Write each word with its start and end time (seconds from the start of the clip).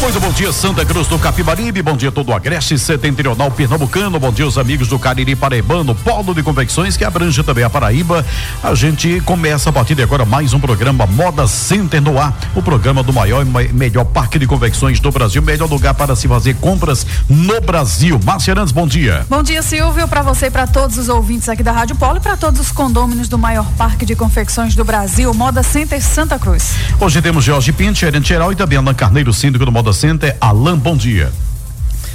Muito 0.00 0.20
bom 0.20 0.30
dia, 0.30 0.52
Santa 0.52 0.84
Cruz 0.84 1.08
do 1.08 1.18
Capibaribe, 1.18 1.82
bom 1.82 1.96
dia 1.96 2.12
todo 2.12 2.28
o 2.28 2.34
Agreste 2.34 2.78
Setentrional 2.78 3.50
Pernambucano, 3.50 4.20
bom 4.20 4.30
dia 4.30 4.46
os 4.46 4.56
amigos 4.56 4.88
do 4.88 4.98
Cariri 4.98 5.34
Paraibano, 5.34 5.94
polo 5.94 6.32
de 6.32 6.42
convecções 6.42 6.96
que 6.96 7.04
abrange 7.04 7.42
também 7.42 7.64
a 7.64 7.70
Paraíba. 7.70 8.24
A 8.62 8.74
gente 8.74 9.20
começa 9.22 9.70
a 9.70 9.72
partir 9.72 9.94
de 9.94 10.02
agora 10.02 10.24
mais 10.24 10.52
um 10.52 10.60
programa 10.60 11.06
Moda 11.06 11.48
Center 11.48 12.00
no 12.00 12.20
ar, 12.20 12.36
o 12.54 12.62
programa 12.62 13.02
do 13.02 13.12
maior 13.12 13.44
e 13.44 13.72
melhor 13.72 14.04
parque 14.04 14.38
de 14.38 14.46
convecções 14.46 15.00
do 15.00 15.10
Brasil, 15.10 15.42
melhor 15.42 15.68
lugar 15.68 15.94
para 15.94 16.14
se 16.14 16.28
fazer 16.28 16.54
compras 16.56 17.04
no 17.28 17.60
Brasil. 17.60 18.20
Márcia 18.24 18.52
Arantes, 18.52 18.72
bom 18.72 18.86
dia. 18.86 19.26
Bom 19.28 19.42
dia, 19.42 19.62
Silvio, 19.62 20.06
para 20.06 20.22
você 20.22 20.46
e 20.46 20.50
para 20.50 20.66
todos 20.66 20.98
os 20.98 21.08
ouvintes 21.08 21.48
aqui 21.48 21.62
da 21.62 21.72
Rádio 21.72 21.96
Polo 21.96 22.18
e 22.18 22.20
para 22.20 22.36
todos 22.36 22.60
os 22.60 22.70
condôminos 22.70 23.28
do 23.28 23.38
maior 23.38 23.66
parque 23.72 24.04
de 24.04 24.14
confecções 24.14 24.74
do 24.74 24.84
Brasil, 24.84 25.32
Moda 25.34 25.62
Center 25.62 26.00
Santa 26.00 26.38
Cruz. 26.38 26.74
Hoje 27.00 27.20
temos 27.20 27.44
Jorge 27.44 27.72
Pinto, 27.72 27.98
gerente 27.98 28.28
geral 28.28 28.52
e 28.52 28.56
também 28.56 28.78
Alan 28.78 28.94
Carneiro, 28.94 29.32
síndico 29.32 29.64
do 29.64 29.72
Moda 29.72 29.85
Moda 29.86 29.92
Center. 29.92 30.36
Alain, 30.40 30.76
bom 30.76 30.96
dia. 30.96 31.30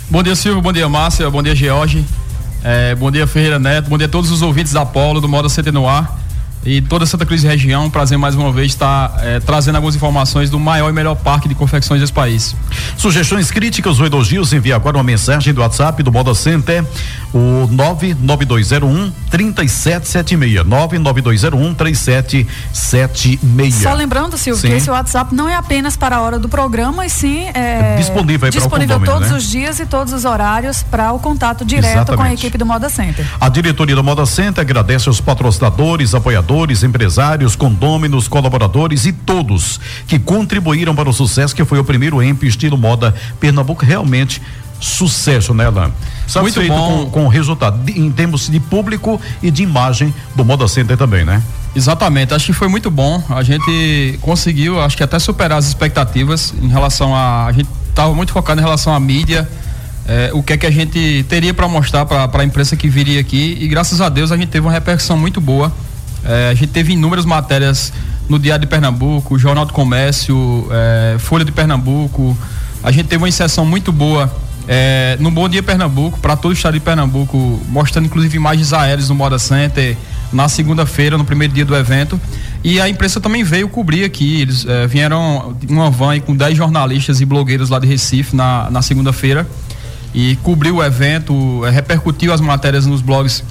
Bom 0.09 0.21
dia, 0.21 0.35
Silvio. 0.35 0.61
Bom 0.61 0.73
dia, 0.73 0.89
Márcia. 0.89 1.29
Bom 1.29 1.41
dia, 1.41 1.55
George. 1.55 2.05
É, 2.61 2.93
bom 2.95 3.09
dia, 3.09 3.25
Ferreira 3.25 3.57
Neto. 3.57 3.89
Bom 3.89 3.97
dia 3.97 4.07
a 4.07 4.09
todos 4.09 4.29
os 4.29 4.41
ouvintes 4.41 4.73
da 4.73 4.85
Polo, 4.85 5.21
do 5.21 5.29
Moda 5.29 5.47
Center 5.47 5.71
no 5.71 5.87
ar 5.87 6.19
e 6.65 6.81
toda 6.81 7.05
Santa 7.05 7.25
Cruz 7.25 7.43
e 7.43 7.47
região. 7.47 7.89
Prazer 7.89 8.17
mais 8.17 8.35
uma 8.35 8.51
vez 8.51 8.67
estar 8.67 9.13
é, 9.19 9.39
trazendo 9.39 9.75
algumas 9.75 9.95
informações 9.95 10.49
do 10.49 10.59
maior 10.59 10.89
e 10.89 10.93
melhor 10.93 11.15
parque 11.15 11.47
de 11.47 11.55
confecções 11.55 12.01
desse 12.01 12.13
país. 12.13 12.55
Sugestões 12.97 13.51
críticas 13.51 13.99
ou 13.99 14.05
elogios, 14.05 14.53
envie 14.53 14.73
agora 14.73 14.97
uma 14.97 15.03
mensagem 15.03 15.53
do 15.53 15.61
WhatsApp 15.61 16.01
do 16.03 16.11
Moda 16.11 16.35
Center, 16.35 16.85
o 17.33 17.67
99201 17.71 19.11
3776. 19.29 20.65
99201 20.65 21.73
3776. 21.73 23.75
Só 23.75 23.93
lembrando, 23.93 24.37
Silvio, 24.37 24.61
sim. 24.61 24.69
que 24.69 24.75
esse 24.75 24.89
WhatsApp 24.89 25.33
não 25.33 25.49
é 25.49 25.55
apenas 25.55 25.97
para 25.97 26.17
a 26.17 26.21
hora 26.21 26.37
do 26.37 26.49
programa, 26.49 27.05
e 27.05 27.09
sim 27.09 27.47
é, 27.53 27.93
é 27.93 27.95
disponível, 27.97 28.49
disponível 28.49 28.99
todos 28.99 29.31
né? 29.31 29.37
os 29.37 29.49
dias 29.49 29.79
e 29.79 29.85
todos 29.85 30.11
os 30.13 30.25
horários 30.25 30.83
para 30.83 31.13
o 31.13 31.19
contato 31.19 31.63
direto 31.65 31.91
Exatamente. 31.91 32.17
com 32.17 32.23
a 32.23 32.33
equipe 32.33 32.57
do 32.57 32.65
Moda 32.65 32.89
Center. 32.89 33.25
A 33.39 33.47
diretoria 33.49 33.95
do 33.95 34.03
Moda 34.03 34.25
Center 34.25 34.61
agradece 34.61 35.07
aos 35.07 35.21
patrocinadores 35.21 36.13
apoiadores, 36.13 36.50
empresários, 36.83 37.55
condôminos, 37.55 38.27
colaboradores 38.27 39.05
e 39.05 39.11
todos 39.11 39.79
que 40.07 40.19
contribuíram 40.19 40.95
para 40.95 41.09
o 41.09 41.13
sucesso 41.13 41.55
que 41.55 41.63
foi 41.63 41.79
o 41.79 41.83
primeiro 41.83 42.21
EMP 42.21 42.43
estilo 42.43 42.77
moda 42.77 43.13
Pernambuco. 43.39 43.85
Realmente 43.85 44.41
sucesso, 44.79 45.53
né, 45.53 45.67
Alain? 45.67 45.93
Satisfeito 46.27 46.73
Muito 46.73 46.81
bom. 46.81 47.05
Com, 47.05 47.11
com 47.11 47.25
o 47.25 47.27
resultado 47.27 47.83
de, 47.83 47.99
em 47.99 48.11
termos 48.11 48.49
de 48.49 48.59
público 48.59 49.19
e 49.41 49.51
de 49.51 49.63
imagem 49.63 50.13
do 50.35 50.43
Moda 50.43 50.67
Center 50.67 50.97
também, 50.97 51.23
né? 51.23 51.41
Exatamente, 51.75 52.33
acho 52.33 52.47
que 52.47 52.53
foi 52.53 52.67
muito 52.67 52.91
bom. 52.91 53.23
A 53.29 53.43
gente 53.43 54.19
conseguiu, 54.21 54.81
acho 54.81 54.97
que 54.97 55.03
até 55.03 55.19
superar 55.19 55.57
as 55.59 55.67
expectativas 55.67 56.53
em 56.61 56.67
relação 56.67 57.15
a. 57.15 57.45
A 57.45 57.51
gente 57.51 57.69
estava 57.89 58.13
muito 58.13 58.33
focado 58.33 58.59
em 58.59 58.63
relação 58.63 58.93
à 58.93 58.99
mídia 58.99 59.47
é, 60.07 60.31
o 60.33 60.41
que 60.41 60.53
é 60.53 60.57
que 60.57 60.65
a 60.65 60.71
gente 60.71 61.25
teria 61.29 61.53
para 61.53 61.67
mostrar 61.67 62.05
para 62.05 62.41
a 62.41 62.43
imprensa 62.43 62.75
que 62.75 62.89
viria 62.89 63.19
aqui 63.19 63.57
e 63.59 63.67
graças 63.67 64.01
a 64.01 64.09
Deus 64.09 64.31
a 64.31 64.37
gente 64.37 64.49
teve 64.49 64.65
uma 64.65 64.71
repercussão 64.71 65.17
muito 65.17 65.39
boa. 65.39 65.71
É, 66.23 66.49
a 66.49 66.53
gente 66.53 66.69
teve 66.71 66.93
inúmeras 66.93 67.25
matérias 67.25 67.91
no 68.29 68.39
Diário 68.39 68.61
de 68.61 68.67
Pernambuco, 68.67 69.37
Jornal 69.37 69.65
do 69.65 69.73
Comércio, 69.73 70.67
é, 70.71 71.17
Folha 71.19 71.43
de 71.43 71.51
Pernambuco. 71.51 72.37
A 72.83 72.91
gente 72.91 73.07
teve 73.07 73.21
uma 73.21 73.29
inserção 73.29 73.65
muito 73.65 73.91
boa 73.91 74.31
é, 74.67 75.17
no 75.19 75.31
Bom 75.31 75.49
Dia 75.49 75.61
Pernambuco, 75.61 76.19
para 76.19 76.35
todo 76.35 76.51
o 76.51 76.53
estado 76.53 76.73
de 76.73 76.79
Pernambuco, 76.79 77.59
mostrando 77.67 78.05
inclusive 78.05 78.35
imagens 78.35 78.73
aéreas 78.73 79.09
no 79.09 79.15
Moda 79.15 79.37
Center 79.39 79.97
na 80.31 80.47
segunda-feira, 80.47 81.17
no 81.17 81.25
primeiro 81.25 81.53
dia 81.53 81.65
do 81.65 81.75
evento. 81.75 82.19
E 82.63 82.79
a 82.79 82.87
imprensa 82.87 83.19
também 83.19 83.43
veio 83.43 83.67
cobrir 83.67 84.05
aqui. 84.05 84.41
Eles 84.41 84.65
é, 84.65 84.87
vieram 84.87 85.55
uma 85.67 85.89
van 85.89 86.19
com 86.19 86.35
10 86.35 86.57
jornalistas 86.57 87.19
e 87.19 87.25
blogueiros 87.25 87.69
lá 87.69 87.79
de 87.79 87.87
Recife 87.87 88.35
na, 88.35 88.69
na 88.69 88.81
segunda-feira 88.81 89.47
e 90.13 90.35
cobriu 90.37 90.77
o 90.77 90.83
evento, 90.83 91.65
é, 91.65 91.69
repercutiu 91.69 92.33
as 92.33 92.41
matérias 92.41 92.85
nos 92.85 93.01
blogs 93.01 93.43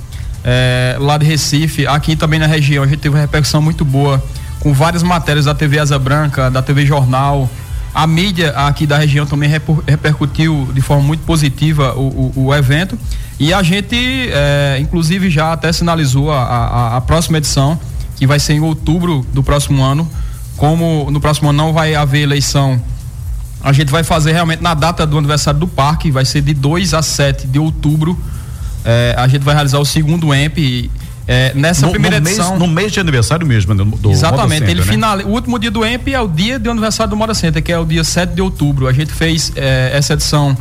é, 0.45 0.97
lá 0.99 1.19
de 1.19 1.27
Recife, 1.27 1.87
aqui 1.87 2.17
também 2.17 2.39
na 2.39 2.47
região. 2.47 2.85
A 2.85 2.87
gente 2.87 2.99
teve 2.99 3.15
uma 3.15 3.21
repercussão 3.21 3.61
muito 3.61 3.85
boa 3.85 4.23
com 4.61 4.73
várias 4.73 5.03
matérias 5.03 5.45
da 5.45 5.55
TV 5.55 5.79
Asa 5.79 5.99
Branca, 5.99 6.51
da 6.51 6.63
TV 6.63 6.85
Jornal. 6.87 7.49
A 7.93 8.07
mídia 8.07 8.51
aqui 8.51 8.87
da 8.87 8.97
região 8.97 9.27
também 9.27 9.51
repercutiu 9.87 10.69
de 10.73 10.81
forma 10.81 11.03
muito 11.03 11.25
positiva 11.25 11.95
o, 11.95 12.33
o, 12.37 12.45
o 12.47 12.55
evento. 12.55 12.99
E 13.39 13.53
a 13.53 13.63
gente, 13.63 13.97
é, 14.33 14.79
inclusive, 14.81 15.31
já 15.31 15.53
até 15.53 15.73
sinalizou 15.73 16.31
a, 16.31 16.43
a, 16.43 16.97
a 16.97 17.01
próxima 17.01 17.39
edição, 17.39 17.79
que 18.17 18.27
vai 18.27 18.39
ser 18.39 18.55
em 18.55 18.61
outubro 18.61 19.27
do 19.33 19.43
próximo 19.43 19.83
ano. 19.83 20.09
Como 20.57 21.11
no 21.11 21.21
próximo 21.21 21.49
ano 21.49 21.57
não 21.57 21.73
vai 21.73 21.95
haver 21.95 22.21
eleição 22.21 22.81
a 23.63 23.73
gente 23.73 23.91
vai 23.91 24.03
fazer 24.03 24.33
realmente 24.33 24.63
na 24.63 24.73
data 24.73 25.07
do 25.07 25.19
aniversário 25.19 25.61
do 25.61 25.69
parque, 25.69 26.11
vai 26.11 26.25
ser 26.25 26.41
de 26.41 26.55
2 26.55 26.95
a 26.95 27.03
7 27.03 27.47
de 27.47 27.59
outubro. 27.59 28.19
É, 28.85 29.15
a 29.17 29.29
gente 29.29 29.43
vai 29.43 29.55
realizar 29.55 29.79
o 29.79 29.85
segundo 29.85 30.35
EMP. 30.35 30.91
É, 31.29 31.53
nessa 31.55 31.87
no, 31.87 31.93
primeira 31.93 32.19
no 32.19 32.27
edição. 32.27 32.51
Mês, 32.51 32.61
no 32.61 32.67
mês 32.67 32.93
de 32.93 32.99
aniversário 32.99 33.47
mesmo 33.47 33.73
do, 33.73 33.85
do 33.85 34.11
Exatamente. 34.11 34.61
Center, 34.61 34.71
ele 34.71 34.81
né? 34.81 34.87
final, 34.87 35.19
o 35.21 35.29
último 35.29 35.59
dia 35.61 35.71
do 35.71 35.87
EMP 35.87 36.09
é 36.09 36.21
o 36.21 36.27
dia 36.27 36.59
do 36.59 36.69
aniversário 36.71 37.11
do 37.11 37.17
Moda 37.17 37.35
Center, 37.35 37.63
que 37.63 37.71
é 37.71 37.79
o 37.79 37.85
dia 37.85 38.03
7 38.03 38.35
de 38.35 38.43
outubro. 38.43 38.89
A 38.89 38.93
gente 38.93 39.13
fez 39.13 39.53
é, 39.55 39.93
essa 39.95 40.15
edição 40.15 40.57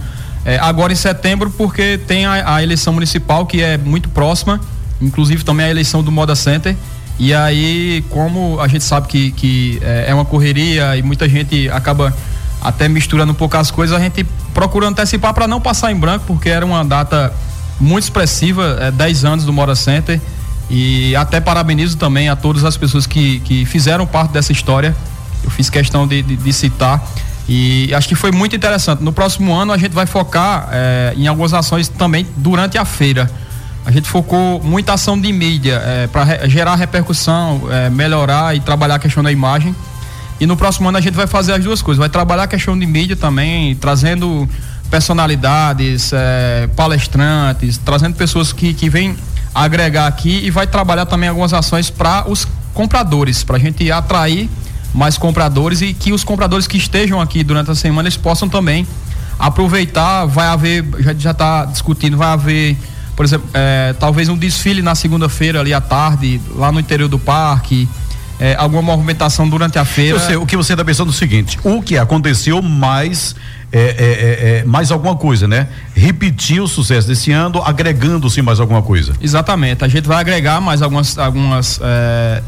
é, 0.45 0.59
agora 0.59 0.93
em 0.93 0.95
setembro, 0.95 1.49
porque 1.49 1.97
tem 1.97 2.25
a, 2.25 2.55
a, 2.55 2.63
eleição 2.63 2.93
municipal 2.93 3.45
que 3.45 3.61
é 3.61 3.77
muito 3.77 4.09
próxima, 4.09 4.59
inclusive 5.01 5.43
também 5.43 5.65
a 5.65 5.69
eleição 5.69 6.03
do 6.03 6.11
Moda 6.11 6.35
Center. 6.35 6.75
E 7.17 7.33
aí, 7.33 8.03
como 8.09 8.59
a 8.61 8.67
gente 8.67 8.83
sabe 8.83 9.07
que, 9.07 9.31
que 9.31 9.79
é, 9.81 10.05
é 10.09 10.13
uma 10.13 10.23
correria 10.23 10.95
e 10.95 11.01
muita 11.01 11.27
gente 11.27 11.67
acaba 11.69 12.15
até 12.61 12.87
misturando 12.87 13.31
um 13.31 13.35
pouco 13.35 13.57
as 13.57 13.71
coisas, 13.71 13.95
a 13.95 13.99
gente 13.99 14.25
procura 14.53 14.87
antecipar 14.87 15.33
para 15.33 15.47
não 15.47 15.59
passar 15.59 15.91
em 15.91 15.95
branco, 15.95 16.25
porque 16.27 16.49
era 16.49 16.65
uma 16.65 16.83
data 16.83 17.33
muito 17.79 18.03
expressiva, 18.03 18.77
é, 18.79 18.91
10 18.91 19.25
anos 19.25 19.45
do 19.45 19.53
Mora 19.53 19.75
Center. 19.75 20.19
E 20.69 21.15
até 21.15 21.39
parabenizo 21.39 21.97
também 21.97 22.29
a 22.29 22.35
todas 22.35 22.63
as 22.63 22.77
pessoas 22.77 23.07
que, 23.07 23.39
que 23.39 23.65
fizeram 23.65 24.05
parte 24.05 24.31
dessa 24.31 24.51
história. 24.51 24.95
Eu 25.43 25.49
fiz 25.49 25.69
questão 25.69 26.07
de, 26.07 26.21
de, 26.21 26.35
de 26.35 26.53
citar. 26.53 27.03
E 27.47 27.91
acho 27.95 28.07
que 28.07 28.13
foi 28.13 28.31
muito 28.31 28.55
interessante. 28.55 29.03
No 29.03 29.11
próximo 29.11 29.53
ano 29.55 29.73
a 29.73 29.77
gente 29.77 29.93
vai 29.93 30.05
focar 30.05 30.69
é, 30.71 31.13
em 31.17 31.27
algumas 31.27 31.53
ações 31.53 31.87
também 31.87 32.27
durante 32.37 32.77
a 32.77 32.85
feira. 32.85 33.29
A 33.83 33.91
gente 33.91 34.07
focou 34.07 34.61
muita 34.63 34.93
ação 34.93 35.19
de 35.19 35.33
mídia 35.33 35.81
é, 35.83 36.05
para 36.05 36.23
re, 36.23 36.49
gerar 36.49 36.75
repercussão, 36.75 37.61
é, 37.71 37.89
melhorar 37.89 38.55
e 38.55 38.59
trabalhar 38.59 38.95
a 38.95 38.99
questão 38.99 39.23
da 39.23 39.31
imagem. 39.31 39.75
E 40.39 40.45
no 40.45 40.55
próximo 40.55 40.87
ano 40.87 40.99
a 40.99 41.01
gente 41.01 41.15
vai 41.15 41.25
fazer 41.25 41.53
as 41.53 41.63
duas 41.63 41.81
coisas. 41.81 41.97
Vai 41.97 42.09
trabalhar 42.09 42.43
a 42.43 42.47
questão 42.47 42.77
de 42.77 42.85
mídia 42.85 43.15
também, 43.15 43.75
trazendo 43.75 44.47
personalidades, 44.89 46.11
é, 46.13 46.67
palestrantes, 46.75 47.77
trazendo 47.77 48.15
pessoas 48.15 48.51
que, 48.51 48.73
que 48.73 48.89
vêm 48.89 49.15
agregar 49.53 50.07
aqui 50.07 50.41
e 50.43 50.49
vai 50.49 50.67
trabalhar 50.67 51.05
também 51.05 51.29
algumas 51.29 51.53
ações 51.53 51.89
para 51.89 52.29
os 52.29 52.47
compradores, 52.73 53.43
para 53.43 53.57
a 53.57 53.59
gente 53.59 53.91
atrair 53.91 54.49
mais 54.93 55.17
compradores 55.17 55.81
e 55.81 55.93
que 55.93 56.11
os 56.11 56.23
compradores 56.23 56.67
que 56.67 56.77
estejam 56.77 57.21
aqui 57.21 57.43
durante 57.43 57.69
a 57.69 57.75
semana 57.75 58.07
eles 58.07 58.17
possam 58.17 58.49
também 58.49 58.87
aproveitar. 59.37 60.25
Vai 60.25 60.47
haver, 60.47 60.85
já 61.17 61.31
está 61.31 61.65
discutindo, 61.65 62.17
vai 62.17 62.29
haver, 62.29 62.77
por 63.15 63.25
exemplo, 63.25 63.47
é, 63.53 63.93
talvez 63.99 64.29
um 64.29 64.37
desfile 64.37 64.81
na 64.81 64.95
segunda-feira 64.95 65.59
ali 65.59 65.73
à 65.73 65.81
tarde, 65.81 66.41
lá 66.55 66.71
no 66.71 66.79
interior 66.79 67.07
do 67.07 67.19
parque 67.19 67.87
é, 68.39 68.55
alguma 68.57 68.81
movimentação 68.81 69.47
durante 69.47 69.77
a 69.77 69.85
feira. 69.85 70.15
Eu 70.15 70.19
sei, 70.19 70.35
o 70.37 70.45
que 70.45 70.55
você 70.55 70.73
está 70.73 70.85
pensando 70.85 71.09
é 71.09 71.11
o 71.11 71.13
seguinte: 71.13 71.59
o 71.63 71.81
que 71.81 71.97
aconteceu 71.97 72.61
mais. 72.61 73.35
É, 73.71 73.79
é, 73.79 73.83
é, 73.83 74.59
é, 74.59 74.63
mais 74.63 74.91
alguma 74.91 75.15
coisa, 75.15 75.47
né? 75.47 75.67
Repetir 75.95 76.59
o 76.59 76.67
sucesso 76.67 77.07
desse 77.07 77.31
ano, 77.31 77.61
agregando-se 77.63 78.41
mais 78.41 78.59
alguma 78.59 78.81
coisa. 78.81 79.13
Exatamente. 79.21 79.83
A 79.83 79.87
gente 79.87 80.07
vai 80.07 80.17
agregar 80.17 80.59
mais 80.59 80.81
algumas, 80.81 81.17
algumas 81.19 81.79
é, 81.83 82.41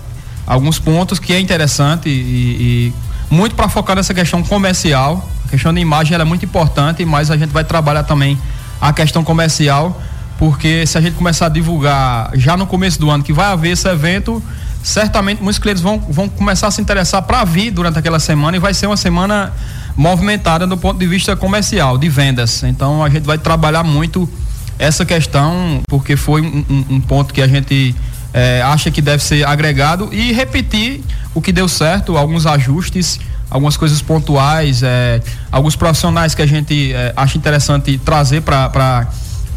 alguns 0.48 0.80
pontos 0.80 1.20
que 1.20 1.32
é 1.32 1.40
interessante 1.40 2.10
e, 2.10 2.12
e 2.12 2.94
muito 3.30 3.56
para 3.56 3.70
focar 3.70 3.96
nessa 3.96 4.14
questão 4.14 4.44
comercial. 4.44 5.30
A 5.46 5.50
questão 5.50 5.74
da 5.74 5.80
imagem 5.80 6.18
é 6.18 6.24
muito 6.24 6.44
importante, 6.44 7.06
mas 7.06 7.30
a 7.30 7.38
gente 7.38 7.52
vai 7.52 7.64
trabalhar 7.64 8.04
também 8.04 8.38
a 8.80 8.92
questão 8.92 9.24
comercial, 9.24 10.02
porque 10.40 10.86
se 10.88 10.98
a 10.98 11.02
gente 11.02 11.14
começar 11.14 11.46
a 11.46 11.50
divulgar 11.50 12.32
já 12.34 12.58
no 12.58 12.66
começo 12.66 13.00
do 13.00 13.12
ano 13.12 13.24
que 13.24 13.32
vai 13.32 13.46
haver 13.46 13.72
esse 13.72 13.88
evento, 13.88 14.42
certamente 14.84 15.42
muitos 15.42 15.60
clientes 15.60 15.82
vão, 15.82 16.00
vão 16.00 16.28
começar 16.28 16.68
a 16.68 16.72
se 16.72 16.82
interessar 16.82 17.22
para 17.24 17.44
vir 17.44 17.72
durante 17.72 18.00
aquela 18.00 18.20
semana 18.20 18.58
e 18.58 18.60
vai 18.60 18.74
ser 18.74 18.88
uma 18.88 18.98
semana 18.98 19.54
movimentada 19.96 20.66
do 20.66 20.78
ponto 20.78 21.00
de 21.00 21.08
vista 21.08 21.36
comercial, 21.36 21.98
de 21.98 22.10
vendas. 22.10 22.64
Então 22.64 23.04
a 23.04 23.10
gente 23.10 23.26
vai 23.26 23.38
trabalhar 23.38 23.84
muito 23.84 24.30
essa 24.80 25.06
questão, 25.06 25.82
porque 25.88 26.16
foi 26.16 26.42
um, 26.42 26.66
um, 26.70 26.96
um 26.96 27.02
ponto 27.02 27.34
que 27.34 27.42
a 27.42 27.48
gente 27.48 27.96
é, 28.34 28.62
acha 28.62 28.90
que 28.90 29.02
deve 29.02 29.24
ser 29.24 29.46
agregado 29.46 30.10
e 30.12 30.32
repetir 30.32 31.02
o 31.34 31.42
que 31.42 31.52
deu 31.52 31.68
certo, 31.68 32.18
alguns 32.18 32.46
ajustes 32.46 33.20
algumas 33.52 33.76
coisas 33.76 34.02
pontuais, 34.02 34.82
é, 34.82 35.22
alguns 35.52 35.76
profissionais 35.76 36.34
que 36.34 36.42
a 36.42 36.46
gente 36.46 36.94
é, 36.94 37.14
acha 37.18 37.38
interessante 37.38 37.98
trazer 37.98 38.42
para 38.42 39.10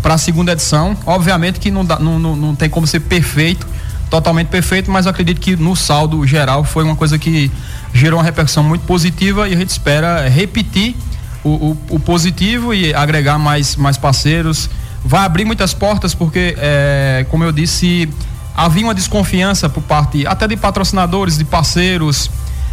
a 0.03 0.19
segunda 0.19 0.51
edição. 0.51 0.97
Obviamente 1.07 1.61
que 1.61 1.71
não, 1.71 1.85
dá, 1.85 2.01
não, 2.01 2.19
não, 2.19 2.35
não 2.35 2.55
tem 2.57 2.69
como 2.69 2.89
ser 2.89 3.01
perfeito, 3.01 3.65
totalmente 4.15 4.47
perfeito, 4.47 4.93
mas 4.93 5.09
acredito 5.09 5.41
que 5.41 5.57
no 5.57 5.75
saldo 5.75 6.25
geral 6.25 6.63
foi 6.63 6.85
uma 6.85 6.95
coisa 6.95 7.19
que 7.19 7.51
gerou 7.93 8.21
uma 8.21 8.25
repercussão 8.25 8.63
muito 8.63 8.83
positiva 8.83 9.49
e 9.49 9.55
a 9.55 9.57
gente 9.57 9.71
espera 9.71 10.29
repetir 10.29 10.95
o, 11.43 11.49
o, 11.49 11.79
o 11.91 11.99
positivo 11.99 12.73
e 12.73 12.95
agregar 12.95 13.41
mais, 13.41 13.75
mais 13.75 13.99
parceiros. 13.99 14.71
Vai 15.05 15.25
abrir 15.25 15.45
muitas 15.45 15.75
portas 15.75 16.15
porque, 16.15 16.55
é, 16.59 17.27
como 17.29 17.43
eu 17.43 17.51
disse, 17.51 18.09
havia 18.57 18.85
uma 18.85 18.95
desconfiança 18.95 19.69
por 19.69 19.83
parte 19.83 20.25
até 20.29 20.47
de 20.47 20.57
patrocinadores, 20.57 21.37
de 21.37 21.45
parceiros, 21.45 22.31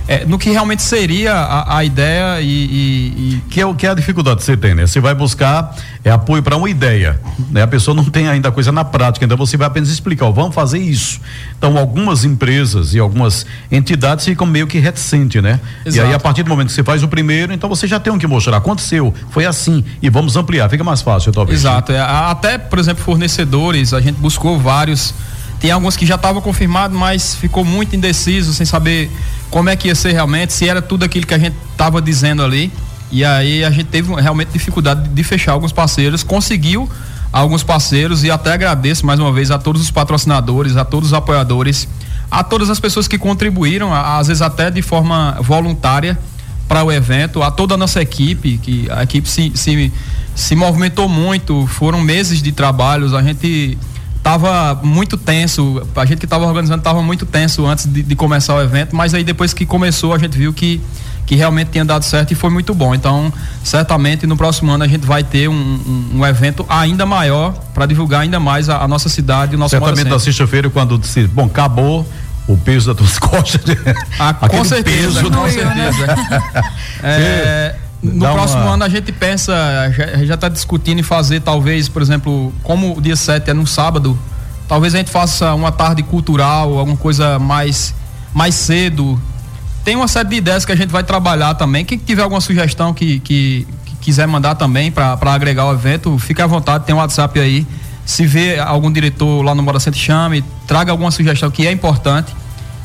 é, 0.08 0.26
no 0.26 0.38
que 0.38 0.50
realmente 0.50 0.82
seria 0.82 1.34
a, 1.34 1.78
a 1.78 1.86
ideia 1.86 2.42
e, 2.42 2.46
e, 2.46 3.36
e, 3.36 3.44
que 3.50 3.62
é 3.62 3.66
o 3.66 3.74
que 3.74 3.86
é 3.86 3.90
a 3.90 3.94
dificuldade 3.94 4.38
que 4.40 4.46
você 4.46 4.58
tem, 4.58 4.74
né? 4.74 4.88
Você 4.88 5.00
vai 5.00 5.14
buscar 5.14 5.76
é 6.04 6.10
apoio 6.10 6.42
para 6.42 6.58
uma 6.58 6.70
ideia, 6.70 7.20
né? 7.50 7.62
A 7.62 7.68
pessoa 7.68 7.96
não 7.96 8.04
tem 8.04 8.28
ainda 8.28 8.50
a 8.50 8.52
coisa 8.52 8.72
na 8.72 8.84
prática, 8.84 9.24
então 9.24 9.38
você 9.38 9.56
vai 9.58 9.68
apenas 9.68 9.90
explicar, 9.90 10.26
ó, 10.26 10.32
vamos 10.32 10.56
fazer 10.56 10.80
isso. 10.80 11.20
Então 11.58 11.78
algumas 11.78 12.26
empresas 12.26 12.94
e 12.94 13.00
algumas 13.00 13.46
entidades 13.72 14.26
ficam 14.26 14.48
meio 14.48 14.68
que 14.68 14.80
reticentes, 14.80 15.42
né? 15.42 15.60
Exato. 15.86 16.06
E 16.06 16.10
aí 16.10 16.14
a 16.14 16.20
partir 16.20 16.44
do 16.44 16.50
momento 16.50 16.68
que 16.68 16.74
você 16.74 16.84
faz 16.84 17.04
o 17.04 17.08
primeiro, 17.08 17.54
então 17.54 17.70
você 17.70 17.88
já 17.88 18.00
tem 18.00 18.12
o 18.12 18.16
um 18.16 18.20
que 18.20 18.28
mostrar, 18.28 18.58
aconteceu, 18.58 19.14
foi 19.30 19.46
assim 19.46 19.84
e 20.02 20.10
vamos 20.10 20.36
ampliar, 20.36 20.70
fica 20.70 20.84
mais 20.84 21.02
fácil 21.02 21.32
talvez. 21.32 21.60
Exato, 21.60 21.92
é, 21.92 22.00
até 22.00 22.58
por 22.58 22.80
exemplo 22.80 23.04
fornecedores, 23.04 23.94
a 23.94 24.02
gente 24.02 24.18
buscou 24.18 24.60
vários 24.60 25.14
tem 25.62 25.70
alguns 25.70 25.96
que 25.96 26.08
já 26.08 26.16
estavam 26.16 26.42
confirmados, 26.42 26.98
mas 26.98 27.36
ficou 27.36 27.64
muito 27.64 27.96
indeciso, 27.96 28.52
sem 28.52 28.66
saber 28.66 29.12
como 29.52 29.70
é 29.70 29.76
que 29.76 29.90
ia 29.90 29.96
ser 29.96 30.14
realmente, 30.14 30.54
se 30.54 30.68
era 30.68 30.82
tudo 30.82 31.04
aquilo 31.04 31.28
que 31.28 31.34
a 31.34 31.38
gente 31.38 31.56
estava 31.72 32.02
dizendo 32.02 32.42
ali. 32.42 32.72
E 33.12 33.26
aí 33.26 33.64
a 33.64 33.70
gente 33.70 33.88
teve 33.88 34.14
realmente 34.16 34.50
dificuldade 34.54 35.10
de 35.10 35.24
fechar 35.24 35.52
alguns 35.52 35.74
parceiros, 35.74 36.24
conseguiu 36.24 36.90
alguns 37.32 37.62
parceiros 37.62 38.24
e 38.24 38.32
até 38.32 38.54
agradeço 38.54 39.06
mais 39.06 39.20
uma 39.20 39.32
vez 39.32 39.52
a 39.52 39.60
todos 39.60 39.82
os 39.82 39.92
patrocinadores, 39.92 40.78
a 40.78 40.86
todos 40.86 41.10
os 41.10 41.14
apoiadores, 41.14 41.88
a 42.30 42.44
todas 42.44 42.70
as 42.70 42.80
pessoas 42.80 43.10
que 43.10 43.18
contribuíram, 43.18 43.94
às 43.94 44.28
vezes 44.28 44.42
até 44.42 44.72
de 44.72 44.82
forma 44.82 45.38
voluntária 45.42 46.18
para 46.70 46.86
o 46.86 46.92
evento, 46.92 47.44
a 47.44 47.52
toda 47.52 47.74
a 47.74 47.78
nossa 47.78 48.02
equipe, 48.02 48.58
que 48.58 48.88
a 48.90 49.04
equipe 49.04 49.28
se, 49.28 49.52
se, 49.56 49.92
se 50.34 50.56
movimentou 50.56 51.10
muito, 51.10 51.68
foram 51.68 52.00
meses 52.00 52.42
de 52.42 52.54
trabalhos, 52.54 53.14
a 53.14 53.22
gente 53.22 53.78
tava 54.24 54.80
muito 54.84 55.18
tenso. 55.18 55.82
A 55.96 56.06
gente 56.06 56.20
que 56.20 56.26
estava 56.26 56.46
organizando 56.46 56.84
tava 56.84 57.02
muito 57.02 57.26
tenso 57.26 57.66
antes 57.66 57.86
de, 57.86 58.04
de, 58.04 58.16
começar 58.16 58.56
o 58.56 58.62
evento, 58.62 58.96
mas 58.96 59.14
aí 59.14 59.24
depois 59.24 59.54
que 59.54 59.66
começou 59.66 60.14
a 60.14 60.18
gente 60.18 60.38
viu 60.38 60.54
que 60.54 60.82
que 61.26 61.36
realmente 61.36 61.70
tinha 61.70 61.86
dado 61.86 62.04
certo 62.04 62.32
e 62.32 62.36
foi 62.36 62.50
muito 62.50 62.74
bom. 62.74 62.94
Então, 62.94 63.32
certamente 63.64 64.28
no 64.28 64.36
próximo 64.36 64.70
ano 64.72 64.84
a 64.84 64.88
gente 64.88 65.06
vai 65.06 65.24
ter 65.24 65.48
um, 65.48 65.54
um, 65.54 66.20
um 66.20 66.26
evento 66.26 66.66
ainda 66.68 67.06
maior 67.06 67.54
para 67.74 67.86
divulgar 67.86 68.22
ainda 68.22 68.38
mais 68.38 68.68
a, 68.68 68.84
a, 68.84 68.88
nossa 68.88 69.08
cidade, 69.08 69.56
o 69.56 69.60
nosso 69.60 69.70
Certamente 69.70 70.10
na 70.10 70.20
sexta-feira, 70.20 70.70
quando 70.70 71.02
se, 71.06 71.28
bom, 71.28 71.46
acabou 71.46 72.06
o 72.48 72.58
peso 72.58 72.94
das 72.94 72.98
tuas 72.98 73.18
costas. 73.20 73.62
Ah, 74.20 74.34
com 74.34 74.66
certeza, 74.66 75.22
peso, 75.22 75.32
com 75.32 75.50
certeza. 75.50 76.06
é, 77.02 77.76
no 78.02 78.20
Dá 78.20 78.34
próximo 78.34 78.62
uma... 78.64 78.74
ano 78.74 78.84
a 78.84 78.90
gente 78.90 79.12
pensa, 79.12 79.54
já 80.24 80.34
está 80.34 80.50
discutindo 80.50 81.00
em 81.00 81.04
fazer 81.04 81.40
talvez, 81.42 81.88
por 81.88 82.02
exemplo, 82.02 82.52
como 82.64 82.98
o 82.98 83.02
dia 83.02 83.16
7 83.16 83.52
é 83.52 83.54
no 83.54 83.68
sábado, 83.68 84.18
talvez 84.68 84.96
a 84.96 84.98
gente 84.98 85.12
faça 85.12 85.54
uma 85.54 85.72
tarde 85.72 86.02
cultural, 86.02 86.78
alguma 86.80 86.98
coisa 86.98 87.38
mais, 87.38 87.94
mais 88.34 88.56
cedo. 88.56 89.22
Tem 89.84 89.96
uma 89.96 90.08
série 90.08 90.30
de 90.30 90.36
ideias 90.36 90.66
que 90.66 90.72
a 90.72 90.76
gente 90.76 90.90
vai 90.90 91.04
trabalhar 91.04 91.54
também. 91.56 91.86
Quem 91.86 91.98
tiver 91.98 92.24
alguma 92.24 92.42
sugestão 92.42 92.94
que, 92.94 93.20
que, 93.20 93.68
que 93.86 93.96
quiser 93.98 94.28
mandar 94.28 94.56
também 94.56 94.92
para 94.92 95.18
agregar 95.26 95.66
o 95.66 95.74
evento, 95.74 96.18
fique 96.18 96.42
à 96.42 96.48
vontade, 96.48 96.86
tem 96.86 96.96
um 96.96 97.00
WhatsApp 97.00 97.40
aí. 97.40 97.68
Se 98.06 98.26
vê 98.26 98.60
algum 98.60 98.92
diretor 98.92 99.44
lá 99.44 99.54
no 99.54 99.62
Moda 99.62 99.80
Centro, 99.80 100.00
chame, 100.00 100.44
traga 100.66 100.92
alguma 100.92 101.12
sugestão 101.12 101.52
que 101.52 101.68
é 101.68 101.72
importante. 101.72 102.34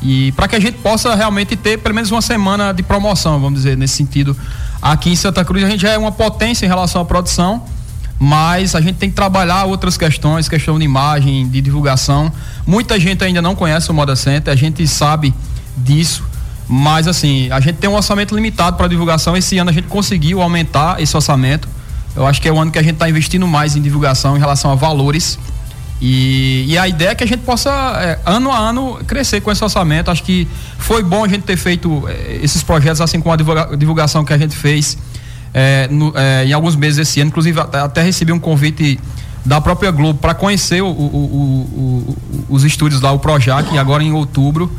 E 0.09 0.31
para 0.31 0.47
que 0.47 0.55
a 0.55 0.59
gente 0.59 0.77
possa 0.77 1.13
realmente 1.15 1.55
ter 1.57 1.77
pelo 1.79 1.93
menos 1.93 2.11
uma 2.11 2.21
semana 2.21 2.71
de 2.71 2.81
promoção, 2.81 3.39
vamos 3.41 3.59
dizer, 3.59 3.75
nesse 3.75 3.95
sentido 3.95 4.35
Aqui 4.81 5.09
em 5.09 5.15
Santa 5.15 5.43
Cruz 5.43 5.63
a 5.63 5.69
gente 5.69 5.81
já 5.81 5.91
é 5.91 5.97
uma 5.97 6.11
potência 6.11 6.65
em 6.65 6.69
relação 6.69 7.01
à 7.01 7.05
produção, 7.05 7.63
mas 8.19 8.75
a 8.75 8.81
gente 8.81 8.95
tem 8.95 9.09
que 9.09 9.15
trabalhar 9.15 9.65
outras 9.65 9.97
questões, 9.97 10.47
questão 10.47 10.77
de 10.77 10.85
imagem, 10.85 11.47
de 11.49 11.61
divulgação. 11.61 12.31
Muita 12.65 12.99
gente 12.99 13.23
ainda 13.23 13.41
não 13.41 13.55
conhece 13.55 13.89
o 13.89 13.93
Moda 13.93 14.15
Center, 14.15 14.53
a 14.53 14.55
gente 14.55 14.87
sabe 14.87 15.33
disso, 15.75 16.23
mas 16.67 17.07
assim, 17.07 17.49
a 17.51 17.59
gente 17.59 17.77
tem 17.77 17.89
um 17.89 17.95
orçamento 17.95 18.35
limitado 18.35 18.77
para 18.77 18.87
divulgação. 18.87 19.35
Esse 19.35 19.57
ano 19.57 19.69
a 19.69 19.73
gente 19.73 19.87
conseguiu 19.87 20.41
aumentar 20.41 21.01
esse 21.01 21.15
orçamento. 21.15 21.67
Eu 22.15 22.25
acho 22.25 22.41
que 22.41 22.47
é 22.47 22.51
o 22.51 22.59
ano 22.59 22.71
que 22.71 22.79
a 22.79 22.83
gente 22.83 22.93
está 22.93 23.09
investindo 23.09 23.47
mais 23.47 23.75
em 23.75 23.81
divulgação 23.81 24.35
em 24.35 24.39
relação 24.39 24.71
a 24.71 24.75
valores. 24.75 25.39
E, 25.99 26.65
e, 26.67 26.77
a 26.77 26.87
ideia 26.87 27.09
é 27.09 27.15
que 27.15 27.23
a 27.23 27.27
gente 27.27 27.41
possa, 27.41 27.71
é, 27.99 28.19
ano 28.25 28.51
a 28.51 28.57
ano, 28.57 28.99
crescer 29.07 29.41
com 29.41 29.51
esse 29.51 29.63
orçamento. 29.63 30.11
Acho 30.11 30.23
que 30.23 30.47
foi 30.77 31.01
bom 31.01 31.23
a 31.23 31.27
gente 31.27 31.41
ter 31.41 31.57
feito 31.57 32.07
é, 32.07 32.39
esses 32.41 32.61
projetos, 32.61 33.01
assim 33.01 33.19
como 33.19 33.33
a 33.33 33.75
divulgação 33.75 34.23
que 34.23 34.31
a 34.31 34.37
gente 34.37 34.55
fez 34.55 34.97
é, 35.53 35.87
no, 35.89 36.13
em 36.45 36.53
alguns 36.53 36.75
meses 36.75 36.99
esse 36.99 37.19
ano. 37.19 37.29
Inclusive, 37.29 37.59
até, 37.59 37.79
até 37.79 38.01
recebi 38.03 38.31
um 38.31 38.39
convite 38.39 38.99
da 39.43 39.59
própria 39.59 39.89
Globo 39.89 40.19
para 40.19 40.35
conhecer 40.35 40.81
o, 40.81 40.87
o, 40.87 40.91
o, 40.91 42.17
os 42.49 42.63
estúdios 42.63 43.01
lá, 43.01 43.11
o 43.11 43.19
Projac, 43.19 43.75
agora 43.77 44.03
em 44.03 44.11
outubro. 44.11 44.71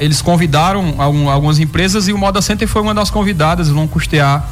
Eles 0.00 0.20
convidaram 0.20 0.96
algum, 0.98 1.30
algumas 1.30 1.60
empresas 1.60 2.08
e 2.08 2.12
o 2.12 2.18
Moda 2.18 2.42
Center 2.42 2.66
foi 2.66 2.82
uma 2.82 2.92
das 2.92 3.10
convidadas, 3.10 3.68
vão 3.68 3.86
custear 3.86 4.44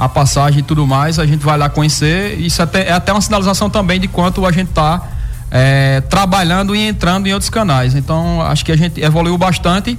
a 0.00 0.08
passagem 0.08 0.60
e 0.60 0.62
tudo 0.62 0.86
mais, 0.86 1.18
a 1.18 1.26
gente 1.26 1.44
vai 1.44 1.58
lá 1.58 1.68
conhecer. 1.68 2.40
Isso 2.40 2.62
até, 2.62 2.88
é 2.88 2.92
até 2.92 3.12
uma 3.12 3.20
sinalização 3.20 3.68
também 3.68 4.00
de 4.00 4.08
quanto 4.08 4.46
a 4.46 4.50
gente 4.50 4.70
está 4.70 5.06
é, 5.50 6.00
trabalhando 6.08 6.74
e 6.74 6.88
entrando 6.88 7.26
em 7.26 7.34
outros 7.34 7.50
canais. 7.50 7.94
Então, 7.94 8.40
acho 8.40 8.64
que 8.64 8.72
a 8.72 8.76
gente 8.76 8.98
evoluiu 8.98 9.36
bastante. 9.36 9.98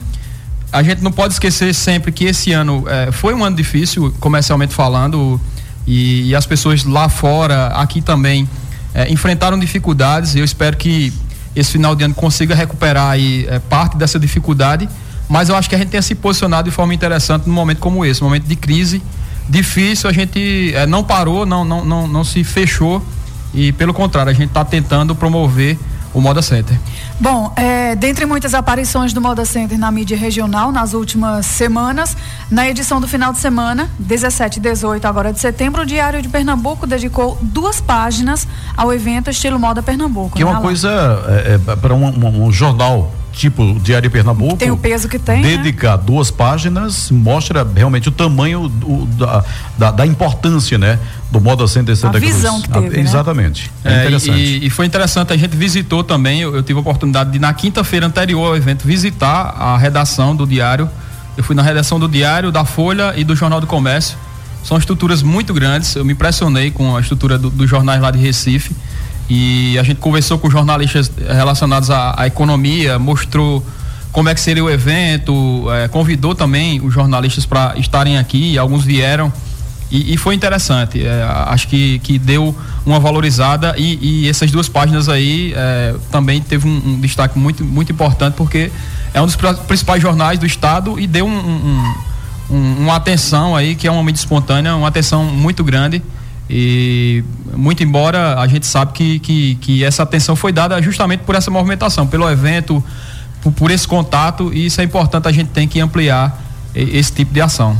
A 0.73 0.81
gente 0.81 1.03
não 1.03 1.11
pode 1.11 1.33
esquecer 1.33 1.71
sempre 1.75 2.11
que 2.11 2.25
esse 2.25 2.51
ano 2.51 2.83
é, 2.87 3.11
foi 3.11 3.35
um 3.35 3.45
ano 3.45 3.55
difícil, 3.55 4.11
comercialmente 4.19 4.73
falando, 4.73 5.39
e, 5.85 6.29
e 6.29 6.35
as 6.35 6.47
pessoas 6.47 6.83
lá 6.83 7.07
fora, 7.07 7.67
aqui 7.67 8.01
também, 8.01 8.49
é, 8.95 9.07
enfrentaram 9.07 9.59
dificuldades. 9.59 10.35
Eu 10.35 10.43
espero 10.43 10.77
que 10.77 11.13
esse 11.55 11.73
final 11.73 11.95
de 11.95 12.03
ano 12.05 12.15
consiga 12.15 12.55
recuperar 12.55 13.11
aí, 13.11 13.45
é, 13.47 13.59
parte 13.59 13.97
dessa 13.97 14.17
dificuldade. 14.17 14.89
Mas 15.29 15.47
eu 15.47 15.55
acho 15.55 15.69
que 15.69 15.75
a 15.75 15.77
gente 15.77 15.89
tem 15.89 16.01
se 16.01 16.15
posicionado 16.15 16.67
de 16.67 16.75
forma 16.75 16.91
interessante 16.91 17.47
num 17.47 17.53
momento 17.53 17.77
como 17.77 18.03
esse, 18.03 18.19
um 18.23 18.25
momento 18.25 18.47
de 18.47 18.55
crise 18.55 18.99
difícil, 19.49 20.09
a 20.09 20.13
gente 20.13 20.73
é, 20.75 20.85
não 20.85 21.03
parou, 21.03 21.45
não, 21.45 21.63
não, 21.63 21.83
não, 21.83 22.07
não 22.07 22.23
se 22.23 22.43
fechou 22.43 23.03
e 23.53 23.71
pelo 23.71 23.93
contrário, 23.93 24.31
a 24.31 24.33
gente 24.33 24.49
está 24.49 24.63
tentando 24.63 25.15
promover 25.15 25.77
o 26.13 26.19
Moda 26.19 26.41
Center. 26.41 26.77
Bom, 27.19 27.53
é, 27.55 27.95
dentre 27.95 28.25
muitas 28.25 28.53
aparições 28.53 29.13
do 29.13 29.21
Moda 29.21 29.45
Center 29.45 29.77
na 29.77 29.89
mídia 29.91 30.17
regional 30.17 30.71
nas 30.71 30.93
últimas 30.93 31.45
semanas, 31.45 32.17
na 32.49 32.67
edição 32.67 32.99
do 32.99 33.07
final 33.07 33.31
de 33.31 33.39
semana, 33.39 33.89
17 33.97 34.57
e 34.57 34.61
18 34.61 35.05
agora 35.07 35.31
de 35.31 35.39
setembro, 35.39 35.83
o 35.83 35.85
Diário 35.85 36.21
de 36.21 36.27
Pernambuco 36.27 36.85
dedicou 36.85 37.37
duas 37.41 37.79
páginas 37.79 38.45
ao 38.75 38.91
evento 38.91 39.29
Estilo 39.29 39.57
Moda 39.57 39.81
Pernambuco. 39.81 40.35
Que 40.35 40.43
é 40.43 40.45
uma 40.45 40.55
né, 40.55 40.61
coisa 40.61 40.89
é, 41.27 41.59
é, 41.71 41.75
para 41.77 41.93
um, 41.93 42.05
um, 42.05 42.45
um 42.45 42.51
jornal 42.51 43.13
tipo 43.31 43.79
Diário 43.79 44.09
de 44.09 44.13
Pernambuco. 44.13 44.57
Tem 44.57 44.71
o 44.71 44.77
peso 44.77 45.07
que 45.07 45.17
tem. 45.17 45.41
Né? 45.41 45.57
Dedicar 45.57 45.97
né? 45.97 46.03
duas 46.05 46.29
páginas 46.29 47.09
mostra 47.09 47.67
realmente 47.75 48.09
o 48.09 48.11
tamanho 48.11 48.67
do, 48.67 49.05
da, 49.05 49.43
da, 49.77 49.91
da, 49.91 50.05
importância, 50.05 50.77
né? 50.77 50.99
Do 51.31 51.39
Moda 51.39 51.67
Center 51.67 51.95
Santa 51.95 52.17
a 52.17 52.19
visão 52.19 52.61
Que 52.61 52.69
teve, 52.69 52.87
a, 52.87 52.89
né? 52.89 52.99
Exatamente. 52.99 53.71
É, 53.83 53.93
é 53.93 54.01
interessante. 54.01 54.39
E, 54.39 54.65
e, 54.65 54.69
foi 54.69 54.85
interessante, 54.85 55.33
a 55.33 55.37
gente 55.37 55.55
visitou 55.55 56.03
também, 56.03 56.41
eu, 56.41 56.55
eu 56.55 56.63
tive 56.63 56.77
a 56.77 56.81
oportunidade 56.81 57.31
de, 57.31 57.39
na 57.39 57.53
quinta-feira 57.53 58.05
anterior 58.05 58.47
ao 58.47 58.55
evento, 58.55 58.85
visitar 58.85 59.55
a 59.57 59.77
redação 59.77 60.35
do 60.35 60.45
Diário. 60.45 60.89
Eu 61.37 61.43
fui 61.43 61.55
na 61.55 61.61
redação 61.61 61.99
do 61.99 62.07
Diário, 62.07 62.51
da 62.51 62.65
Folha 62.65 63.13
e 63.15 63.23
do 63.23 63.35
Jornal 63.35 63.61
do 63.61 63.67
Comércio. 63.67 64.17
São 64.63 64.77
estruturas 64.77 65.23
muito 65.23 65.53
grandes. 65.53 65.95
Eu 65.95 66.05
me 66.05 66.13
impressionei 66.13 66.69
com 66.69 66.95
a 66.95 66.99
estrutura 66.99 67.37
dos 67.37 67.51
do 67.51 67.65
jornais 67.65 68.01
lá 68.01 68.11
de 68.11 68.19
Recife. 68.19 68.75
E 69.33 69.79
a 69.79 69.83
gente 69.83 70.01
conversou 70.01 70.37
com 70.37 70.49
jornalistas 70.49 71.09
relacionados 71.25 71.89
à, 71.89 72.13
à 72.17 72.27
economia, 72.27 72.99
mostrou 72.99 73.65
como 74.11 74.27
é 74.27 74.33
que 74.33 74.41
seria 74.41 74.61
o 74.61 74.69
evento, 74.69 75.67
é, 75.71 75.87
convidou 75.87 76.35
também 76.35 76.81
os 76.81 76.93
jornalistas 76.93 77.45
para 77.45 77.75
estarem 77.77 78.17
aqui, 78.17 78.57
alguns 78.57 78.83
vieram. 78.83 79.31
E, 79.89 80.13
e 80.13 80.17
foi 80.17 80.35
interessante. 80.35 81.01
É, 81.01 81.23
acho 81.45 81.69
que, 81.69 81.99
que 81.99 82.19
deu 82.19 82.53
uma 82.85 82.99
valorizada 82.99 83.73
e, 83.77 84.25
e 84.25 84.27
essas 84.27 84.51
duas 84.51 84.67
páginas 84.67 85.07
aí 85.07 85.53
é, 85.55 85.95
também 86.11 86.41
teve 86.41 86.67
um, 86.67 86.81
um, 86.87 86.99
destaque 86.99 87.39
muito, 87.39 87.63
muito 87.63 87.89
importante 87.89 88.33
porque 88.33 88.69
é 89.13 89.21
um 89.21 89.25
dos 89.25 89.37
principais 89.65 90.01
jornais 90.01 90.39
do 90.39 90.45
estado 90.45 90.99
e 90.99 91.07
deu 91.07 91.25
um, 91.25 91.95
um, 92.49 92.77
uma 92.79 92.97
atenção 92.97 93.55
aí 93.55 93.75
que 93.75 93.87
é 93.87 93.91
uma 93.91 94.03
mídia 94.03 94.19
espontânea, 94.19 94.75
uma 94.75 94.89
atenção 94.89 95.23
muito 95.23 95.63
grande. 95.63 96.03
E 96.53 97.23
muito 97.55 97.81
embora 97.81 98.37
a 98.37 98.45
gente 98.45 98.67
sabe 98.67 98.91
que, 98.91 99.19
que, 99.19 99.55
que 99.55 99.83
essa 99.85 100.03
atenção 100.03 100.35
foi 100.35 100.51
dada 100.51 100.81
justamente 100.81 101.21
por 101.21 101.33
essa 101.33 101.49
movimentação, 101.49 102.05
pelo 102.05 102.29
evento, 102.29 102.83
por, 103.41 103.53
por, 103.53 103.71
esse 103.71 103.87
contato, 103.87 104.51
e 104.53 104.65
isso 104.65 104.81
é 104.81 104.83
importante, 104.83 105.29
a 105.29 105.31
gente 105.31 105.47
tem 105.51 105.65
que 105.65 105.79
ampliar 105.79 106.43
esse 106.75 107.13
tipo 107.13 107.33
de 107.33 107.39
ação. 107.39 107.77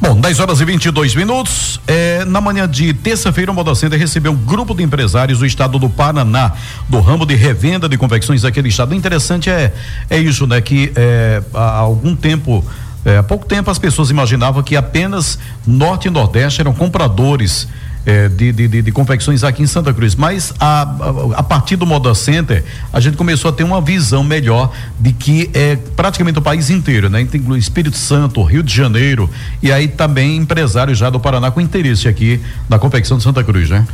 Bom, 0.00 0.20
10 0.20 0.40
horas 0.40 0.60
e 0.60 0.64
22 0.64 1.14
minutos. 1.14 1.80
É, 1.86 2.24
na 2.24 2.40
manhã 2.40 2.68
de 2.68 2.92
terça-feira, 2.92 3.52
o 3.52 3.54
Modocenter 3.54 3.96
recebeu 3.98 4.32
um 4.32 4.36
grupo 4.36 4.74
de 4.74 4.82
empresários 4.82 5.38
do 5.38 5.46
estado 5.46 5.78
do 5.78 5.88
Paraná, 5.88 6.52
do 6.88 6.98
ramo 6.98 7.24
de 7.24 7.36
revenda 7.36 7.88
de 7.88 7.96
confecções 7.96 8.42
daquele 8.42 8.68
estado. 8.68 8.90
O 8.90 8.94
interessante 8.94 9.48
é, 9.48 9.72
é 10.10 10.18
isso, 10.18 10.44
né? 10.46 10.60
Que 10.60 10.92
é, 10.96 11.42
há 11.54 11.76
algum 11.76 12.16
tempo. 12.16 12.64
É, 13.04 13.18
há 13.18 13.22
pouco 13.22 13.46
tempo 13.46 13.70
as 13.70 13.78
pessoas 13.78 14.10
imaginavam 14.10 14.62
que 14.62 14.76
apenas 14.76 15.38
Norte 15.66 16.08
e 16.08 16.10
Nordeste 16.10 16.60
eram 16.60 16.72
compradores 16.72 17.68
é, 18.04 18.28
de, 18.28 18.52
de, 18.52 18.68
de, 18.68 18.82
de, 18.82 18.92
confecções 18.92 19.44
aqui 19.44 19.62
em 19.62 19.66
Santa 19.66 19.92
Cruz. 19.92 20.14
Mas 20.14 20.52
a, 20.58 20.82
a, 20.82 21.38
a, 21.38 21.42
partir 21.42 21.76
do 21.76 21.86
Moda 21.86 22.14
Center, 22.14 22.64
a 22.92 23.00
gente 23.00 23.16
começou 23.16 23.48
a 23.48 23.52
ter 23.52 23.64
uma 23.64 23.80
visão 23.80 24.24
melhor 24.24 24.72
de 24.98 25.12
que 25.12 25.50
é 25.54 25.76
praticamente 25.96 26.38
o 26.38 26.42
país 26.42 26.70
inteiro, 26.70 27.08
né? 27.08 27.20
Inclui 27.20 27.58
Espírito 27.58 27.96
Santo, 27.96 28.42
Rio 28.42 28.62
de 28.62 28.74
Janeiro 28.74 29.30
e 29.62 29.70
aí 29.70 29.88
também 29.88 30.36
empresários 30.36 30.98
já 30.98 31.10
do 31.10 31.20
Paraná 31.20 31.50
com 31.50 31.60
interesse 31.60 32.08
aqui 32.08 32.40
na 32.68 32.78
confecção 32.78 33.18
de 33.18 33.22
Santa 33.22 33.42
Cruz, 33.44 33.70
né? 33.70 33.86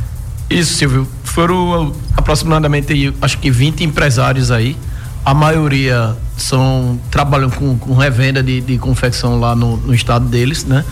Isso, 0.49 0.73
Silvio. 0.73 1.07
Foram 1.23 1.93
aproximadamente, 2.17 3.13
acho 3.21 3.37
que 3.37 3.51
20 3.51 3.83
empresários 3.83 4.49
aí. 4.49 4.75
A 5.23 5.33
maioria 5.33 6.15
são 6.39 6.99
trabalham 7.11 7.49
com, 7.49 7.77
com 7.77 7.93
revenda 7.93 8.41
de, 8.41 8.61
de 8.61 8.77
confecção 8.77 9.39
lá 9.39 9.55
no, 9.55 9.77
no 9.77 9.93
estado 9.93 10.25
deles, 10.25 10.65
né? 10.65 10.83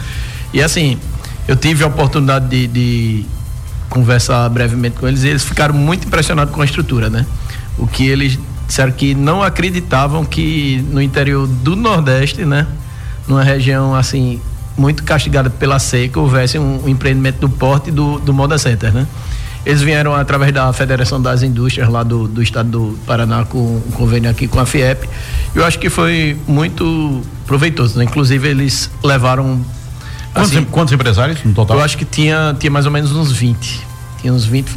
E 0.53 0.61
assim, 0.61 0.97
eu 1.47 1.55
tive 1.55 1.83
a 1.83 1.87
oportunidade 1.87 2.47
de, 2.47 2.67
de 2.67 3.25
conversar 3.89 4.47
brevemente 4.49 4.97
com 4.97 5.07
eles 5.07 5.23
e 5.23 5.29
eles 5.29 5.43
ficaram 5.43 5.73
muito 5.73 6.07
impressionados 6.07 6.53
com 6.53 6.61
a 6.61 6.65
estrutura, 6.65 7.09
né? 7.09 7.25
O 7.77 7.87
que 7.87 8.07
eles 8.07 8.37
disseram 8.67 8.91
que 8.91 9.15
não 9.15 9.41
acreditavam 9.41 10.25
que 10.25 10.83
no 10.91 11.01
interior 11.01 11.47
do 11.47 11.75
Nordeste, 11.75 12.45
né? 12.45 12.67
Numa 13.27 13.43
região 13.43 13.95
assim 13.95 14.41
muito 14.77 15.03
castigada 15.03 15.49
pela 15.49 15.79
seca, 15.79 16.19
houvesse 16.19 16.59
um, 16.59 16.85
um 16.85 16.89
empreendimento 16.89 17.39
do 17.39 17.49
porte 17.49 17.89
do, 17.89 18.19
do 18.19 18.33
Moda 18.33 18.57
Center, 18.57 18.93
né? 18.93 19.07
Eles 19.65 19.81
vieram 19.81 20.15
através 20.15 20.53
da 20.53 20.71
Federação 20.71 21.21
das 21.21 21.43
Indústrias 21.43 21.89
lá 21.89 22.03
do, 22.03 22.27
do 22.27 22.41
estado 22.41 22.69
do 22.69 22.99
Paraná 23.05 23.43
com 23.43 23.57
um 23.57 23.91
convênio 23.91 24.29
aqui 24.29 24.47
com 24.47 24.59
a 24.59 24.65
FIEP. 24.65 25.07
Eu 25.53 25.65
acho 25.65 25.77
que 25.77 25.89
foi 25.89 26.37
muito 26.47 27.21
proveitoso, 27.45 27.97
né? 27.97 28.05
Inclusive 28.05 28.47
eles 28.47 28.89
levaram 29.03 29.61
Quantos, 30.33 30.51
assim, 30.51 30.65
quantos 30.65 30.93
empresários 30.93 31.43
no 31.43 31.53
total? 31.53 31.77
Eu 31.77 31.83
acho 31.83 31.97
que 31.97 32.05
tinha, 32.05 32.55
tinha 32.59 32.69
mais 32.69 32.85
ou 32.85 32.91
menos 32.91 33.11
uns 33.11 33.31
20. 33.31 33.81
Tinha 34.21 34.31
uns 34.31 34.45
20 34.45 34.69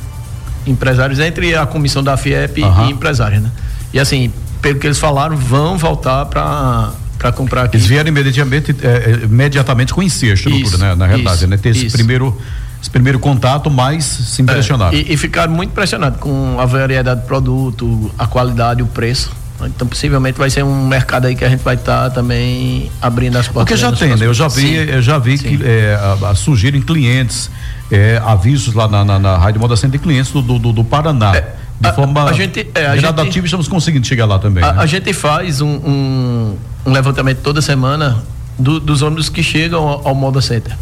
empresários 0.66 1.18
entre 1.18 1.54
a 1.54 1.66
comissão 1.66 2.02
da 2.02 2.16
FIEP 2.16 2.62
uhum. 2.62 2.88
e 2.88 2.92
empresários, 2.92 3.42
né? 3.42 3.50
E 3.92 4.00
assim, 4.00 4.32
pelo 4.62 4.78
que 4.78 4.86
eles 4.86 4.98
falaram, 4.98 5.36
vão 5.36 5.76
voltar 5.76 6.26
para 6.26 6.92
para 7.18 7.32
comprar 7.32 7.64
aqui. 7.64 7.76
Eles 7.76 7.86
vieram 7.86 8.08
imediatamente, 8.08 8.74
é, 8.82 9.10
é 9.10 9.24
imediatamente 9.24 9.92
conhecer 9.92 10.30
a 10.30 10.34
estrutura, 10.34 10.62
isso, 10.64 10.78
né? 10.78 10.94
Na 10.94 11.06
realidade, 11.06 11.36
isso, 11.36 11.46
né? 11.46 11.58
Ter 11.58 11.68
esse 11.68 11.90
primeiro 11.90 12.34
esse 12.80 12.90
primeiro 12.90 13.18
contato, 13.18 13.70
mas 13.70 14.04
se 14.04 14.42
impressionaram. 14.42 14.96
É, 14.96 15.00
e, 15.00 15.12
e, 15.12 15.16
ficaram 15.16 15.52
muito 15.52 15.70
impressionados 15.70 16.18
com 16.18 16.58
a 16.58 16.64
variedade 16.64 17.20
do 17.20 17.26
produto, 17.26 18.10
a 18.18 18.26
qualidade, 18.26 18.82
o 18.82 18.86
preço. 18.86 19.30
Então, 19.66 19.86
possivelmente 19.86 20.38
vai 20.38 20.48
ser 20.48 20.64
um 20.64 20.86
mercado 20.86 21.26
aí 21.26 21.36
que 21.36 21.44
a 21.44 21.48
gente 21.48 21.62
vai 21.62 21.74
estar 21.74 22.04
tá 22.04 22.10
também 22.10 22.90
abrindo 23.00 23.36
as 23.36 23.46
portas. 23.46 23.64
Porque 23.64 23.76
já 23.76 23.92
tem, 23.92 24.16
né? 24.16 24.26
Eu 24.26 24.32
já 24.32 24.48
vi, 24.48 24.74
eu 24.74 25.02
já 25.02 25.18
vi 25.18 25.36
Sim. 25.36 25.56
que 25.56 25.64
é, 25.64 25.94
a, 25.94 26.30
a, 26.30 26.34
surgirem 26.34 26.80
clientes, 26.80 27.50
é, 27.90 28.20
avisos 28.24 28.72
lá 28.72 28.88
na, 28.88 29.04
na, 29.04 29.18
na 29.18 29.36
Rádio 29.36 29.60
Moda 29.60 29.76
Center 29.76 29.98
de 29.98 30.04
clientes 30.04 30.32
do, 30.32 30.40
do, 30.40 30.72
do 30.72 30.84
Paraná. 30.84 31.36
É, 31.36 31.54
de 31.80 31.88
a, 31.88 31.92
forma 31.92 32.24
a 32.24 32.32
gente, 32.32 32.66
é, 32.74 32.96
gradativa, 32.96 33.44
estamos 33.44 33.68
conseguindo 33.68 34.06
chegar 34.06 34.26
lá 34.26 34.38
também. 34.38 34.62
A, 34.62 34.72
né? 34.72 34.82
a 34.82 34.86
gente 34.86 35.12
faz 35.12 35.60
um, 35.60 35.68
um, 35.68 36.56
um, 36.86 36.92
levantamento 36.92 37.38
toda 37.42 37.60
semana 37.60 38.22
do, 38.58 38.78
dos 38.78 39.02
ônibus 39.02 39.28
que 39.28 39.42
chegam 39.42 39.86
ao, 39.86 40.08
ao 40.08 40.14
Moda 40.14 40.40
Center. 40.40 40.76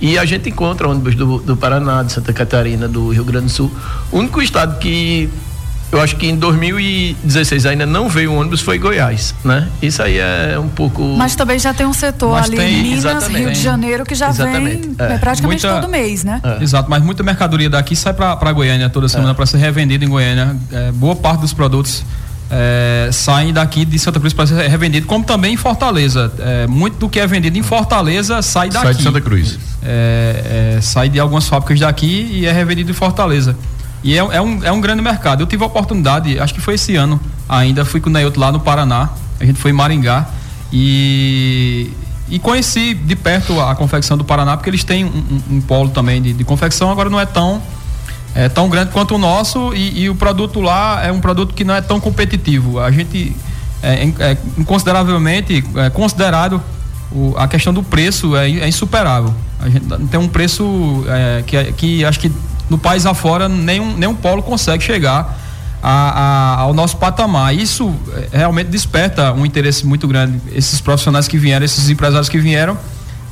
E 0.00 0.18
a 0.18 0.24
gente 0.24 0.48
encontra 0.48 0.88
ônibus 0.88 1.14
do, 1.14 1.38
do 1.38 1.56
Paraná, 1.56 2.02
de 2.02 2.12
Santa 2.12 2.32
Catarina, 2.32 2.88
do 2.88 3.10
Rio 3.10 3.24
Grande 3.24 3.46
do 3.46 3.50
Sul. 3.50 3.70
O 4.10 4.18
único 4.18 4.40
estado 4.40 4.78
que 4.78 5.28
eu 5.92 6.00
acho 6.00 6.16
que 6.16 6.28
em 6.28 6.36
2016 6.36 7.66
ainda 7.66 7.84
não 7.84 8.08
veio 8.08 8.32
ônibus, 8.32 8.60
foi 8.60 8.78
Goiás, 8.78 9.34
né? 9.44 9.68
Isso 9.82 10.00
aí 10.00 10.18
é 10.18 10.56
um 10.58 10.68
pouco. 10.68 11.02
Mas 11.02 11.34
também 11.34 11.58
já 11.58 11.74
tem 11.74 11.84
um 11.84 11.92
setor 11.92 12.30
mas 12.30 12.46
ali 12.46 12.56
tem, 12.56 12.82
Minas, 12.82 13.26
Rio 13.26 13.50
de 13.50 13.60
Janeiro, 13.60 14.04
que 14.04 14.14
já 14.14 14.28
exatamente. 14.28 14.86
vem 14.88 14.96
é. 14.98 15.14
é. 15.14 15.18
praticamente 15.18 15.66
muita, 15.66 15.80
todo 15.80 15.90
mês, 15.90 16.22
né? 16.22 16.40
É. 16.44 16.62
Exato, 16.62 16.88
mas 16.88 17.02
muita 17.02 17.24
mercadoria 17.24 17.68
daqui 17.68 17.96
sai 17.96 18.14
para 18.14 18.52
Goiânia 18.52 18.88
toda 18.88 19.08
semana 19.08 19.32
é. 19.32 19.34
para 19.34 19.46
ser 19.46 19.58
revendida 19.58 20.04
em 20.04 20.08
Goiânia. 20.08 20.56
É, 20.70 20.92
boa 20.92 21.16
parte 21.16 21.40
dos 21.40 21.52
produtos 21.52 22.04
é, 22.50 23.10
saem 23.12 23.52
daqui 23.52 23.84
de 23.84 23.98
Santa 23.98 24.18
Cruz 24.18 24.32
para 24.32 24.46
ser 24.46 24.68
revendido, 24.68 25.06
como 25.06 25.24
também 25.24 25.54
em 25.54 25.56
Fortaleza. 25.56 26.32
É, 26.38 26.66
muito 26.66 26.98
do 26.98 27.08
que 27.08 27.20
é 27.20 27.26
vendido 27.26 27.56
em 27.56 27.62
Fortaleza 27.62 28.42
sai 28.42 28.68
daqui. 28.68 28.86
Sai 28.86 28.94
de 28.94 29.02
Santa 29.02 29.20
Cruz. 29.20 29.58
É, 29.82 30.74
é, 30.76 30.80
sai 30.80 31.08
de 31.08 31.20
algumas 31.20 31.46
fábricas 31.46 31.78
daqui 31.80 32.28
e 32.32 32.46
é 32.46 32.52
revendido 32.52 32.90
em 32.90 32.94
Fortaleza. 32.94 33.56
E 34.02 34.14
é, 34.14 34.18
é, 34.18 34.40
um, 34.40 34.64
é 34.64 34.72
um 34.72 34.80
grande 34.80 35.02
mercado. 35.02 35.42
Eu 35.42 35.46
tive 35.46 35.62
a 35.62 35.66
oportunidade, 35.66 36.38
acho 36.38 36.54
que 36.54 36.60
foi 36.60 36.74
esse 36.74 36.96
ano 36.96 37.20
ainda, 37.48 37.84
fui 37.84 38.00
com 38.00 38.08
o 38.08 38.12
Neilton 38.12 38.40
lá 38.40 38.52
no 38.52 38.60
Paraná, 38.60 39.10
a 39.38 39.44
gente 39.44 39.58
foi 39.58 39.72
em 39.72 39.74
Maringá 39.74 40.26
e, 40.72 41.90
e 42.28 42.38
conheci 42.38 42.94
de 42.94 43.16
perto 43.16 43.60
a 43.60 43.74
confecção 43.74 44.16
do 44.16 44.24
Paraná, 44.24 44.56
porque 44.56 44.70
eles 44.70 44.84
têm 44.84 45.04
um, 45.04 45.08
um, 45.08 45.56
um 45.56 45.60
polo 45.60 45.90
também 45.90 46.22
de, 46.22 46.32
de, 46.32 46.44
confecção, 46.44 46.90
agora 46.90 47.10
não 47.10 47.18
é 47.18 47.26
tão 47.26 47.60
é 48.34 48.48
tão 48.48 48.68
grande 48.68 48.92
quanto 48.92 49.14
o 49.14 49.18
nosso 49.18 49.74
e, 49.74 50.02
e, 50.02 50.10
o 50.10 50.14
produto 50.14 50.60
lá 50.60 51.04
é 51.04 51.10
um 51.10 51.20
produto 51.20 51.54
que 51.54 51.64
não 51.64 51.74
é 51.74 51.80
tão 51.80 51.98
competitivo. 52.00 52.78
A 52.78 52.90
gente 52.90 53.34
é, 53.82 54.12
é 54.18 54.36
consideravelmente 54.64 55.64
é 55.76 55.90
considerado 55.90 56.62
o, 57.10 57.34
a 57.36 57.48
questão 57.48 57.72
do 57.72 57.82
preço 57.82 58.36
é, 58.36 58.48
é, 58.50 58.68
insuperável. 58.68 59.34
A 59.58 59.68
gente 59.68 59.84
tem 60.10 60.20
um 60.20 60.28
preço 60.28 61.04
é, 61.08 61.42
que, 61.46 61.72
que 61.72 62.04
acho 62.04 62.20
que 62.20 62.30
no 62.68 62.78
país 62.78 63.04
afora 63.04 63.48
nenhum, 63.48 63.96
nenhum 63.96 64.14
polo 64.14 64.42
consegue 64.42 64.82
chegar 64.82 65.36
a, 65.82 65.90
a, 65.90 66.60
ao 66.60 66.72
nosso 66.72 66.96
patamar. 66.98 67.54
Isso 67.54 67.92
realmente 68.32 68.68
desperta 68.68 69.32
um 69.32 69.44
interesse 69.44 69.84
muito 69.84 70.06
grande. 70.06 70.40
Esses 70.52 70.80
profissionais 70.80 71.26
que 71.26 71.36
vieram, 71.36 71.64
esses 71.64 71.90
empresários 71.90 72.28
que 72.28 72.38
vieram, 72.38 72.78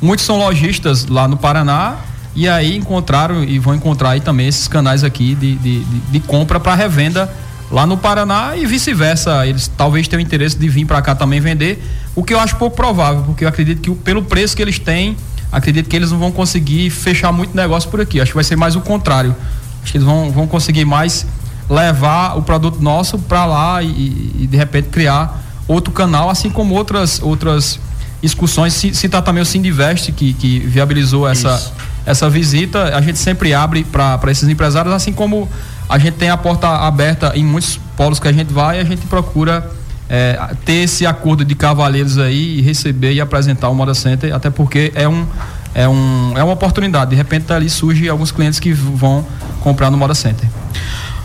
muitos 0.02 0.26
são 0.26 0.38
lojistas 0.38 1.06
lá 1.06 1.28
no 1.28 1.36
Paraná 1.36 1.98
e 2.34 2.48
aí 2.48 2.76
encontraram 2.76 3.42
e 3.42 3.58
vão 3.58 3.74
encontrar 3.74 4.10
aí 4.10 4.20
também 4.20 4.46
esses 4.46 4.68
canais 4.68 5.02
aqui 5.02 5.34
de, 5.34 5.56
de, 5.56 5.80
de, 5.80 6.00
de 6.00 6.20
compra 6.20 6.60
para 6.60 6.74
revenda 6.74 7.30
lá 7.70 7.86
no 7.86 7.96
Paraná 7.96 8.56
e 8.56 8.64
vice-versa. 8.66 9.46
Eles 9.46 9.70
talvez 9.76 10.08
tenham 10.08 10.20
interesse 10.20 10.56
de 10.56 10.68
vir 10.68 10.84
para 10.84 11.02
cá 11.02 11.14
também 11.14 11.40
vender, 11.40 11.82
o 12.14 12.22
que 12.22 12.32
eu 12.32 12.40
acho 12.40 12.56
pouco 12.56 12.76
provável, 12.76 13.22
porque 13.22 13.44
eu 13.44 13.48
acredito 13.48 13.80
que 13.80 13.90
pelo 14.02 14.22
preço 14.22 14.56
que 14.56 14.62
eles 14.62 14.78
têm 14.78 15.16
acredito 15.50 15.88
que 15.88 15.96
eles 15.96 16.10
não 16.10 16.18
vão 16.18 16.30
conseguir 16.30 16.90
fechar 16.90 17.32
muito 17.32 17.56
negócio 17.56 17.90
por 17.90 18.00
aqui. 18.00 18.20
Acho 18.20 18.32
que 18.32 18.36
vai 18.36 18.44
ser 18.44 18.56
mais 18.56 18.76
o 18.76 18.80
contrário. 18.80 19.34
Acho 19.82 19.92
que 19.92 19.98
eles 19.98 20.06
vão, 20.06 20.30
vão 20.30 20.46
conseguir 20.46 20.84
mais 20.84 21.26
levar 21.68 22.36
o 22.36 22.42
produto 22.42 22.80
nosso 22.80 23.18
para 23.18 23.44
lá 23.44 23.82
e, 23.82 24.32
e, 24.40 24.46
de 24.46 24.56
repente 24.56 24.88
criar 24.88 25.42
outro 25.66 25.92
canal, 25.92 26.30
assim 26.30 26.48
como 26.48 26.74
outras 26.74 27.20
outras 27.22 27.78
excursões. 28.22 28.74
Citar 28.74 29.22
também 29.22 29.42
o 29.42 29.46
Sindivest, 29.46 30.12
que, 30.12 30.32
que 30.32 30.60
viabilizou 30.60 31.28
essa, 31.28 31.72
essa 32.08 32.28
visita. 32.28 32.96
A 32.96 33.00
gente 33.00 33.18
sempre 33.18 33.52
abre 33.52 33.84
para 33.84 34.20
esses 34.30 34.48
empresários, 34.48 34.92
assim 34.94 35.12
como 35.12 35.48
a 35.88 35.98
gente 35.98 36.14
tem 36.14 36.30
a 36.30 36.36
porta 36.36 36.68
aberta 36.68 37.32
em 37.34 37.44
muitos 37.44 37.78
polos 37.96 38.18
que 38.18 38.26
a 38.26 38.32
gente 38.32 38.52
vai, 38.52 38.80
a 38.80 38.84
gente 38.84 39.06
procura 39.06 39.70
é, 40.08 40.38
ter 40.64 40.84
esse 40.84 41.04
acordo 41.06 41.44
de 41.44 41.54
cavalheiros 41.54 42.18
aí 42.18 42.58
e 42.58 42.62
receber 42.62 43.12
e 43.12 43.20
apresentar 43.20 43.68
o 43.68 43.74
Moda 43.74 43.94
Center, 43.94 44.34
até 44.34 44.48
porque 44.50 44.92
é 44.94 45.06
um 45.06 45.26
é, 45.74 45.86
um, 45.86 46.32
é 46.36 46.42
uma 46.42 46.54
oportunidade. 46.54 47.10
De 47.10 47.16
repente 47.16 47.52
ali 47.52 47.68
surge 47.68 48.08
alguns 48.08 48.32
clientes 48.32 48.58
que 48.58 48.72
vão 48.72 49.24
comprar 49.60 49.90
no 49.90 49.98
Moda 49.98 50.14
Center. 50.14 50.48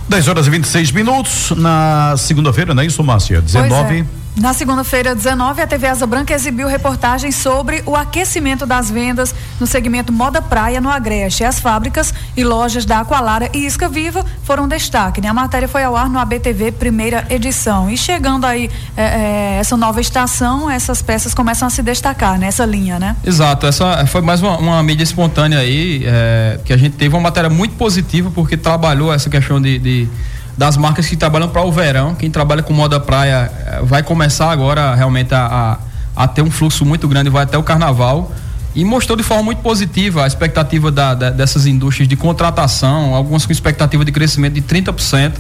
10 0.09 0.27
horas 0.27 0.47
e 0.47 0.49
26 0.49 0.91
minutos 0.91 1.53
na 1.55 2.15
segunda-feira, 2.17 2.73
não 2.73 2.83
é 2.83 2.85
isso, 2.85 3.01
Márcia? 3.03 3.41
19 3.41 4.05
na 4.35 4.51
segunda-feira, 4.51 5.13
19, 5.13 5.61
a 5.61 5.67
TV 5.67 5.87
Asa 5.87 6.07
Branca 6.07 6.33
exibiu 6.33 6.67
reportagens 6.67 7.35
sobre 7.35 7.83
o 7.85 7.95
aquecimento 7.95 8.65
das 8.65 8.89
vendas 8.89 9.33
no 9.59 9.67
segmento 9.67 10.11
Moda 10.11 10.41
Praia 10.41 10.81
no 10.81 10.89
Agreste. 10.89 11.43
As 11.43 11.59
fábricas 11.59 12.11
e 12.35 12.43
lojas 12.43 12.83
da 12.83 12.99
Aqualara 12.99 13.49
e 13.53 13.63
Isca 13.65 13.87
Viva 13.87 14.25
foram 14.43 14.67
destaque. 14.67 15.21
Né? 15.21 15.27
A 15.27 15.33
matéria 15.33 15.67
foi 15.67 15.83
ao 15.83 15.95
ar 15.95 16.09
no 16.09 16.17
ABTV, 16.17 16.71
primeira 16.71 17.27
edição. 17.29 17.91
E 17.91 17.95
chegando 17.95 18.45
aí 18.45 18.71
é, 18.97 19.03
é, 19.03 19.57
essa 19.59 19.77
nova 19.77 20.01
estação, 20.01 20.69
essas 20.69 21.01
peças 21.01 21.35
começam 21.35 21.67
a 21.67 21.71
se 21.71 21.83
destacar 21.83 22.39
nessa 22.39 22.65
linha, 22.65 22.97
né? 22.97 23.15
Exato. 23.23 23.67
Essa 23.67 24.03
foi 24.07 24.21
mais 24.21 24.41
uma, 24.41 24.57
uma 24.57 24.81
mídia 24.81 25.03
espontânea 25.03 25.59
aí, 25.59 26.03
é, 26.07 26.59
que 26.65 26.73
a 26.73 26.77
gente 26.77 26.95
teve 26.95 27.13
uma 27.13 27.21
matéria 27.21 27.51
muito 27.51 27.75
positiva, 27.75 28.31
porque 28.33 28.57
trabalhou 28.57 29.13
essa 29.13 29.29
questão 29.29 29.61
de, 29.61 29.77
de 29.77 30.07
das 30.57 30.77
marcas 30.77 31.07
que 31.07 31.15
trabalham 31.15 31.49
para 31.49 31.63
o 31.63 31.71
verão. 31.71 32.15
Quem 32.15 32.29
trabalha 32.29 32.61
com 32.61 32.73
moda 32.73 32.99
praia 32.99 33.51
eh, 33.65 33.81
vai 33.83 34.03
começar 34.03 34.51
agora 34.51 34.93
realmente 34.93 35.33
a, 35.33 35.79
a, 36.15 36.23
a, 36.23 36.27
ter 36.27 36.41
um 36.41 36.51
fluxo 36.51 36.85
muito 36.85 37.07
grande, 37.07 37.29
vai 37.29 37.43
até 37.43 37.57
o 37.57 37.63
carnaval. 37.63 38.31
E 38.75 38.83
mostrou 38.83 39.15
de 39.15 39.23
forma 39.23 39.43
muito 39.43 39.59
positiva 39.59 40.23
a 40.23 40.27
expectativa 40.27 40.91
da, 40.91 41.13
da, 41.13 41.29
dessas 41.29 41.65
indústrias 41.65 42.07
de 42.07 42.15
contratação, 42.15 43.13
algumas 43.13 43.45
com 43.45 43.51
expectativa 43.51 44.03
de 44.03 44.11
crescimento 44.11 44.53
de 44.53 44.61
30%. 44.61 45.33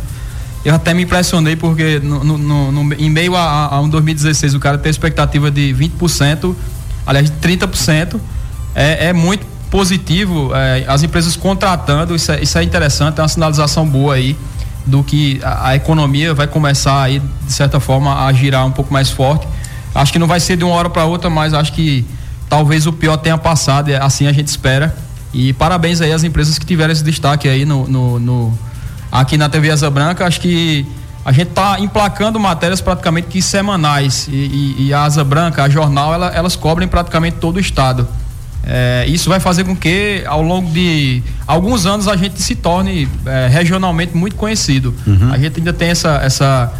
Eu 0.63 0.75
até 0.75 0.93
me 0.93 1.03
impressionei 1.03 1.55
porque 1.55 1.99
no, 1.99 2.23
no, 2.23 2.71
no, 2.71 2.93
em 2.93 3.09
meio 3.09 3.35
a, 3.35 3.75
a, 3.75 3.81
um 3.81 3.89
2016 3.89 4.53
o 4.53 4.59
cara 4.59 4.77
tem 4.77 4.89
expectativa 4.89 5.51
de 5.51 5.73
20%. 5.73 6.55
aliás, 7.05 7.31
30%. 7.41 8.19
É, 8.75 9.07
é 9.07 9.13
muito 9.13 9.45
positivo, 9.69 10.51
é, 10.55 10.85
as 10.87 11.01
empresas 11.01 11.35
contratando, 11.35 12.15
isso 12.15 12.31
é, 12.31 12.41
isso 12.41 12.57
é 12.57 12.63
interessante, 12.63 13.19
é 13.19 13.23
uma 13.23 13.27
sinalização 13.27 13.87
boa 13.87 14.13
aí 14.13 14.37
do 14.85 15.03
que 15.03 15.39
a, 15.43 15.69
a, 15.69 15.75
economia 15.75 16.33
vai 16.33 16.47
começar 16.47 17.01
aí, 17.01 17.19
de 17.19 17.53
certa 17.53 17.79
forma, 17.79 18.25
a 18.25 18.33
girar 18.33 18.65
um 18.65 18.71
pouco 18.71 18.91
mais 18.93 19.09
forte. 19.09 19.47
Acho 19.95 20.11
que 20.11 20.19
não 20.19 20.27
vai 20.27 20.39
ser 20.39 20.57
de 20.57 20.63
uma 20.63 20.73
hora 20.73 20.89
para 20.89 21.05
outra, 21.05 21.29
mas 21.29 21.53
acho 21.53 21.73
que 21.73 22.05
talvez 22.49 22.85
o 22.85 22.93
pior 22.93 23.17
tenha 23.17 23.37
passado, 23.37 23.91
assim 24.01 24.27
a 24.27 24.31
gente 24.31 24.47
espera. 24.47 24.95
E 25.33 25.53
parabéns 25.53 26.01
aí 26.01 26.11
às 26.11 26.23
empresas 26.23 26.59
que 26.59 26.65
tiveram 26.65 26.91
esse 26.91 27.03
destaque 27.03 27.47
aí 27.47 27.65
no, 27.65 27.87
no, 27.87 28.19
no 28.19 28.59
aqui 29.11 29.37
na 29.37 29.49
TV 29.49 29.71
Asa 29.71 29.89
Branca. 29.89 30.25
Acho 30.25 30.39
que 30.39 30.85
a 31.25 31.31
gente 31.31 31.49
está 31.49 31.79
emplacando 31.79 32.39
matérias 32.39 32.81
praticamente 32.81 33.27
que 33.27 33.41
semanais. 33.41 34.27
E, 34.27 34.31
e, 34.31 34.87
e, 34.87 34.93
a 34.93 35.03
Asa 35.03 35.23
Branca, 35.23 35.63
a 35.63 35.69
jornal, 35.69 36.13
ela, 36.13 36.27
elas 36.27 36.55
cobrem 36.55 36.87
praticamente 36.87 37.37
todo 37.37 37.57
o 37.57 37.59
estado. 37.59 38.07
É, 38.65 39.05
isso 39.07 39.29
vai 39.29 39.39
fazer 39.39 39.65
com 39.65 39.75
que 39.75 40.23
ao 40.25 40.41
longo 40.41 40.71
de 40.71 41.21
alguns 41.45 41.85
anos 41.85 42.07
a 42.07 42.15
gente 42.15 42.41
se 42.41 42.55
torne 42.55 43.09
é, 43.25 43.47
regionalmente 43.47 44.15
muito 44.15 44.35
conhecido. 44.35 44.93
Uhum. 45.05 45.33
A 45.33 45.37
gente 45.37 45.59
ainda 45.59 45.73
tem 45.73 45.89
essa, 45.89 46.21
essa 46.23 46.73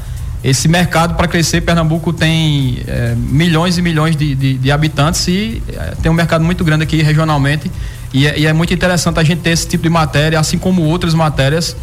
esse 0.43 0.67
mercado 0.67 1.15
para 1.15 1.27
crescer. 1.27 1.61
Pernambuco 1.61 2.11
tem 2.11 2.81
é, 2.87 3.15
milhões 3.15 3.77
e 3.77 3.81
milhões 3.81 4.15
de, 4.15 4.35
de, 4.35 4.57
de 4.57 4.71
habitantes 4.71 5.27
e 5.27 5.63
é, 5.69 5.93
tem 6.01 6.11
um 6.11 6.15
mercado 6.15 6.43
muito 6.43 6.63
grande 6.63 6.83
aqui 6.83 7.01
regionalmente. 7.01 7.71
E 8.13 8.27
é, 8.27 8.39
e 8.39 8.45
é, 8.45 8.53
muito 8.53 8.73
interessante 8.73 9.19
a 9.19 9.23
gente 9.23 9.41
ter 9.41 9.51
esse 9.51 9.67
tipo 9.67 9.83
de 9.83 9.89
matéria, 9.89 10.39
assim 10.39 10.57
como 10.57 10.83
outras 10.83 11.13
matérias. 11.13 11.75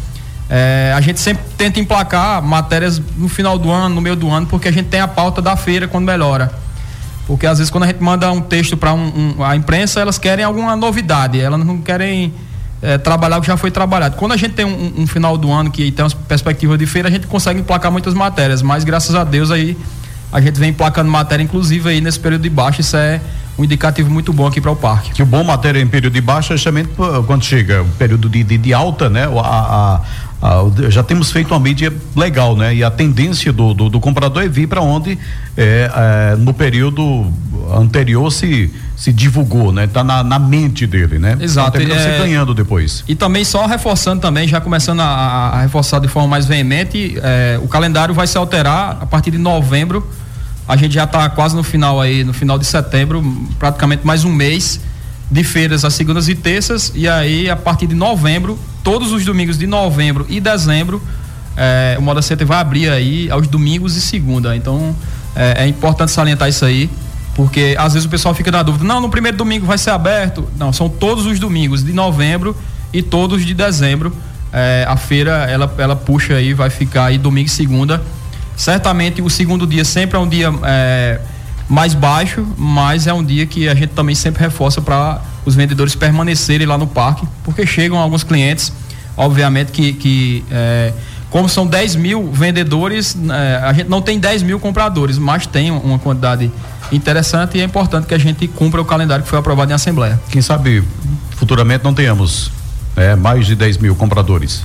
É, 0.49 0.93
a 0.95 1.01
gente 1.01 1.19
sempre 1.19 1.43
tenta 1.57 1.79
emplacar 1.79 2.41
matérias 2.41 3.01
no 3.17 3.29
final 3.29 3.57
do 3.57 3.71
ano, 3.71 3.95
no 3.95 4.01
meio 4.01 4.15
do 4.15 4.29
ano, 4.29 4.45
porque 4.47 4.67
a 4.67 4.71
gente 4.71 4.87
tem 4.87 4.99
a 4.99 5.07
pauta 5.07 5.41
da 5.41 5.55
feira 5.55 5.87
quando 5.87 6.05
melhora. 6.05 6.51
Porque 7.31 7.47
às 7.47 7.59
vezes 7.59 7.71
quando 7.71 7.85
a 7.85 7.87
gente 7.87 8.03
manda 8.03 8.29
um 8.29 8.41
texto 8.41 8.75
para 8.75 8.93
um, 8.93 9.37
um, 9.37 9.41
a 9.45 9.55
imprensa, 9.55 10.01
elas 10.01 10.17
querem 10.17 10.43
alguma 10.43 10.75
novidade, 10.75 11.39
elas 11.39 11.65
não 11.65 11.77
querem 11.77 12.33
é, 12.81 12.97
trabalhar 12.97 13.37
o 13.37 13.41
que 13.41 13.47
já 13.47 13.55
foi 13.55 13.71
trabalhado. 13.71 14.17
Quando 14.17 14.33
a 14.33 14.35
gente 14.35 14.51
tem 14.51 14.65
um, 14.65 14.95
um, 14.97 15.07
final 15.07 15.37
do 15.37 15.49
ano 15.49 15.71
que 15.71 15.93
tem 15.93 16.03
uma 16.03 16.11
perspectiva 16.27 16.77
de 16.77 16.85
feira, 16.85 17.07
a 17.07 17.11
gente 17.11 17.27
consegue 17.27 17.61
emplacar 17.61 17.89
muitas 17.89 18.13
matérias, 18.13 18.61
mas 18.61 18.83
graças 18.83 19.15
a 19.15 19.23
Deus 19.23 19.49
aí 19.49 19.77
a 20.29 20.41
gente 20.41 20.59
vem 20.59 20.71
emplacando 20.71 21.09
matéria, 21.09 21.41
inclusive 21.41 21.87
aí 21.87 22.01
nesse 22.01 22.19
período 22.19 22.41
de 22.41 22.49
baixa, 22.49 22.81
isso 22.81 22.97
é 22.97 23.21
um 23.61 23.63
indicativo 23.63 24.09
muito 24.09 24.33
bom 24.33 24.47
aqui 24.47 24.59
para 24.59 24.71
o 24.71 24.75
parque. 24.75 25.11
Que 25.11 25.23
o 25.23 25.25
bom 25.25 25.43
matéria 25.43 25.79
em 25.79 25.87
período 25.87 26.13
de 26.13 26.21
baixa 26.21 26.53
é 26.53 26.57
justamente 26.57 26.89
quando 27.27 27.43
chega 27.43 27.83
o 27.83 27.87
período 27.89 28.27
de, 28.27 28.43
de, 28.43 28.57
de 28.57 28.73
alta, 28.73 29.09
né? 29.09 29.25
A, 29.25 29.39
a, 29.39 30.01
ah, 30.41 30.89
já 30.89 31.03
temos 31.03 31.31
feito 31.31 31.53
uma 31.53 31.59
mídia 31.59 31.93
legal, 32.15 32.55
né? 32.55 32.73
E 32.73 32.83
a 32.83 32.89
tendência 32.89 33.53
do, 33.53 33.73
do, 33.73 33.89
do 33.89 33.99
comprador 33.99 34.43
é 34.43 34.47
vir 34.47 34.67
para 34.67 34.81
onde 34.81 35.17
é, 35.55 35.91
é, 35.93 36.35
no 36.35 36.53
período 36.53 37.31
anterior 37.71 38.31
se 38.31 38.71
se 39.01 39.11
divulgou, 39.11 39.71
né? 39.71 39.87
Tá 39.87 40.03
na, 40.03 40.23
na 40.23 40.37
mente 40.37 40.85
dele, 40.85 41.17
né? 41.17 41.35
Exato. 41.39 41.81
Então, 41.81 41.97
é, 41.97 42.19
ganhando 42.19 42.53
depois. 42.53 43.03
E 43.07 43.15
também 43.15 43.43
só 43.43 43.65
reforçando 43.65 44.21
também, 44.21 44.47
já 44.47 44.61
começando 44.61 44.99
a, 44.99 45.05
a 45.05 45.61
reforçar 45.61 45.97
de 45.97 46.07
forma 46.07 46.27
mais 46.27 46.45
veemente, 46.45 47.17
é, 47.23 47.59
o 47.63 47.67
calendário 47.67 48.13
vai 48.13 48.27
se 48.27 48.37
alterar 48.37 48.99
a 49.01 49.05
partir 49.07 49.31
de 49.31 49.39
novembro. 49.39 50.07
A 50.71 50.77
gente 50.77 50.93
já 50.93 51.03
está 51.03 51.29
quase 51.29 51.53
no 51.53 51.63
final 51.63 51.99
aí, 51.99 52.23
no 52.23 52.31
final 52.31 52.57
de 52.57 52.63
setembro, 52.63 53.21
praticamente 53.59 54.07
mais 54.07 54.23
um 54.23 54.31
mês 54.31 54.79
de 55.29 55.43
feiras 55.43 55.83
às 55.83 55.93
segundas 55.93 56.29
e 56.29 56.33
terças 56.33 56.93
e 56.95 57.09
aí 57.09 57.49
a 57.49 57.57
partir 57.57 57.87
de 57.87 57.93
novembro, 57.93 58.57
todos 58.81 59.11
os 59.11 59.25
domingos 59.25 59.57
de 59.57 59.67
novembro 59.67 60.25
e 60.29 60.39
dezembro, 60.39 61.03
é, 61.57 61.97
o 61.99 62.01
Moda 62.01 62.21
Center 62.21 62.47
vai 62.47 62.59
abrir 62.59 62.87
aí 62.87 63.29
aos 63.29 63.49
domingos 63.49 63.97
e 63.97 64.01
segunda. 64.01 64.55
Então 64.55 64.95
é, 65.35 65.65
é, 65.65 65.67
importante 65.67 66.09
salientar 66.13 66.47
isso 66.47 66.63
aí, 66.63 66.89
porque 67.35 67.75
às 67.77 67.91
vezes 67.91 68.05
o 68.07 68.09
pessoal 68.09 68.33
fica 68.33 68.49
na 68.49 68.63
dúvida, 68.63 68.85
não, 68.85 69.01
no 69.01 69.09
primeiro 69.09 69.35
domingo 69.35 69.65
vai 69.65 69.77
ser 69.77 69.89
aberto. 69.89 70.47
Não, 70.57 70.71
são 70.71 70.87
todos 70.87 71.25
os 71.25 71.37
domingos 71.37 71.83
de 71.83 71.91
novembro 71.91 72.55
e 72.93 73.01
todos 73.01 73.45
de 73.45 73.53
dezembro. 73.53 74.15
É, 74.53 74.85
a 74.87 74.95
feira 74.95 75.31
ela, 75.49 75.69
ela 75.77 75.97
puxa 75.97 76.35
aí, 76.35 76.53
vai 76.53 76.69
ficar 76.69 77.07
aí 77.07 77.17
domingo 77.17 77.47
e 77.47 77.51
segunda. 77.51 78.01
Certamente 78.61 79.23
o 79.23 79.29
segundo 79.29 79.65
dia 79.65 79.83
sempre 79.83 80.15
é 80.15 80.19
um 80.19 80.29
dia 80.29 80.53
é, 80.61 81.19
mais 81.67 81.95
baixo, 81.95 82.45
mas 82.55 83.07
é 83.07 83.13
um 83.13 83.23
dia 83.23 83.47
que 83.47 83.67
a 83.67 83.73
gente 83.73 83.89
também 83.89 84.13
sempre 84.13 84.39
reforça 84.39 84.79
para 84.79 85.19
os 85.43 85.55
vendedores 85.55 85.95
permanecerem 85.95 86.67
lá 86.67 86.77
no 86.77 86.85
parque, 86.85 87.27
porque 87.43 87.65
chegam 87.65 87.97
alguns 87.97 88.23
clientes, 88.23 88.71
obviamente 89.17 89.71
que, 89.71 89.93
que 89.93 90.45
é, 90.51 90.93
como 91.31 91.49
são 91.49 91.65
10 91.65 91.95
mil 91.95 92.31
vendedores, 92.31 93.17
é, 93.31 93.61
a 93.63 93.73
gente 93.73 93.89
não 93.89 93.99
tem 93.99 94.19
10 94.19 94.43
mil 94.43 94.59
compradores, 94.59 95.17
mas 95.17 95.47
tem 95.47 95.71
uma 95.71 95.97
quantidade 95.97 96.51
interessante 96.91 97.57
e 97.57 97.61
é 97.61 97.63
importante 97.63 98.05
que 98.05 98.13
a 98.13 98.19
gente 98.19 98.47
cumpra 98.47 98.79
o 98.79 98.85
calendário 98.85 99.23
que 99.23 99.29
foi 99.31 99.39
aprovado 99.39 99.71
em 99.71 99.73
Assembleia. 99.73 100.21
Quem 100.29 100.43
sabe 100.43 100.83
futuramente 101.31 101.83
não 101.83 101.95
tenhamos 101.95 102.51
é, 102.95 103.15
mais 103.15 103.47
de 103.47 103.55
10 103.55 103.79
mil 103.79 103.95
compradores. 103.95 104.63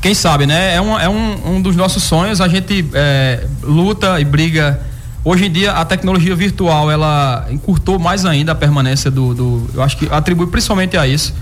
Quem 0.00 0.14
sabe, 0.14 0.46
né? 0.46 0.74
É, 0.74 0.80
um, 0.80 0.98
é 0.98 1.08
um, 1.08 1.56
um 1.56 1.62
dos 1.62 1.76
nossos 1.76 2.02
sonhos, 2.02 2.40
a 2.40 2.48
gente 2.48 2.88
é, 2.94 3.46
luta 3.62 4.20
e 4.20 4.24
briga 4.24 4.80
Hoje 5.22 5.46
em 5.46 5.52
dia 5.52 5.72
a 5.72 5.84
tecnologia 5.84 6.34
virtual 6.34 6.90
ela 6.90 7.46
encurtou 7.50 7.98
mais 7.98 8.24
ainda 8.24 8.52
a 8.52 8.54
permanência 8.54 9.10
do, 9.10 9.34
do 9.34 9.70
eu 9.74 9.82
acho 9.82 9.96
que 9.98 10.08
atribui 10.10 10.46
principalmente 10.46 10.96
a 10.96 11.06
isso. 11.06 11.34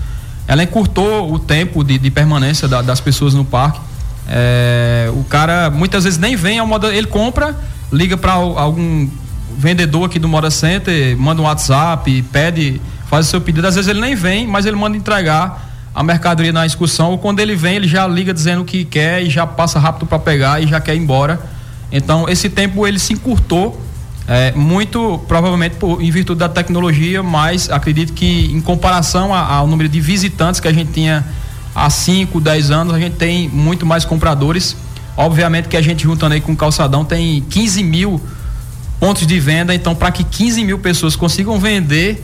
Ela 0.45 0.63
encurtou 0.63 1.31
o 1.31 1.39
tempo 1.39 1.81
de, 1.81 1.97
de 1.97 2.11
permanência 2.11 2.67
da, 2.67 2.81
das 2.81 2.99
pessoas 2.99 3.33
no 3.33 3.45
parque. 3.45 3.79
É, 4.27 5.09
o 5.15 5.23
cara 5.23 5.69
muitas 5.69 6.03
vezes 6.03 6.19
nem 6.19 6.35
vem 6.35 6.59
ao 6.59 6.67
moda, 6.67 6.93
ele 6.93 7.07
compra, 7.07 7.55
liga 7.89 8.17
para 8.17 8.33
algum 8.33 9.09
vendedor 9.57 10.05
aqui 10.05 10.19
do 10.19 10.27
Moda 10.27 10.51
Center, 10.51 11.17
manda 11.17 11.41
um 11.41 11.45
WhatsApp, 11.45 12.21
pede, 12.33 12.81
faz 13.09 13.27
o 13.27 13.29
seu 13.29 13.39
pedido. 13.39 13.65
Às 13.65 13.75
vezes 13.75 13.89
ele 13.89 14.01
nem 14.01 14.13
vem, 14.13 14.45
mas 14.45 14.65
ele 14.65 14.75
manda 14.75 14.97
entregar 14.97 15.68
a 15.93 16.03
mercadoria 16.03 16.53
na 16.53 16.65
excursão. 16.65 17.11
Ou 17.11 17.17
quando 17.17 17.39
ele 17.39 17.55
vem, 17.55 17.75
ele 17.75 17.87
já 17.87 18.07
liga 18.07 18.33
dizendo 18.33 18.61
o 18.61 18.65
que 18.65 18.85
quer 18.85 19.23
e 19.23 19.29
já 19.29 19.45
passa 19.47 19.79
rápido 19.79 20.05
para 20.05 20.19
pegar 20.19 20.61
e 20.61 20.67
já 20.67 20.79
quer 20.79 20.95
ir 20.95 20.99
embora 20.99 21.39
então, 21.91 22.29
esse 22.29 22.49
tempo 22.49 22.85
ele 22.85 22.99
se 22.99 23.13
encurtou 23.13 23.79
é, 24.27 24.51
muito 24.51 25.19
provavelmente 25.27 25.75
por, 25.77 26.01
em 26.01 26.11
virtude 26.11 26.39
da 26.39 26.49
tecnologia, 26.49 27.23
mas 27.23 27.69
acredito 27.69 28.13
que 28.13 28.45
em 28.53 28.61
comparação 28.61 29.33
a, 29.33 29.41
ao 29.41 29.67
número 29.67 29.89
de 29.89 29.99
visitantes 29.99 30.59
que 30.59 30.67
a 30.67 30.73
gente 30.73 30.91
tinha 30.91 31.25
há 31.73 31.89
5, 31.89 32.39
10 32.39 32.71
anos, 32.71 32.93
a 32.93 32.99
gente 32.99 33.15
tem 33.15 33.49
muito 33.49 33.85
mais 33.85 34.05
compradores. 34.05 34.75
Obviamente 35.17 35.67
que 35.67 35.75
a 35.75 35.81
gente 35.81 36.03
juntando 36.03 36.35
aí 36.35 36.41
com 36.41 36.51
o 36.51 36.55
calçadão 36.55 37.03
tem 37.03 37.41
15 37.41 37.83
mil 37.83 38.21
pontos 38.99 39.25
de 39.25 39.39
venda, 39.39 39.73
então 39.73 39.95
para 39.95 40.11
que 40.11 40.23
15 40.23 40.63
mil 40.63 40.77
pessoas 40.77 41.15
consigam 41.15 41.59
vender 41.59 42.23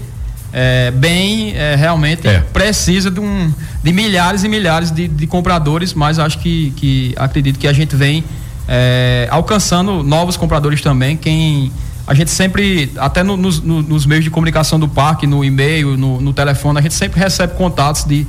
é, 0.57 0.89
bem, 0.89 1.53
é, 1.53 1.75
realmente 1.75 2.25
é. 2.25 2.39
precisa 2.53 3.11
de, 3.11 3.19
um, 3.19 3.53
de 3.83 3.91
milhares 3.91 4.45
e 4.45 4.47
milhares 4.47 4.89
de, 4.89 5.05
de 5.05 5.27
compradores, 5.27 5.93
mas 5.93 6.17
acho 6.17 6.39
que, 6.39 6.71
que 6.77 7.13
acredito 7.17 7.59
que 7.59 7.67
a 7.67 7.73
gente 7.73 7.93
vem 7.93 8.23
é, 8.65 9.27
alcançando 9.29 10.01
novos 10.01 10.37
compradores 10.37 10.79
também. 10.79 11.17
Quem 11.17 11.73
a 12.07 12.13
gente 12.13 12.31
sempre, 12.31 12.89
até 12.95 13.21
no, 13.21 13.35
nos, 13.35 13.61
no, 13.61 13.81
nos 13.81 14.05
meios 14.05 14.23
de 14.23 14.31
comunicação 14.31 14.79
do 14.79 14.87
parque, 14.87 15.27
no 15.27 15.43
e-mail, 15.43 15.97
no, 15.97 16.21
no, 16.21 16.31
telefone, 16.31 16.79
a 16.79 16.81
gente 16.81 16.93
sempre 16.93 17.19
recebe 17.19 17.55
contatos 17.55 18.05
de 18.05 18.25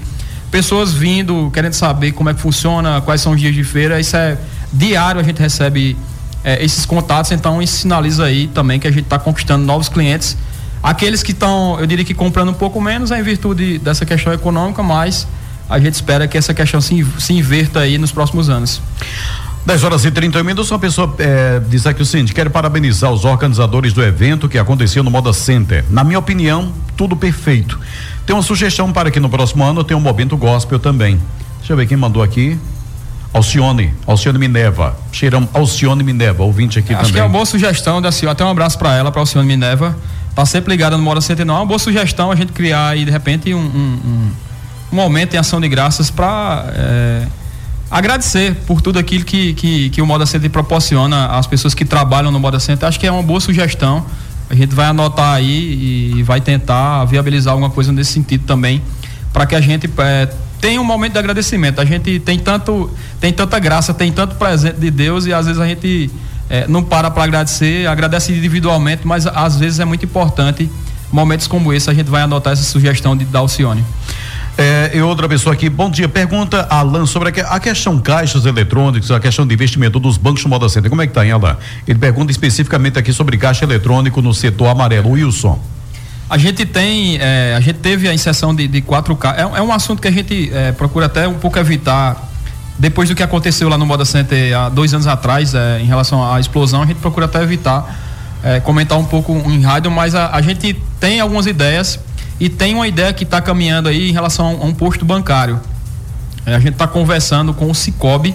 pessoas 0.50 0.92
vindo, 0.92 1.48
querendo 1.54 1.74
saber 1.74 2.10
como 2.10 2.28
é 2.28 2.34
que 2.34 2.40
funciona, 2.40 3.00
quais 3.02 3.20
são 3.20 3.34
os 3.34 3.40
dias 3.40 3.54
de 3.54 3.62
feira. 3.62 4.00
Isso 4.00 4.16
é 4.16 4.36
diário, 4.72 5.20
a 5.20 5.24
gente 5.24 5.38
recebe 5.38 5.96
é, 6.42 6.64
esses 6.64 6.84
contatos, 6.84 7.30
então 7.30 7.62
isso 7.62 7.76
sinaliza 7.76 8.24
aí 8.24 8.48
também 8.48 8.80
que 8.80 8.88
a 8.88 8.90
gente 8.90 9.04
está 9.04 9.16
conquistando 9.16 9.64
novos 9.64 9.88
clientes. 9.88 10.36
Aqueles 10.87 11.20
que 11.20 11.33
estão, 11.33 11.81
eu 11.81 11.87
diria 11.87 12.05
que 12.05 12.14
comprando 12.14 12.51
um 12.51 12.55
pouco 12.55 12.81
menos 12.81 13.11
é 13.11 13.18
em 13.18 13.22
virtude 13.25 13.77
dessa 13.77 14.07
questão 14.07 14.33
econômica, 14.33 14.85
mas 14.85 15.27
a 15.68 15.81
gente 15.81 15.94
espera 15.94 16.29
que 16.29 16.38
essa 16.38 16.55
questão 16.55 16.81
se, 16.81 17.05
se 17.18 17.33
inverta 17.33 17.81
aí 17.81 17.99
nos 17.99 18.12
próximos 18.12 18.49
anos. 18.49 18.81
10 19.66 19.83
horas 19.83 20.05
e 20.05 20.12
30 20.12 20.44
minutos, 20.44 20.70
uma 20.70 20.79
pessoa 20.79 21.12
é, 21.18 21.61
diz 21.68 21.88
aqui 21.88 22.03
o 22.03 22.07
seguinte: 22.07 22.33
quero 22.33 22.51
parabenizar 22.51 23.11
os 23.11 23.25
organizadores 23.25 23.92
do 23.92 24.01
evento 24.01 24.49
que 24.49 24.59
aconteceu 24.59 25.03
no 25.03 25.11
Moda 25.11 25.33
Center. 25.33 25.85
Na 25.90 26.05
minha 26.05 26.20
opinião, 26.20 26.72
tudo 26.96 27.16
perfeito. 27.16 27.77
Tem 28.25 28.37
uma 28.37 28.42
sugestão 28.42 28.92
para 28.92 29.11
que 29.11 29.18
no 29.18 29.29
próximo 29.29 29.64
ano 29.64 29.83
tenha 29.83 29.99
um 29.99 30.01
momento 30.01 30.37
gospel 30.37 30.79
também. 30.79 31.20
Deixa 31.59 31.72
eu 31.72 31.77
ver 31.77 31.88
quem 31.88 31.96
mandou 31.96 32.22
aqui. 32.22 32.57
Alcione, 33.35 33.92
Alcione 34.07 34.38
Mineva. 34.38 34.96
Cheirão 35.11 35.49
Alcione 35.53 36.05
Mineva, 36.05 36.44
ouvinte 36.44 36.79
aqui 36.79 36.94
Acho 36.94 36.99
também. 36.99 37.03
Acho 37.03 37.12
que 37.12 37.18
é 37.18 37.22
uma 37.25 37.29
boa 37.29 37.44
sugestão 37.44 38.01
da 38.01 38.07
Alcione. 38.07 38.31
Até 38.31 38.44
um 38.44 38.51
abraço 38.51 38.79
para 38.79 38.94
ela, 38.94 39.11
para 39.11 39.20
Alcione 39.20 39.49
Mineva. 39.49 39.96
Tá 40.37 40.46
sempre 40.46 40.70
ligada 40.70 40.96
no 40.96 41.03
Moda 41.03 41.20
Center, 41.20 41.44
não. 41.44 41.57
É 41.57 41.59
uma 41.59 41.66
boa 41.66 41.79
sugestão 41.79 42.31
a 42.31 42.37
gente 42.37 42.53
criar 42.53 42.90
aí, 42.90 43.05
de 43.05 43.11
repente, 43.11 43.53
um, 43.55 43.59
um, 43.59 44.31
um, 44.92 44.96
momento 44.96 45.35
em 45.35 45.38
ação 45.38 45.61
de 45.61 45.68
graças 45.68 46.11
para. 46.11 46.66
É 46.77 47.27
agradecer 47.90 48.55
por 48.66 48.81
tudo 48.81 48.99
aquilo 48.99 49.25
que, 49.25 49.55
que, 49.55 49.90
que 49.90 50.03
o 50.03 50.07
Moda 50.07 50.27
Center 50.27 50.51
proporciona 50.51 51.27
às 51.29 51.46
pessoas 51.46 51.75
que 51.75 51.85
trabalham 51.85 52.31
no 52.31 52.38
Moda 52.38 52.59
Center. 52.59 52.88
Acho 52.88 52.99
que 52.99 53.07
é 53.07 53.12
uma 53.12 53.22
boa 53.22 53.40
sugestão. 53.40 54.05
A 54.49 54.55
gente 54.55 54.75
vai 54.75 54.87
anotar 54.87 55.35
aí 55.35 56.12
e 56.18 56.22
vai 56.22 56.40
tentar 56.40 57.05
viabilizar 57.07 57.53
alguma 57.53 57.70
coisa 57.70 57.90
nesse 57.90 58.12
sentido 58.12 58.44
também, 58.44 58.83
para 59.33 59.46
que 59.46 59.55
a 59.55 59.61
gente 59.61 59.90
é, 59.99 60.29
tenha 60.61 60.81
um 60.81 60.85
momento 60.85 61.14
de 61.14 61.18
agradecimento. 61.18 61.81
A 61.81 61.85
gente 61.85 62.20
tem 62.20 62.38
tanto, 62.38 62.90
tem 63.20 63.33
tanta 63.33 63.59
graça, 63.59 63.92
tem 63.92 64.12
tanto 64.12 64.37
presente 64.37 64.79
de 64.79 64.90
Deus 64.90 65.27
e 65.27 65.33
às 65.33 65.46
vezes 65.46 65.61
a 65.61 65.66
gente 65.66 66.11
é, 66.48 66.66
não 66.68 66.82
para 66.82 67.11
para 67.11 67.24
agradecer, 67.24 67.87
agradece 67.87 68.32
individualmente, 68.32 69.06
mas 69.06 69.26
às 69.26 69.59
vezes 69.59 69.80
é 69.80 69.85
muito 69.85 70.04
importante 70.04 70.70
momentos 71.12 71.46
como 71.46 71.72
esse 71.72 71.88
a 71.88 71.94
gente 71.94 72.11
vai 72.11 72.22
anotar 72.22 72.52
essa 72.52 72.62
sugestão 72.62 73.16
de 73.16 73.24
Dalcione. 73.24 73.85
É, 74.59 74.92
e 74.94 75.02
outra 75.02 75.28
pessoa 75.28 75.52
aqui, 75.52 75.68
bom 75.68 75.90
dia. 75.90 76.09
Pergunta 76.09 76.66
Alan 76.70 77.04
sobre 77.04 77.28
a, 77.42 77.61
questão 77.61 77.98
caixas 77.98 78.46
eletrônicos, 78.46 79.11
a 79.11 79.20
questão 79.20 79.46
de 79.46 79.52
investimento 79.52 80.00
dos 80.00 80.16
bancos 80.16 80.40
de 80.40 80.48
moda 80.48 80.66
center. 80.68 80.88
Como 80.88 81.02
é 81.02 81.06
que 81.06 81.12
tá, 81.12 81.24
hein, 81.26 81.32
Alan? 81.32 81.59
Ele 81.87 81.98
pergunta 81.98 82.32
especificamente 82.32 82.98
aqui 82.98 83.12
sobre 83.12 83.37
caixa 83.37 83.66
eletrônico 83.66 84.22
no 84.22 84.32
setor 84.32 84.68
amarelo. 84.68 85.11
Wilson. 85.11 85.61
A 86.28 86.38
gente 86.38 86.64
tem, 86.64 87.18
é, 87.20 87.54
a 87.54 87.61
gente 87.61 87.78
teve 87.80 88.09
a 88.09 88.14
inserção 88.14 88.54
de, 88.54 88.66
de 88.66 88.80
4K. 88.80 89.37
É, 89.37 89.40
é, 89.42 89.62
um 89.62 89.72
assunto 89.72 90.00
que 90.00 90.09
a 90.09 90.11
gente 90.11 90.50
é, 90.52 90.72
procura 90.72 91.06
até 91.06 91.28
um 91.28 91.35
pouco 91.35 91.59
evitar. 91.59 92.32
Depois 92.78 93.08
do 93.08 93.14
que 93.14 93.22
aconteceu 93.22 93.68
lá 93.68 93.78
no 93.78 93.86
Moda 93.86 94.04
Center 94.04 94.56
há 94.56 94.68
dois 94.68 94.92
anos 94.92 95.06
atrás, 95.06 95.54
é, 95.54 95.80
em 95.80 95.86
relação 95.86 96.30
à 96.30 96.38
explosão, 96.38 96.82
a 96.82 96.86
gente 96.86 96.98
procura 96.98 97.26
até 97.26 97.42
evitar 97.42 98.06
é, 98.46 98.60
comentar 98.60 98.96
um 98.96 99.04
pouco 99.04 99.32
em 99.50 99.60
rádio, 99.62 99.90
mas 99.90 100.14
a, 100.14 100.30
a 100.32 100.40
gente 100.40 100.74
tem 101.00 101.20
algumas 101.20 101.46
ideias 101.46 101.98
e 102.38 102.48
tem 102.48 102.74
uma 102.74 102.86
ideia 102.86 103.12
que 103.12 103.24
está 103.24 103.40
caminhando 103.40 103.88
aí 103.88 104.08
em 104.08 104.12
relação 104.12 104.46
a 104.62 104.64
um, 104.64 104.72
posto 104.72 105.04
bancário. 105.04 105.60
É, 106.44 106.54
a 106.54 106.58
gente 106.60 106.74
está 106.74 106.86
conversando 106.86 107.52
com 107.52 107.68
o 107.68 107.74
Cicobi, 107.74 108.34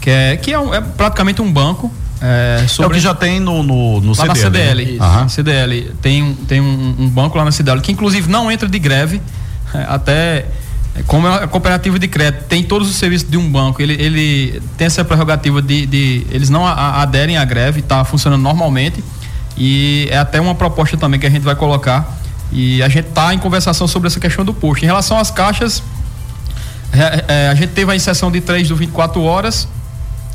que 0.00 0.08
é, 0.08 0.36
que 0.36 0.52
é, 0.52 0.58
um, 0.58 0.72
é 0.72 0.80
praticamente 0.80 1.42
um 1.42 1.52
banco. 1.52 1.92
É, 2.22 2.64
sobre... 2.68 2.84
é, 2.84 2.86
o 2.86 2.94
que 2.94 3.00
já 3.00 3.14
tem 3.14 3.38
no, 3.38 3.62
no, 3.62 4.00
no 4.00 4.16
lá 4.16 4.34
CDL. 4.34 4.98
Na 4.98 4.98
CDL, 4.98 4.98
né? 4.98 5.28
CDL. 5.28 5.92
Tem, 6.00 6.34
tem 6.48 6.60
um, 6.60 6.94
um, 7.00 7.08
banco 7.08 7.36
lá 7.36 7.44
na 7.44 7.52
CDL 7.52 7.80
que 7.82 7.92
inclusive 7.92 8.30
não 8.30 8.50
entra 8.50 8.66
de 8.66 8.78
greve, 8.78 9.20
até 9.88 10.46
como 11.06 11.26
é 11.26 11.46
cooperativa 11.46 11.98
de 11.98 12.06
crédito, 12.06 12.44
tem 12.44 12.62
todos 12.62 12.88
os 12.88 12.96
serviços 12.96 13.28
de 13.28 13.36
um 13.36 13.50
banco, 13.50 13.82
ele, 13.82 13.94
ele 13.94 14.62
tem 14.76 14.86
essa 14.86 15.04
prerrogativa 15.04 15.60
de, 15.60 15.86
de 15.86 16.26
eles 16.30 16.48
não 16.48 16.64
a, 16.64 16.72
a 16.72 17.02
aderem 17.02 17.36
à 17.36 17.44
greve, 17.44 17.80
está 17.80 18.04
funcionando 18.04 18.42
normalmente 18.42 19.02
e 19.56 20.06
é 20.10 20.18
até 20.18 20.40
uma 20.40 20.54
proposta 20.54 20.96
também 20.96 21.18
que 21.18 21.26
a 21.26 21.30
gente 21.30 21.42
vai 21.42 21.56
colocar 21.56 22.18
e 22.52 22.82
a 22.82 22.88
gente 22.88 23.08
está 23.08 23.34
em 23.34 23.38
conversação 23.38 23.88
sobre 23.88 24.06
essa 24.06 24.20
questão 24.20 24.44
do 24.44 24.54
posto. 24.54 24.84
Em 24.84 24.86
relação 24.86 25.18
às 25.18 25.30
caixas, 25.30 25.82
é, 26.92 27.24
é, 27.26 27.48
a 27.48 27.54
gente 27.54 27.70
teve 27.70 27.90
a 27.90 27.96
inserção 27.96 28.30
de 28.30 28.40
3 28.40 28.68
do 28.68 28.76
24 28.76 29.20
horas, 29.22 29.66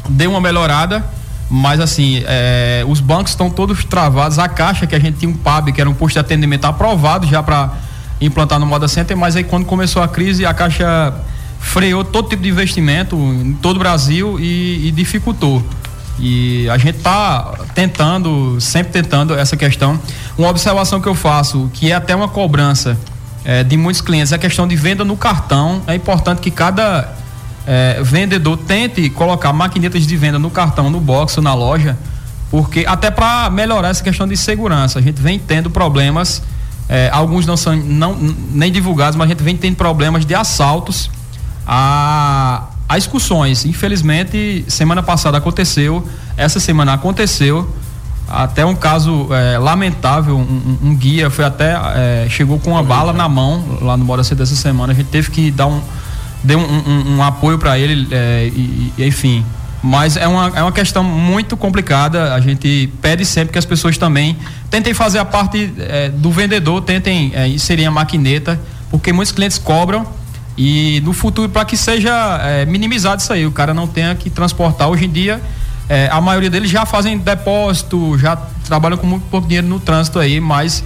deu 0.10 0.32
uma 0.32 0.42
melhorada, 0.42 1.06
mas 1.50 1.80
assim, 1.80 2.22
é, 2.28 2.84
os 2.88 3.00
bancos 3.00 3.32
estão 3.32 3.50
todos 3.50 3.86
travados. 3.86 4.38
A 4.38 4.50
caixa 4.50 4.86
que 4.86 4.96
a 4.96 5.00
gente 5.00 5.18
tinha 5.18 5.32
um 5.32 5.36
PAB, 5.36 5.72
que 5.72 5.80
era 5.80 5.90
um 5.90 5.94
posto 5.94 6.16
de 6.16 6.20
atendimento 6.20 6.66
aprovado 6.66 7.26
já 7.26 7.42
para 7.42 7.74
implantar 8.22 8.60
no 8.60 8.66
Moda 8.66 8.88
Center, 8.88 9.16
mas 9.16 9.36
aí 9.36 9.44
quando 9.44 9.66
começou 9.66 10.02
a 10.02 10.08
crise, 10.08 10.46
a 10.46 10.54
caixa 10.54 11.14
freou 11.60 12.04
todo 12.04 12.30
tipo 12.30 12.42
de 12.42 12.50
investimento 12.50 13.16
em 13.16 13.54
todo 13.54 13.76
o 13.76 13.80
Brasil 13.80 14.40
e, 14.40 14.88
e 14.88 14.92
dificultou. 14.92 15.64
E 16.18 16.70
a 16.70 16.78
gente 16.78 16.98
está 16.98 17.54
tentando, 17.74 18.60
sempre 18.60 18.92
tentando 18.92 19.34
essa 19.34 19.56
questão. 19.56 20.00
Uma 20.38 20.50
observação 20.50 21.00
que 21.00 21.08
eu 21.08 21.16
faço, 21.16 21.70
que 21.74 21.92
é 21.92 21.96
até 21.96 22.14
uma 22.14 22.28
cobrança 22.28 22.98
é, 23.46 23.64
de 23.64 23.78
muitos 23.78 24.02
clientes, 24.02 24.34
é 24.34 24.36
a 24.36 24.40
questão 24.40 24.68
de 24.68 24.76
venda 24.76 25.06
no 25.06 25.16
cartão. 25.16 25.82
É 25.88 25.96
importante 25.96 26.42
que 26.42 26.52
cada 26.52 27.10
é, 27.66 28.02
vendedor 28.04 28.58
tente 28.58 29.10
colocar 29.10 29.54
maquinetas 29.54 30.06
de 30.06 30.18
venda 30.18 30.38
no 30.38 30.50
cartão, 30.50 30.90
no 30.90 31.00
box 31.00 31.38
ou 31.38 31.44
na 31.44 31.54
loja, 31.54 31.98
porque 32.52 32.84
até 32.86 33.10
para 33.10 33.50
melhorar 33.50 33.90
essa 33.90 34.04
questão 34.04 34.28
de 34.28 34.36
segurança. 34.36 35.00
A 35.00 35.02
gente 35.02 35.22
vem 35.22 35.40
tendo 35.40 35.70
problemas, 35.70 36.42
é, 36.90 37.10
alguns 37.14 37.46
não 37.46 37.56
são 37.56 37.76
não, 37.76 38.18
nem 38.52 38.72
divulgados, 38.72 39.16
mas 39.16 39.28
a 39.28 39.30
gente 39.30 39.44
vem 39.44 39.56
tendo 39.56 39.76
problemas 39.76 40.26
de 40.26 40.36
assaltos 40.36 41.10
a 41.66 42.70
Há 42.90 42.98
excursões, 42.98 43.66
infelizmente, 43.66 44.66
semana 44.68 45.04
passada 45.04 45.38
aconteceu, 45.38 46.04
essa 46.36 46.60
semana 46.60 46.94
aconteceu, 46.94 47.72
até 48.28 48.66
um 48.66 48.74
caso 48.74 49.28
é, 49.32 49.60
lamentável, 49.60 50.36
um, 50.36 50.78
um, 50.82 50.96
guia 50.96 51.30
foi 51.30 51.46
até, 51.46 51.80
é, 51.96 52.28
chegou 52.32 52.58
com 52.58 52.72
uma 52.72 52.82
bala 52.82 53.14
na 53.14 53.30
mão 53.30 53.78
lá 53.80 53.96
no 53.96 54.04
Bora 54.06 54.24
dessa 54.24 54.56
semana, 54.56 54.92
a 54.92 54.96
gente 54.96 55.06
teve 55.10 55.30
que 55.30 55.52
dar 55.52 55.68
um, 55.68 55.80
deu 56.44 56.58
um, 56.58 57.18
um 57.18 57.24
apoio 57.24 57.60
para 57.60 57.78
ele, 57.78 58.08
é, 58.10 58.50
e, 58.52 58.92
e, 58.98 59.06
enfim. 59.06 59.46
Mas 59.84 60.18
é 60.18 60.28
uma, 60.28 60.52
é 60.56 60.64
uma 60.64 60.72
questão 60.72 61.04
muito 61.04 61.56
complicada. 61.56 62.34
A 62.34 62.42
gente 62.42 62.92
pede 63.02 63.24
sempre 63.24 63.54
que 63.54 63.60
as 63.60 63.66
pessoas 63.66 63.98
também 63.98 64.36
tentem 64.70 64.94
fazer 64.94 65.20
a 65.20 65.26
parte 65.26 65.74
é, 65.80 66.10
do 66.10 66.32
vendedor, 66.32 66.82
tentem 66.82 67.32
é, 67.34 67.48
inserir 67.48 67.86
a 67.86 67.92
maquineta, 67.92 68.60
porque 68.90 69.12
muitos 69.12 69.32
clientes 69.32 69.58
cobram 69.58 70.06
e 70.58 71.02
no 71.06 71.14
futuro, 71.14 71.50
para 71.50 71.64
que 71.66 71.78
seja 71.78 72.40
é, 72.44 72.66
minimizado 72.66 73.22
isso 73.22 73.32
aí, 73.32 73.46
o 73.46 73.52
cara 73.52 73.74
não 73.74 73.88
tenha 73.88 74.14
que 74.16 74.30
transportar. 74.30 74.90
Hoje 74.90 75.06
em 75.06 75.10
dia, 75.10 75.42
a 76.12 76.22
maioria 76.22 76.52
deles 76.52 76.70
já 76.70 76.86
fazem 76.86 77.18
depósito, 77.18 78.16
já 78.20 78.36
trabalham 78.64 78.96
com 78.96 79.08
muito 79.08 79.24
pouco 79.24 79.48
dinheiro 79.48 79.68
no 79.68 79.80
trânsito 79.80 80.20
aí, 80.20 80.40
mas 80.40 80.84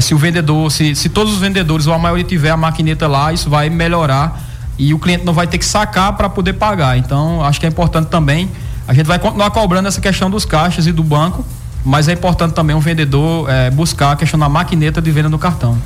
se 0.00 0.14
o 0.14 0.18
vendedor, 0.18 0.70
se, 0.70 0.94
se 0.94 1.08
todos 1.08 1.32
os 1.32 1.40
vendedores 1.40 1.88
ou 1.88 1.94
a 1.94 1.98
maioria 1.98 2.22
tiver 2.22 2.50
a 2.50 2.56
maquineta 2.56 3.08
lá, 3.08 3.32
isso 3.32 3.50
vai 3.50 3.68
melhorar 3.68 4.40
e 4.78 4.94
o 4.94 5.00
cliente 5.00 5.24
não 5.24 5.32
vai 5.32 5.48
ter 5.48 5.58
que 5.58 5.64
sacar 5.64 6.12
para 6.12 6.28
poder 6.28 6.52
pagar. 6.52 6.96
Então, 6.96 7.44
acho 7.44 7.58
que 7.58 7.66
é 7.66 7.68
importante 7.68 8.06
também. 8.06 8.48
A 8.86 8.94
gente 8.94 9.06
vai 9.06 9.18
continuar 9.18 9.50
cobrando 9.50 9.88
essa 9.88 10.00
questão 10.00 10.30
dos 10.30 10.44
caixas 10.44 10.86
e 10.86 10.92
do 10.92 11.02
banco, 11.02 11.44
mas 11.86 12.08
é 12.08 12.12
importante 12.12 12.52
também 12.52 12.74
o 12.74 12.80
vendedor 12.80 13.48
é, 13.48 13.70
buscar 13.70 14.10
a 14.10 14.16
questão 14.16 14.38
da 14.38 14.48
maquineta 14.48 15.00
de 15.00 15.10
venda 15.12 15.28
no 15.28 15.38
cartão. 15.38 15.80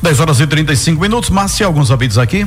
10 0.00 0.20
horas 0.20 0.38
e 0.38 0.46
35 0.46 1.00
minutos. 1.00 1.28
Márcia, 1.28 1.66
alguns 1.66 1.90
ouvidos 1.90 2.18
aqui? 2.18 2.46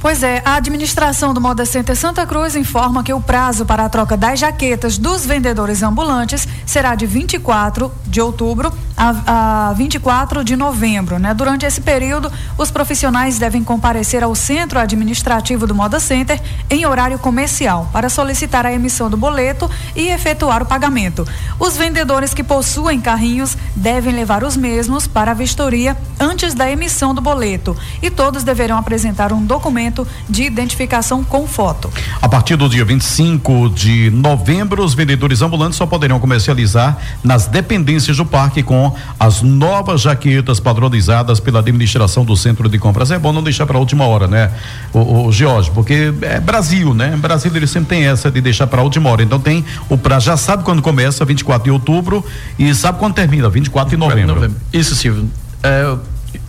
Pois 0.00 0.22
é, 0.22 0.40
a 0.44 0.54
administração 0.54 1.34
do 1.34 1.40
Moda 1.40 1.66
Center 1.66 1.96
Santa 1.96 2.24
Cruz 2.24 2.54
informa 2.54 3.02
que 3.02 3.12
o 3.12 3.20
prazo 3.20 3.66
para 3.66 3.84
a 3.84 3.88
troca 3.88 4.16
das 4.16 4.38
jaquetas 4.38 4.96
dos 4.96 5.26
vendedores 5.26 5.82
ambulantes 5.82 6.46
será 6.64 6.94
de 6.94 7.04
24 7.04 7.92
de 8.06 8.20
outubro 8.20 8.72
a, 8.96 9.70
a 9.70 9.72
24 9.72 10.44
de 10.44 10.54
novembro. 10.54 11.18
Né? 11.18 11.34
Durante 11.34 11.66
esse 11.66 11.80
período, 11.80 12.30
os 12.56 12.70
profissionais 12.70 13.40
devem 13.40 13.64
comparecer 13.64 14.22
ao 14.22 14.36
centro 14.36 14.78
administrativo 14.78 15.66
do 15.66 15.74
Moda 15.74 15.98
Center 15.98 16.40
em 16.70 16.86
horário 16.86 17.18
comercial 17.18 17.88
para 17.92 18.08
solicitar 18.08 18.64
a 18.64 18.72
emissão 18.72 19.10
do 19.10 19.16
boleto 19.16 19.68
e 19.96 20.08
efetuar 20.10 20.62
o 20.62 20.66
pagamento. 20.66 21.26
Os 21.58 21.76
vendedores 21.76 22.32
que 22.32 22.44
possuem 22.44 23.00
carrinhos 23.00 23.56
devem 23.74 24.14
levar 24.14 24.44
os 24.44 24.56
mesmos 24.56 25.08
para 25.08 25.32
a 25.32 25.34
vistoria 25.34 25.96
antes 26.20 26.54
da 26.54 26.70
emissão 26.70 27.12
do 27.12 27.20
boleto 27.20 27.76
e 28.00 28.10
todos 28.10 28.44
deverão 28.44 28.78
apresentar 28.78 29.32
um 29.32 29.44
documento 29.44 29.87
documento 29.88 30.06
de 30.28 30.42
identificação 30.42 31.24
com 31.24 31.46
foto. 31.46 31.90
A 32.20 32.28
partir 32.28 32.56
do 32.56 32.68
dia 32.68 32.84
25 32.84 33.70
de 33.70 34.10
novembro, 34.10 34.84
os 34.84 34.94
vendedores 34.94 35.42
ambulantes 35.42 35.76
só 35.76 35.86
poderão 35.86 36.20
comercializar 36.20 36.98
nas 37.24 37.46
dependências 37.46 38.16
do 38.16 38.26
parque 38.26 38.62
com 38.62 38.94
as 39.18 39.42
novas 39.42 40.02
jaquetas 40.02 40.60
padronizadas 40.60 41.40
pela 41.40 41.60
administração 41.60 42.24
do 42.24 42.36
centro 42.36 42.68
de 42.68 42.78
compras. 42.78 43.10
É 43.10 43.18
bom 43.18 43.32
não 43.32 43.42
deixar 43.42 43.66
para 43.66 43.76
a 43.76 43.80
última 43.80 44.06
hora, 44.06 44.26
né, 44.26 44.50
o, 44.92 45.26
o 45.26 45.32
Jorge, 45.32 45.70
porque 45.72 46.12
é 46.22 46.40
Brasil, 46.40 46.94
né? 46.94 47.16
Brasil 47.16 47.50
ele 47.54 47.66
sempre 47.66 47.88
tem 47.88 48.06
essa 48.06 48.30
de 48.30 48.40
deixar 48.40 48.66
para 48.66 48.80
a 48.80 48.84
última 48.84 49.10
hora. 49.10 49.22
Então 49.22 49.40
tem 49.40 49.64
o 49.88 49.96
prazo, 49.96 50.26
já 50.26 50.36
sabe 50.36 50.62
quando 50.62 50.82
começa, 50.82 51.24
24 51.24 51.64
de 51.64 51.70
outubro, 51.70 52.24
e 52.58 52.74
sabe 52.74 52.98
quando 52.98 53.14
termina, 53.14 53.48
24 53.48 53.90
de 53.90 53.96
novembro. 53.96 54.34
novembro. 54.34 54.56
Isso, 54.72 54.94
Silvio. 54.94 55.28
É, 55.62 55.96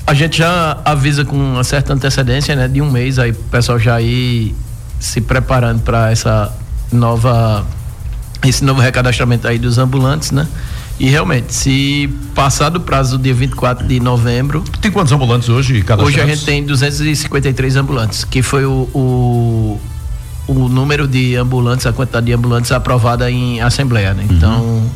a 0.09 0.13
gente 0.15 0.39
já 0.39 0.75
avisa 0.83 1.23
com 1.23 1.35
uma 1.35 1.63
certa 1.63 1.93
antecedência, 1.93 2.55
né, 2.55 2.67
de 2.67 2.81
um 2.81 2.89
mês 2.89 3.19
aí 3.19 3.29
o 3.29 3.35
pessoal 3.35 3.77
já 3.77 4.01
ir 4.01 4.55
se 4.99 5.21
preparando 5.21 5.81
para 5.81 6.11
essa 6.11 6.51
nova 6.91 7.63
esse 8.43 8.63
novo 8.63 8.81
recadastramento 8.81 9.47
aí 9.47 9.59
dos 9.59 9.77
ambulantes, 9.77 10.31
né? 10.31 10.47
E 10.99 11.07
realmente, 11.09 11.53
se 11.53 12.09
passar 12.33 12.69
do 12.69 12.79
prazo 12.79 13.17
do 13.17 13.23
dia 13.23 13.33
24 13.33 13.87
de 13.87 13.99
novembro. 13.99 14.63
Tem 14.81 14.89
quantos 14.89 15.13
ambulantes 15.13 15.47
hoje? 15.47 15.85
Hoje 15.99 16.19
a 16.19 16.25
gente 16.25 16.43
tem 16.43 16.63
253 16.63 17.75
ambulantes, 17.75 18.23
que 18.23 18.41
foi 18.41 18.65
o, 18.65 18.89
o, 18.93 19.79
o 20.47 20.53
número 20.69 21.07
de 21.07 21.35
ambulantes, 21.35 21.85
a 21.85 21.93
quantidade 21.93 22.25
de 22.25 22.33
ambulantes 22.33 22.71
aprovada 22.71 23.29
em 23.29 23.61
assembleia, 23.61 24.13
né? 24.13 24.25
Então. 24.27 24.61
Uhum 24.61 24.89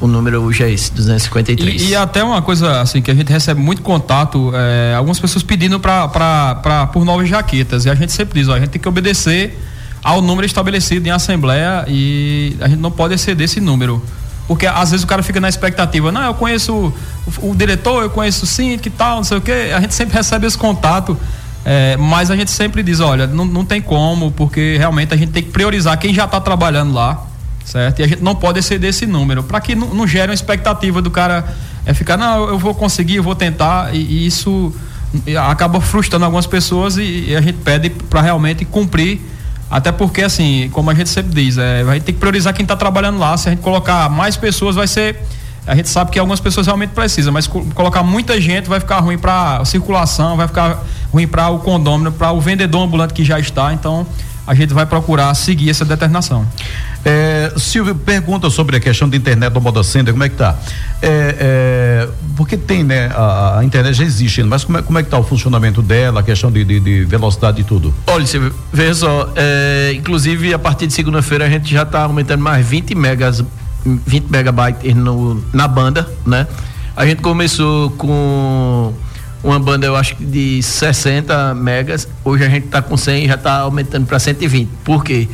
o 0.00 0.06
número 0.06 0.40
hoje 0.42 0.62
é 0.62 0.70
esse, 0.70 0.92
253. 0.92 1.82
E, 1.82 1.88
e 1.88 1.96
até 1.96 2.22
uma 2.22 2.40
coisa 2.40 2.80
assim 2.80 3.02
que 3.02 3.10
a 3.10 3.14
gente 3.14 3.32
recebe 3.32 3.60
muito 3.60 3.82
contato, 3.82 4.52
é, 4.54 4.94
algumas 4.94 5.18
pessoas 5.18 5.42
pedindo 5.42 5.80
para 5.80 6.88
por 6.92 7.04
novas 7.04 7.28
jaquetas. 7.28 7.84
E 7.84 7.90
a 7.90 7.94
gente 7.94 8.12
sempre 8.12 8.40
diz, 8.40 8.48
ó, 8.48 8.54
a 8.54 8.60
gente 8.60 8.70
tem 8.70 8.80
que 8.80 8.88
obedecer 8.88 9.58
ao 10.02 10.22
número 10.22 10.46
estabelecido 10.46 11.06
em 11.06 11.10
assembleia 11.10 11.84
e 11.88 12.56
a 12.60 12.68
gente 12.68 12.78
não 12.78 12.90
pode 12.90 13.14
exceder 13.14 13.44
esse 13.44 13.60
número. 13.60 14.02
Porque 14.46 14.66
às 14.66 14.92
vezes 14.92 15.04
o 15.04 15.06
cara 15.06 15.22
fica 15.22 15.40
na 15.40 15.48
expectativa, 15.48 16.10
não, 16.10 16.22
eu 16.22 16.34
conheço 16.34 16.94
o, 17.42 17.50
o 17.50 17.54
diretor, 17.54 18.02
eu 18.02 18.10
conheço 18.10 18.44
o 18.44 18.46
síndico 18.46 18.88
e 18.88 18.90
tal, 18.90 19.16
não 19.16 19.24
sei 19.24 19.36
o 19.36 19.40
quê. 19.40 19.72
A 19.74 19.80
gente 19.80 19.94
sempre 19.94 20.14
recebe 20.16 20.46
esse 20.46 20.56
contato. 20.56 21.18
É, 21.64 21.96
mas 21.98 22.30
a 22.30 22.36
gente 22.36 22.50
sempre 22.50 22.82
diz, 22.82 23.00
olha, 23.00 23.26
não, 23.26 23.44
não 23.44 23.64
tem 23.64 23.82
como, 23.82 24.30
porque 24.30 24.76
realmente 24.78 25.12
a 25.12 25.16
gente 25.16 25.32
tem 25.32 25.42
que 25.42 25.50
priorizar 25.50 25.98
quem 25.98 26.14
já 26.14 26.24
está 26.24 26.40
trabalhando 26.40 26.94
lá 26.94 27.27
certo? 27.68 28.00
E 28.00 28.02
a 28.02 28.08
gente 28.08 28.22
não 28.22 28.34
pode 28.34 28.58
exceder 28.58 28.90
esse 28.90 29.06
número, 29.06 29.42
para 29.42 29.60
que 29.60 29.74
não, 29.74 29.88
não 29.94 30.06
gere 30.06 30.30
uma 30.30 30.34
expectativa 30.34 31.02
do 31.02 31.10
cara 31.10 31.44
é 31.84 31.92
ficar, 31.94 32.16
não, 32.16 32.48
eu 32.48 32.58
vou 32.58 32.74
conseguir, 32.74 33.16
eu 33.16 33.22
vou 33.22 33.34
tentar, 33.34 33.94
e, 33.94 33.98
e 33.98 34.26
isso 34.26 34.74
acaba 35.48 35.80
frustrando 35.80 36.24
algumas 36.24 36.46
pessoas 36.46 36.96
e, 36.96 37.26
e 37.28 37.36
a 37.36 37.40
gente 37.40 37.58
pede 37.58 37.90
para 37.90 38.20
realmente 38.20 38.64
cumprir, 38.64 39.20
até 39.70 39.92
porque, 39.92 40.22
assim, 40.22 40.70
como 40.72 40.90
a 40.90 40.94
gente 40.94 41.10
sempre 41.10 41.32
diz, 41.34 41.58
é, 41.58 41.82
a 41.82 41.94
gente 41.94 42.04
tem 42.04 42.14
que 42.14 42.20
priorizar 42.20 42.54
quem 42.54 42.62
está 42.62 42.76
trabalhando 42.76 43.18
lá, 43.18 43.36
se 43.36 43.48
a 43.48 43.52
gente 43.52 43.60
colocar 43.60 44.08
mais 44.08 44.36
pessoas, 44.36 44.76
vai 44.76 44.86
ser 44.86 45.16
A 45.66 45.74
gente 45.74 45.90
sabe 45.90 46.10
que 46.10 46.18
algumas 46.18 46.40
pessoas 46.40 46.66
realmente 46.66 46.90
precisam, 46.90 47.30
mas 47.30 47.46
co 47.46 47.62
colocar 47.74 48.02
muita 48.02 48.40
gente 48.40 48.66
vai 48.70 48.80
ficar 48.80 49.00
ruim 49.00 49.18
para 49.18 49.62
circulação, 49.66 50.34
vai 50.34 50.48
ficar 50.48 50.82
ruim 51.12 51.28
para 51.28 51.50
o 51.50 51.58
condômino, 51.58 52.10
para 52.10 52.32
o 52.32 52.40
vendedor 52.40 52.82
ambulante 52.82 53.12
que 53.12 53.22
já 53.22 53.38
está. 53.38 53.70
Então, 53.74 54.06
a 54.48 54.54
gente 54.54 54.72
vai 54.72 54.86
procurar 54.86 55.34
seguir 55.34 55.68
essa 55.68 55.84
determinação. 55.84 56.48
É, 57.04 57.52
Silvio 57.58 57.94
pergunta 57.94 58.48
sobre 58.48 58.78
a 58.78 58.80
questão 58.80 59.06
da 59.06 59.14
internet 59.14 59.52
do 59.52 59.60
Moda 59.60 59.84
Center, 59.84 60.14
como 60.14 60.24
é 60.24 60.28
que 60.30 60.36
tá? 60.36 60.56
É, 61.02 61.36
é, 61.38 62.08
porque 62.34 62.56
tem, 62.56 62.82
né? 62.82 63.10
A, 63.14 63.58
a, 63.58 63.64
internet 63.64 63.94
já 63.94 64.04
existe, 64.04 64.42
mas 64.42 64.64
como 64.64 64.78
é, 64.78 64.82
como 64.82 64.98
é 64.98 65.02
que 65.02 65.10
tá 65.10 65.18
o 65.18 65.22
funcionamento 65.22 65.82
dela, 65.82 66.20
a 66.20 66.22
questão 66.22 66.50
de, 66.50 66.64
de, 66.64 66.80
de 66.80 67.04
velocidade 67.04 67.60
e 67.60 67.64
tudo? 67.64 67.92
Olha, 68.06 68.24
Silvio, 68.26 68.54
veja 68.72 68.94
só, 68.94 69.30
é, 69.36 69.92
inclusive 69.94 70.54
a 70.54 70.58
partir 70.58 70.86
de 70.86 70.94
segunda-feira 70.94 71.44
a 71.44 71.50
gente 71.50 71.70
já 71.70 71.82
está 71.82 72.00
aumentando 72.04 72.42
mais 72.42 72.66
20 72.66 72.94
megas, 72.94 73.44
20 73.84 74.30
megabytes 74.30 74.94
no, 74.94 75.44
na 75.52 75.68
banda, 75.68 76.08
né? 76.24 76.46
A 76.96 77.04
gente 77.04 77.20
começou 77.20 77.90
com 77.90 78.94
uma 79.42 79.58
banda, 79.58 79.86
eu 79.86 79.96
acho 79.96 80.16
que 80.16 80.24
de 80.24 80.62
60 80.62 81.54
megas, 81.54 82.08
hoje 82.24 82.44
a 82.44 82.48
gente 82.48 82.66
está 82.66 82.82
com 82.82 82.96
100 82.96 83.24
e 83.24 83.28
já 83.28 83.34
está 83.34 83.58
aumentando 83.58 84.06
para 84.06 84.18
120. 84.18 84.68
Por 84.84 85.04
quê? 85.04 85.28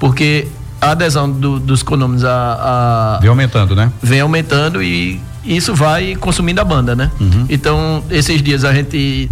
Porque 0.00 0.48
a 0.80 0.90
adesão 0.90 1.30
do, 1.30 1.58
dos 1.58 1.82
condôminos 1.82 2.24
a, 2.24 3.16
a, 3.16 3.18
Vem 3.20 3.30
aumentando, 3.30 3.74
né? 3.74 3.90
Vem 4.02 4.20
aumentando 4.20 4.82
e 4.82 5.20
isso 5.44 5.74
vai 5.74 6.14
consumindo 6.16 6.60
a 6.60 6.64
banda, 6.64 6.96
né? 6.96 7.10
Uhum. 7.20 7.46
Então, 7.48 8.02
esses 8.10 8.42
dias 8.42 8.64
a 8.64 8.72
gente 8.72 9.30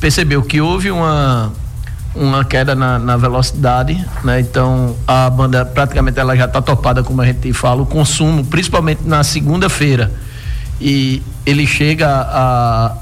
percebeu 0.00 0.42
que 0.42 0.60
houve 0.60 0.90
uma 0.90 1.52
uma 2.14 2.44
queda 2.44 2.74
na, 2.74 2.98
na, 2.98 3.16
velocidade, 3.16 4.04
né? 4.24 4.40
Então 4.40 4.96
a 5.06 5.30
banda 5.30 5.64
praticamente 5.64 6.18
ela 6.18 6.36
já 6.36 6.46
está 6.46 6.60
topada, 6.60 7.04
como 7.04 7.22
a 7.22 7.26
gente 7.26 7.52
fala, 7.52 7.82
o 7.82 7.86
consumo, 7.86 8.44
principalmente 8.44 9.02
na 9.04 9.22
segunda-feira, 9.22 10.12
e 10.80 11.22
ele 11.46 11.66
chega 11.66 12.08
a, 12.08 12.96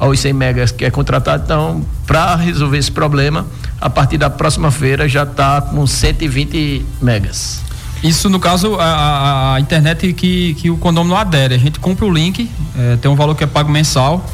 aos 0.00 0.18
100 0.18 0.32
megas 0.32 0.72
que 0.72 0.84
é 0.84 0.90
contratado. 0.90 1.44
Então, 1.44 1.84
para 2.06 2.34
resolver 2.34 2.78
esse 2.78 2.90
problema, 2.90 3.46
a 3.78 3.90
partir 3.90 4.16
da 4.16 4.30
próxima 4.30 4.70
feira 4.70 5.06
já 5.06 5.24
está 5.24 5.60
com 5.60 5.86
120 5.86 6.84
megas. 7.02 7.60
Isso, 8.02 8.30
no 8.30 8.40
caso, 8.40 8.76
a, 8.80 9.56
a, 9.56 9.60
internet 9.60 10.14
que, 10.14 10.54
que 10.54 10.70
o 10.70 10.78
condomínio 10.78 11.18
adere. 11.18 11.54
A 11.54 11.58
gente 11.58 11.78
compra 11.78 12.06
o 12.06 12.10
link, 12.10 12.50
é, 12.78 12.96
tem 12.96 13.10
um 13.10 13.14
valor 13.14 13.34
que 13.34 13.44
é 13.44 13.46
pago 13.46 13.70
mensal. 13.70 14.24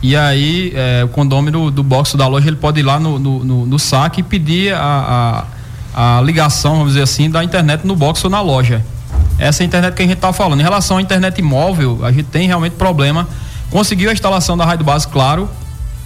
E 0.00 0.14
aí, 0.14 0.72
é, 0.76 1.02
o 1.02 1.08
condomínio 1.08 1.70
do 1.72 1.82
box 1.82 2.16
da 2.16 2.28
loja, 2.28 2.46
ele 2.46 2.56
pode 2.56 2.78
ir 2.78 2.84
lá 2.84 3.00
no, 3.00 3.18
no, 3.18 3.44
no, 3.44 3.66
no 3.66 3.78
saque 3.80 4.20
e 4.20 4.22
pedir 4.22 4.72
a, 4.74 5.44
a, 5.92 6.18
a, 6.18 6.20
ligação, 6.20 6.76
vamos 6.76 6.92
dizer 6.92 7.02
assim, 7.02 7.28
da 7.28 7.42
internet 7.42 7.84
no 7.84 7.96
box 7.96 8.22
ou 8.22 8.30
na 8.30 8.40
loja. 8.40 8.84
Essa 9.38 9.62
é 9.62 9.64
a 9.64 9.66
internet 9.66 9.94
que 9.94 10.02
a 10.02 10.06
gente 10.06 10.16
está 10.16 10.32
falando. 10.32 10.60
Em 10.60 10.62
relação 10.62 10.98
à 10.98 11.02
internet 11.02 11.42
móvel, 11.42 12.04
a 12.04 12.12
gente 12.12 12.26
tem 12.26 12.46
realmente 12.46 12.74
problema 12.74 13.26
Conseguiu 13.76 14.08
a 14.08 14.12
instalação 14.14 14.56
da 14.56 14.64
Rádio 14.64 14.86
Base, 14.86 15.06
claro. 15.06 15.50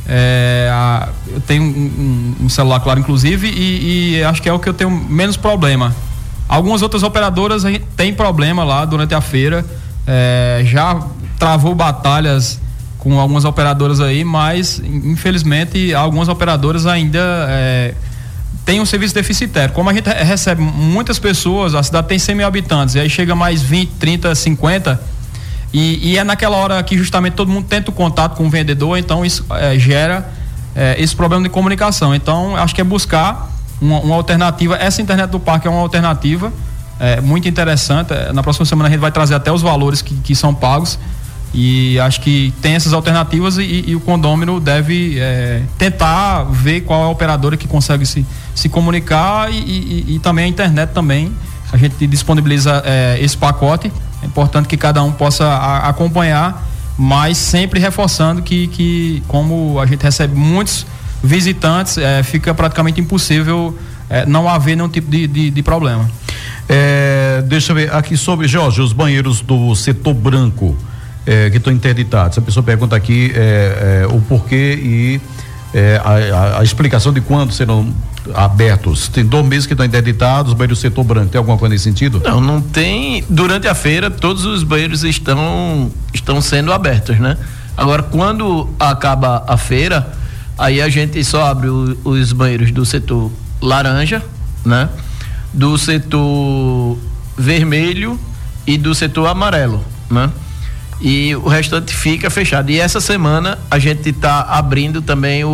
É, 0.05 0.69
a, 0.73 1.09
eu 1.29 1.41
tenho 1.41 1.63
um, 1.63 2.35
um, 2.41 2.49
celular, 2.49 2.81
claro, 2.81 2.99
inclusive, 2.99 3.47
e, 3.47 4.17
e, 4.17 4.25
acho 4.25 4.43
que 4.43 4.49
é 4.49 4.53
o 4.53 4.59
que 4.59 4.69
eu 4.69 4.75
tenho 4.75 4.91
menos 4.91 5.37
problema. 5.37 5.95
Algumas 6.49 6.83
outras 6.83 7.05
operadoras 7.05 7.63
tem 7.97 8.13
problema 8.13 8.65
lá 8.65 8.85
durante 8.85 9.15
a 9.15 9.21
feira. 9.21 9.65
É, 10.05 10.63
já 10.65 11.01
travou 11.39 11.73
batalhas 11.73 12.61
com 12.99 13.21
algumas 13.21 13.45
operadoras 13.45 14.01
aí, 14.01 14.25
mas 14.25 14.83
infelizmente 14.85 15.95
algumas 15.95 16.27
operadoras 16.29 16.87
ainda 16.87 17.47
é, 17.49 17.95
têm 18.65 18.81
um 18.81 18.85
serviço 18.85 19.15
deficitário. 19.15 19.73
Como 19.73 19.89
a 19.89 19.95
gente 19.95 20.11
recebe 20.11 20.61
muitas 20.61 21.21
pessoas, 21.21 21.77
a 21.77 21.85
cidade 21.85 22.09
tem 22.09 22.19
100 22.19 22.35
mil 22.35 22.49
habitantes, 22.49 22.97
e 22.97 22.99
aí 22.99 23.09
chega 23.09 23.37
mais 23.37 23.63
20, 23.63 23.91
30, 23.91 24.35
50 24.35 25.10
e, 25.73 26.11
e, 26.13 26.19
é 26.19 26.25
naquela 26.25 26.57
hora 26.57 26.83
que 26.83 26.99
justamente 26.99 27.35
todo 27.35 27.51
mundo 27.51 27.67
tenta 27.69 27.91
o 27.91 27.95
contato 27.95 28.37
com 28.37 28.47
o 28.47 28.51
vendedor, 28.51 28.99
então 28.99 29.25
isso 29.25 29.45
é, 29.51 29.79
gera 29.79 30.29
é, 30.75 31.01
esse 31.01 31.15
problema 31.15 31.45
de 31.45 31.49
comunicação. 31.49 32.15
Então, 32.15 32.57
acho 32.57 32.75
que 32.75 32.81
é 32.81 32.85
buscar 32.85 33.49
uma, 33.81 34.01
uma, 34.01 34.17
alternativa. 34.17 34.77
Essa 34.77 35.01
internet 35.01 35.31
do 35.31 35.39
parque 35.39 35.69
é 35.69 35.71
uma 35.71 35.81
alternativa 35.81 36.53
é, 36.99 37.21
muito 37.21 37.49
interessante. 37.49 38.13
Na 38.33 38.43
próxima 38.43 38.67
semana 38.67 38.89
a 38.89 38.91
gente 38.91 39.01
vai 39.01 39.13
trazer 39.13 39.35
até 39.35 39.53
os 39.53 39.63
valores 39.63 40.03
que, 40.03 40.15
que 40.17 40.35
são 40.35 40.53
pagos. 40.53 40.99
E 41.55 41.99
acho 42.01 42.21
que 42.21 42.53
tem 42.63 42.75
essas 42.75 42.93
alternativas 42.93 43.57
e, 43.59 43.85
e 43.89 43.97
o 43.97 44.01
condômino 44.01 44.61
deve 44.61 45.19
tentar 45.79 46.45
ver 46.45 46.83
qual 46.83 47.03
é 47.03 47.05
a 47.07 47.09
operadora 47.09 47.57
que 47.57 47.67
consegue 47.67 48.07
se, 48.07 48.25
se 48.55 48.69
comunicar 48.69 49.53
e, 49.53 49.57
e, 49.57 50.15
e 50.15 50.19
também 50.21 50.45
a 50.45 50.49
internet 50.49 50.91
também. 50.91 51.33
A 51.73 51.77
gente 51.77 52.07
disponibiliza 52.07 52.85
esse 53.19 53.37
pacote 53.37 53.91
é 54.23 54.27
importante 54.27 54.69
que 54.69 54.77
cada 54.77 55.03
um 55.03 55.13
possa 55.13 55.45
a, 55.47 55.89
acompanhar, 55.89 56.67
mas 56.99 57.39
sempre 57.39 57.81
reforçando 57.81 58.43
que, 58.43 58.67
que, 58.69 59.23
como 59.27 59.81
a 59.81 59.87
gente 59.87 60.03
recebe 60.03 60.35
muitos 60.35 60.87
visitantes, 61.23 61.99
é, 61.99 62.23
fica 62.23 62.53
praticamente 62.55 63.01
impossível 63.01 63.77
é, 64.09 64.27
não 64.27 64.49
haver 64.49 64.77
nenhum 64.77 64.89
tipo 64.89 65.11
de, 65.11 65.27
de, 65.27 65.51
de 65.51 65.63
problema. 65.63 66.11
É, 66.69 67.43
deixa 67.47 67.73
eu 67.73 67.77
ver 67.77 67.93
aqui 67.93 68.17
sobre, 68.17 68.47
Jorge, 68.47 68.81
os 68.81 68.93
banheiros 68.93 69.41
do 69.41 69.75
setor 69.75 70.15
branco 70.15 70.77
é, 71.27 71.51
que 71.51 71.57
estão 71.57 71.73
interditados. 71.73 72.39
A 72.39 72.41
pessoa 72.41 72.63
pergunta 72.63 72.97
aqui 72.97 73.33
é, 73.35 74.03
é, 74.03 74.07
o 74.07 74.21
porquê 74.21 74.79
e 74.83 75.21
a, 76.05 76.57
a, 76.57 76.61
a, 76.61 76.65
explicação 76.65 77.13
de 77.13 77.21
quando 77.21 77.53
serão 77.53 77.95
abertos? 78.35 79.09
Tem 79.09 79.25
dois 79.25 79.45
meses 79.47 79.67
que 79.67 79.73
estão 79.73 79.85
interditados, 79.85 80.53
banheiro 80.53 80.77
setor 80.77 81.05
branco, 81.05 81.31
tem 81.31 81.39
alguma 81.39 81.57
coisa 81.57 81.73
nesse 81.73 81.85
sentido? 81.85 82.21
Não, 82.25 82.41
não 82.41 82.61
tem. 82.61 83.25
Durante 83.29 83.67
a 83.67 83.75
feira, 83.75 84.11
todos 84.11 84.45
os 84.45 84.63
banheiros 84.63 85.05
estão, 85.05 85.91
estão 86.13 86.41
sendo 86.41 86.73
abertos, 86.73 87.19
né? 87.19 87.37
Agora, 87.77 88.03
quando 88.03 88.69
acaba 88.79 89.45
a 89.47 89.57
feira, 89.57 90.13
aí 90.59 90.83
a 90.83 90.89
gente 90.89 91.23
só 91.25 91.47
abre 91.47 91.69
o, 91.69 91.97
os 92.05 92.33
banheiros 92.33 92.71
do 92.71 92.85
setor 92.85 93.31
laranja, 93.61 94.23
né? 94.65 94.89
Do 95.53 95.77
setor 95.79 96.99
vermelho 97.37 98.19
e 98.67 98.77
do 98.77 98.95
setor 98.95 99.27
amarelo, 99.27 99.85
né? 100.11 100.31
E 101.01 101.35
o 101.35 101.49
restante 101.49 101.95
fica 101.95 102.29
fechado. 102.29 102.71
E 102.71 102.79
essa 102.79 103.01
semana 103.01 103.59
a 103.71 103.79
gente 103.79 104.11
está 104.11 104.43
abrindo 104.43 105.01
também 105.01 105.45
o, 105.45 105.49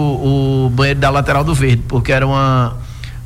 o, 0.67 0.71
banheiro 0.71 0.99
da 0.99 1.09
lateral 1.09 1.45
do 1.45 1.55
verde, 1.55 1.83
porque 1.87 2.11
era 2.11 2.27
uma, 2.27 2.77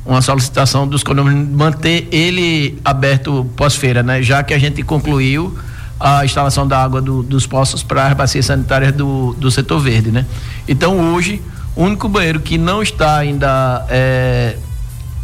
uma 0.05 0.21
solicitação 0.21 0.87
dos 0.87 1.03
condomínios 1.03 1.49
manter 1.49 2.07
ele 2.11 2.79
aberto 2.85 3.49
pós-feira, 3.55 4.03
né? 4.03 4.21
Já 4.21 4.43
que 4.43 4.53
a 4.53 4.59
gente 4.59 4.83
concluiu 4.83 5.57
a 5.99 6.23
instalação 6.23 6.67
da 6.67 6.83
água 6.83 7.01
do, 7.01 7.23
dos 7.23 7.47
poços 7.47 7.81
para 7.81 8.07
as 8.07 8.13
bacias 8.13 8.45
sanitárias 8.45 8.93
do, 8.93 9.33
do 9.33 9.49
setor 9.49 9.79
verde, 9.79 10.11
né? 10.11 10.25
Então 10.67 11.13
hoje, 11.13 11.41
o 11.75 11.83
único 11.83 12.07
banheiro 12.07 12.39
que 12.39 12.57
não 12.57 12.83
está 12.83 13.17
ainda 13.17 13.85
é, 13.89 14.57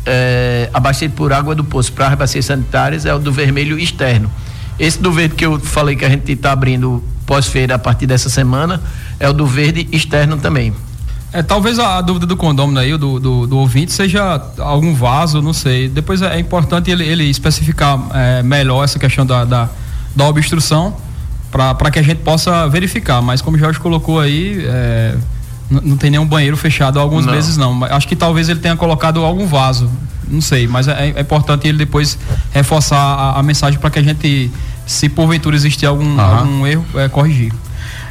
é, 0.03 0.69
abastecido 0.73 1.13
por 1.13 1.31
água 1.31 1.53
do 1.53 1.63
poço 1.63 1.93
para 1.93 2.07
as 2.07 2.15
bacias 2.15 2.45
sanitárias 2.45 3.05
é 3.05 3.13
o 3.13 3.19
do 3.19 3.31
vermelho 3.31 3.77
externo. 3.77 4.31
Esse 4.79 4.99
do 4.99 5.11
verde 5.11 5.35
que 5.35 5.45
eu 5.45 5.59
falei 5.59 5.95
que 5.95 6.05
a 6.05 6.09
gente 6.09 6.31
está 6.31 6.51
abrindo 6.51 7.03
pós-feira 7.25 7.75
a 7.75 7.79
partir 7.79 8.05
dessa 8.05 8.29
semana 8.29 8.81
é 9.19 9.27
o 9.27 9.33
do 9.33 9.45
verde 9.45 9.87
externo 9.91 10.37
também. 10.37 10.73
É, 11.33 11.43
talvez 11.43 11.77
a, 11.77 11.99
dúvida 12.01 12.25
do 12.25 12.37
condômino 12.37 12.79
aí, 12.79 12.95
do, 12.97 13.19
do, 13.19 13.47
do, 13.47 13.57
ouvinte, 13.57 13.91
seja 13.91 14.41
algum 14.59 14.93
vaso, 14.95 15.41
não 15.41 15.51
sei. 15.51 15.89
Depois 15.89 16.21
é, 16.21 16.39
importante 16.39 16.89
ele, 16.89 17.03
ele 17.03 17.25
especificar 17.25 17.99
é, 18.13 18.41
melhor 18.43 18.83
essa 18.83 18.97
questão 18.97 19.25
da, 19.25 19.43
da, 19.43 19.69
da 20.15 20.25
obstrução 20.25 20.95
para 21.51 21.91
que 21.91 21.99
a 21.99 22.01
gente 22.01 22.19
possa 22.19 22.67
verificar. 22.67 23.21
Mas 23.21 23.41
como 23.41 23.57
o 23.57 23.59
Jorge 23.59 23.79
colocou 23.79 24.19
aí, 24.19 24.63
é, 24.65 25.15
não 25.69 25.97
tem 25.97 26.09
nenhum 26.11 26.25
banheiro 26.25 26.55
fechado 26.55 26.97
há 26.97 27.01
alguns 27.01 27.25
não. 27.25 27.33
meses 27.33 27.57
não. 27.57 27.83
Acho 27.83 28.07
que 28.07 28.15
talvez 28.15 28.47
ele 28.47 28.59
tenha 28.59 28.77
colocado 28.77 29.23
algum 29.23 29.45
vaso 29.45 29.89
não 30.29 30.41
sei, 30.41 30.67
mas 30.67 30.87
é, 30.87 31.13
é 31.15 31.21
importante 31.21 31.67
ele 31.67 31.77
depois 31.77 32.17
reforçar 32.51 32.97
a, 32.97 33.39
a 33.39 33.43
mensagem 33.43 33.79
para 33.79 33.89
que 33.89 33.99
a 33.99 34.03
gente, 34.03 34.51
se 34.85 35.09
porventura 35.09 35.55
existir 35.55 35.85
algum, 35.85 36.19
algum 36.19 36.65
erro, 36.67 36.85
é, 36.95 37.09
corrigir. 37.09 37.53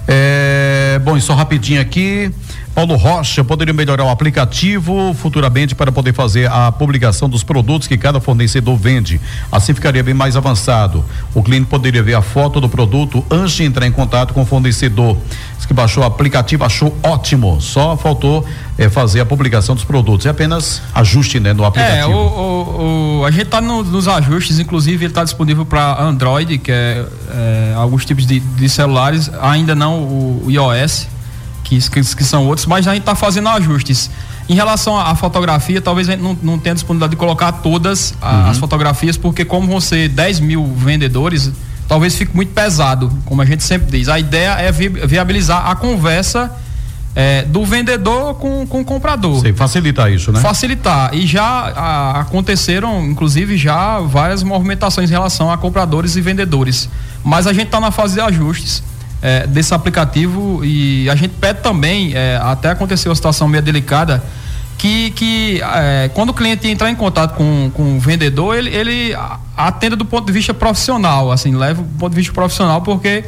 É, 0.08 1.00
bom, 1.04 1.16
e 1.16 1.20
só 1.20 1.34
rapidinho 1.34 1.80
aqui. 1.80 2.30
Paulo 2.76 2.94
Rocha 2.94 3.42
poderia 3.42 3.72
melhorar 3.72 4.04
o 4.04 4.10
aplicativo 4.10 5.14
futuramente 5.14 5.74
para 5.74 5.90
poder 5.90 6.12
fazer 6.12 6.50
a 6.50 6.70
publicação 6.70 7.26
dos 7.26 7.42
produtos 7.42 7.88
que 7.88 7.96
cada 7.96 8.20
fornecedor 8.20 8.76
vende. 8.76 9.18
Assim 9.50 9.72
ficaria 9.72 10.02
bem 10.02 10.12
mais 10.12 10.36
avançado. 10.36 11.02
O 11.34 11.42
cliente 11.42 11.68
poderia 11.68 12.02
ver 12.02 12.12
a 12.12 12.20
foto 12.20 12.60
do 12.60 12.68
produto 12.68 13.24
antes 13.30 13.54
de 13.54 13.64
entrar 13.64 13.86
em 13.86 13.90
contato 13.90 14.34
com 14.34 14.42
o 14.42 14.44
fornecedor. 14.44 15.16
Diz 15.56 15.64
que 15.64 15.72
baixou 15.72 16.02
o 16.02 16.06
aplicativo, 16.06 16.64
achou 16.64 16.94
ótimo. 17.02 17.62
Só 17.62 17.96
faltou 17.96 18.44
é, 18.76 18.90
fazer 18.90 19.20
a 19.20 19.24
publicação 19.24 19.74
dos 19.74 19.82
produtos. 19.84 20.26
É 20.26 20.28
apenas 20.28 20.82
ajuste 20.94 21.40
né, 21.40 21.54
no 21.54 21.64
aplicativo. 21.64 22.12
É, 22.12 22.14
o, 22.14 22.18
o, 22.18 23.20
o 23.20 23.24
a 23.24 23.30
gente 23.30 23.44
está 23.44 23.62
no, 23.62 23.82
nos 23.84 24.06
ajustes, 24.06 24.58
inclusive 24.58 25.02
ele 25.02 25.12
está 25.12 25.24
disponível 25.24 25.64
para 25.64 25.98
Android, 26.02 26.58
que 26.58 26.70
é, 26.70 27.06
é, 27.30 27.74
alguns 27.74 28.04
tipos 28.04 28.26
de, 28.26 28.38
de 28.38 28.68
celulares, 28.68 29.30
ainda 29.40 29.74
não 29.74 30.00
o, 30.00 30.42
o 30.44 30.50
iOS 30.50 31.15
que, 31.68 32.00
que, 32.16 32.24
são 32.24 32.46
outros, 32.46 32.66
mas 32.66 32.86
a 32.86 32.92
gente 32.92 33.02
está 33.02 33.14
fazendo 33.14 33.48
ajustes. 33.48 34.10
Em 34.48 34.54
relação 34.54 34.96
à 34.96 35.14
fotografia, 35.16 35.80
talvez 35.80 36.08
a 36.08 36.12
gente 36.12 36.22
não, 36.22 36.38
não 36.40 36.58
tenha 36.58 36.74
disponibilidade 36.74 37.10
de 37.10 37.16
colocar 37.16 37.50
todas 37.50 38.14
a, 38.22 38.32
uhum. 38.32 38.50
as 38.50 38.58
fotografias, 38.58 39.16
porque 39.16 39.44
como 39.44 39.66
vão 39.66 39.80
ser 39.80 40.08
10 40.08 40.40
mil 40.40 40.64
vendedores, 40.76 41.50
talvez 41.88 42.14
fique 42.14 42.34
muito 42.34 42.52
pesado, 42.52 43.10
como 43.24 43.42
a 43.42 43.44
gente 43.44 43.64
sempre 43.64 43.98
diz. 43.98 44.08
A 44.08 44.18
ideia 44.20 44.50
é 44.52 44.70
vi 44.70 44.88
viabilizar 44.88 45.68
a 45.68 45.74
conversa 45.74 46.52
é, 47.16 47.42
do 47.42 47.64
vendedor 47.64 48.34
com, 48.34 48.64
com 48.66 48.82
o 48.82 48.84
comprador. 48.84 49.42
Facilitar 49.54 50.12
isso, 50.12 50.30
né? 50.30 50.38
Facilitar. 50.38 51.12
E 51.12 51.26
já 51.26 51.42
a, 51.42 52.20
aconteceram, 52.20 53.04
inclusive, 53.06 53.56
já 53.56 53.98
várias 53.98 54.44
movimentações 54.44 55.10
em 55.10 55.12
relação 55.12 55.50
a 55.50 55.58
compradores 55.58 56.14
e 56.14 56.20
vendedores. 56.20 56.88
Mas 57.24 57.48
a 57.48 57.52
gente 57.52 57.66
está 57.66 57.80
na 57.80 57.90
fase 57.90 58.14
de 58.14 58.20
ajustes. 58.20 58.82
É, 59.22 59.46
desse 59.46 59.72
aplicativo 59.72 60.62
e 60.62 61.08
a 61.08 61.16
gente 61.16 61.34
pede 61.40 61.60
também, 61.60 62.12
é, 62.14 62.38
até 62.42 62.70
aconteceu 62.70 63.10
uma 63.10 63.16
situação 63.16 63.48
meio 63.48 63.62
delicada, 63.62 64.22
que, 64.76 65.10
que 65.12 65.60
é, 65.62 66.10
quando 66.12 66.30
o 66.30 66.34
cliente 66.34 66.68
entrar 66.68 66.90
em 66.90 66.94
contato 66.94 67.34
com, 67.34 67.70
com 67.72 67.96
o 67.96 68.00
vendedor, 68.00 68.56
ele, 68.56 68.68
ele 68.70 69.16
atenda 69.56 69.96
do 69.96 70.04
ponto 70.04 70.26
de 70.26 70.32
vista 70.32 70.52
profissional, 70.52 71.32
assim, 71.32 71.54
leva 71.56 71.82
do 71.82 71.98
ponto 71.98 72.10
de 72.10 72.16
vista 72.16 72.32
profissional, 72.32 72.82
porque 72.82 73.24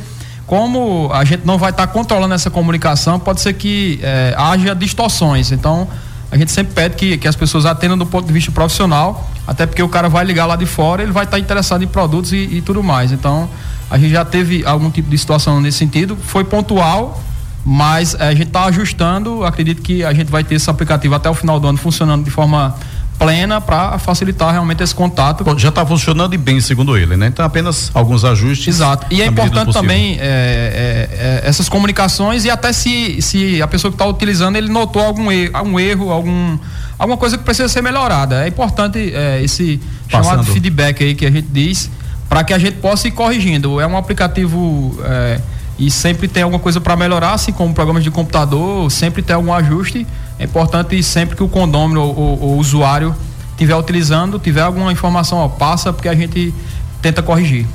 como 0.47 1.11
a 1.13 1.25
gente 1.25 1.45
não 1.45 1.59
vai 1.59 1.71
estar 1.71 1.87
tá 1.87 1.93
controlando 1.93 2.35
essa 2.35 2.51
comunicação, 2.51 3.19
pode 3.19 3.41
ser 3.41 3.53
que 3.53 4.01
é, 4.03 4.35
haja 4.37 4.75
distorções. 4.75 5.53
Então, 5.53 5.87
a 6.31 6.37
gente 6.37 6.51
sempre 6.51 6.75
pede 6.75 6.97
que, 6.97 7.19
que 7.19 7.29
as 7.29 7.37
pessoas 7.37 7.67
atendam 7.67 7.97
do 7.97 8.07
ponto 8.07 8.27
de 8.27 8.33
vista 8.33 8.51
profissional, 8.51 9.29
até 9.47 9.67
porque 9.67 9.83
o 9.83 9.89
cara 9.89 10.09
vai 10.09 10.25
ligar 10.25 10.47
lá 10.47 10.57
de 10.57 10.67
fora, 10.67 11.03
ele 11.03 11.13
vai 11.13 11.25
estar 11.25 11.37
tá 11.37 11.41
interessado 11.41 11.83
em 11.83 11.87
produtos 11.87 12.33
e, 12.33 12.37
e, 12.37 12.63
tudo 12.63 12.83
mais. 12.83 13.13
Então, 13.13 13.49
a 13.91 13.99
gente 13.99 14.11
já 14.11 14.25
teve 14.25 14.65
algum 14.67 14.91
tipo 14.91 15.09
de 15.09 15.17
situação 15.17 15.61
nesse 15.61 15.79
sentido, 15.79 16.17
foi 16.17 16.45
pontual, 16.45 17.23
mas 17.65 18.15
é, 18.15 18.29
a 18.29 18.35
gente 18.35 18.49
está 18.49 18.65
ajustando. 18.65 19.45
Acredito 19.45 19.83
que 19.83 20.05
a 20.05 20.13
gente 20.13 20.31
vai 20.31 20.45
ter 20.45 20.57
esse 20.57 20.69
aplicativo 20.69 21.15
até 21.15 21.29
o 21.29 21.35
final 21.35 21.59
do 21.59 21.67
ano 21.69 21.79
funcionando 21.79 22.25
de 22.25 22.31
forma 22.31 22.75
plena 23.19 23.61
para 23.61 23.99
facilitar 23.99 24.53
realmente 24.53 24.83
esse 24.83 24.95
contato. 24.95 25.43
Bom, 25.43 25.59
já 25.59 25.71
está 25.71 25.85
funcionando 25.85 26.35
e 26.35 26.39
bem, 26.39 26.61
segundo 26.61 26.97
ele, 26.97 27.17
né? 27.17 27.27
Então 27.27 27.45
apenas 27.45 27.91
alguns 27.93 28.25
ajustes. 28.25 28.77
Exato. 28.77 29.07
E 29.11 29.21
é 29.21 29.27
importante 29.27 29.73
também 29.73 30.17
é, 30.21 30.21
é, 30.21 31.43
é, 31.45 31.49
essas 31.49 31.69
comunicações 31.69 32.45
e 32.45 32.51
até 32.51 32.73
se, 32.73 33.21
se 33.21 33.61
a 33.61 33.67
pessoa 33.67 33.91
que 33.91 33.97
está 33.97 34.07
utilizando 34.07 34.57
ele 34.57 34.69
notou 34.69 35.03
algum 35.03 35.33
erro, 35.33 35.51
algum 35.57 35.81
erro, 35.81 36.11
algum 36.13 36.59
alguma 36.99 37.17
coisa 37.17 37.37
que 37.37 37.45
precisa 37.45 37.69
ser 37.69 37.83
melhorada. 37.83 38.45
É 38.45 38.49
importante 38.49 39.13
é, 39.15 39.43
esse 39.43 39.81
Passando. 40.11 40.31
chamado 40.31 40.53
feedback 40.53 41.03
aí 41.03 41.15
que 41.15 41.27
a 41.27 41.31
gente 41.31 41.49
diz 41.51 41.91
para 42.29 42.45
que 42.45 42.53
a 42.53 42.59
gente 42.59 42.77
possa 42.77 43.09
ir 43.09 43.13
corrigindo. 43.13 43.81
É 43.81 43.87
um 43.87 43.97
aplicativo 43.97 44.99
é, 45.05 45.41
e 45.79 45.91
sempre 45.91 46.29
tem 46.29 46.43
alguma 46.43 46.61
coisa 46.61 46.81
para 46.81 46.97
melhorar, 46.97 47.33
assim 47.33 47.53
como 47.53 47.73
programas 47.73 48.03
de 48.03 48.11
computador, 48.11 48.91
sempre 48.91 49.23
tem 49.23 49.35
algum 49.35 49.53
ajuste. 49.53 50.07
É 50.39 50.45
importante 50.45 51.03
sempre 51.03 51.37
que 51.37 51.43
o 51.43 51.49
condômino 51.49 52.03
ou 52.03 52.39
o 52.41 52.57
usuário 52.59 53.15
estiver 53.53 53.77
utilizando, 53.77 54.39
tiver 54.39 54.61
alguma 54.61 54.93
informação, 54.93 55.39
ó, 55.39 55.49
passa, 55.49 55.93
porque 55.93 56.09
a 56.09 56.15
gente 56.15 56.55
tenta 57.01 57.23
corrigir. 57.23 57.67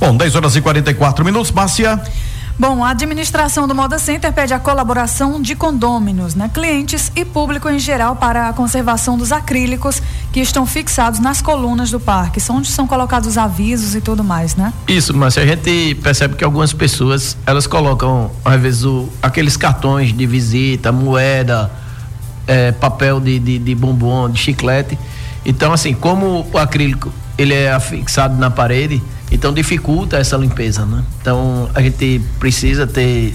Bom, 0.00 0.16
10 0.16 0.34
horas 0.34 0.56
e 0.56 0.60
44 0.60 1.24
minutos, 1.24 1.52
Márcia. 1.52 2.00
Bom, 2.62 2.84
a 2.84 2.90
administração 2.90 3.66
do 3.66 3.74
Moda 3.74 3.98
Center 3.98 4.32
pede 4.32 4.54
a 4.54 4.58
colaboração 4.60 5.42
de 5.42 5.56
condôminos, 5.56 6.36
né, 6.36 6.48
clientes 6.54 7.10
e 7.16 7.24
público 7.24 7.68
em 7.68 7.76
geral 7.76 8.14
para 8.14 8.50
a 8.50 8.52
conservação 8.52 9.18
dos 9.18 9.32
acrílicos 9.32 10.00
que 10.32 10.38
estão 10.38 10.64
fixados 10.64 11.18
nas 11.18 11.42
colunas 11.42 11.90
do 11.90 11.98
parque, 11.98 12.38
são 12.38 12.58
onde 12.58 12.68
são 12.68 12.86
colocados 12.86 13.30
os 13.30 13.36
avisos 13.36 13.96
e 13.96 14.00
tudo 14.00 14.22
mais, 14.22 14.54
né? 14.54 14.72
Isso, 14.86 15.12
mas 15.12 15.36
a 15.36 15.44
gente 15.44 15.96
percebe 16.04 16.36
que 16.36 16.44
algumas 16.44 16.72
pessoas 16.72 17.36
elas 17.44 17.66
colocam 17.66 18.30
às 18.44 18.60
vezes 18.60 18.84
o, 18.84 19.08
aqueles 19.20 19.56
cartões 19.56 20.16
de 20.16 20.24
visita, 20.24 20.92
moeda, 20.92 21.68
é, 22.46 22.70
papel 22.70 23.18
de, 23.18 23.40
de, 23.40 23.58
de 23.58 23.74
bombom, 23.74 24.30
de 24.30 24.38
chiclete. 24.38 24.96
Então, 25.44 25.72
assim, 25.72 25.94
como 25.94 26.46
o 26.52 26.58
acrílico 26.58 27.12
ele 27.36 27.54
é 27.54 27.72
afixado 27.72 28.36
na 28.38 28.52
parede, 28.52 29.02
então 29.32 29.52
dificulta 29.52 30.18
essa 30.18 30.36
limpeza, 30.36 30.84
né? 30.84 31.02
Então 31.20 31.68
a 31.74 31.80
gente 31.80 32.20
precisa 32.38 32.86
ter 32.86 33.34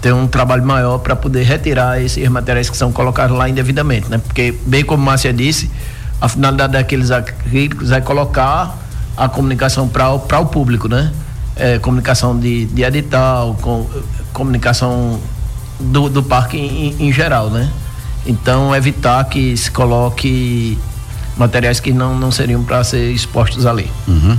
ter 0.00 0.12
um 0.12 0.26
trabalho 0.26 0.64
maior 0.64 0.98
para 0.98 1.14
poder 1.14 1.44
retirar 1.44 2.02
esses 2.02 2.28
materiais 2.28 2.68
que 2.68 2.76
são 2.76 2.90
colocados 2.90 3.36
lá 3.36 3.48
indevidamente, 3.48 4.10
né? 4.10 4.18
Porque 4.18 4.52
bem 4.66 4.84
como 4.84 5.04
Márcia 5.04 5.32
disse, 5.32 5.70
a 6.20 6.28
finalidade 6.28 6.72
daqueles 6.72 7.12
acrílicos 7.12 7.92
é 7.92 8.00
colocar 8.00 8.76
a 9.16 9.28
comunicação 9.28 9.88
para 9.88 10.40
o 10.40 10.46
público, 10.46 10.88
né? 10.88 11.12
É, 11.54 11.78
comunicação 11.78 12.36
de, 12.38 12.64
de 12.64 12.82
edital, 12.82 13.56
com, 13.60 13.86
comunicação 14.32 15.20
do, 15.78 16.08
do 16.08 16.22
parque 16.22 16.56
em, 16.56 17.08
em 17.08 17.12
geral, 17.12 17.50
né? 17.50 17.70
Então 18.26 18.74
evitar 18.74 19.24
que 19.26 19.56
se 19.56 19.70
coloque 19.70 20.78
materiais 21.36 21.80
que 21.80 21.92
não, 21.92 22.16
não 22.18 22.30
seriam 22.30 22.62
para 22.62 22.82
ser 22.84 23.12
expostos 23.12 23.66
ali. 23.66 23.90
Uhum. 24.06 24.38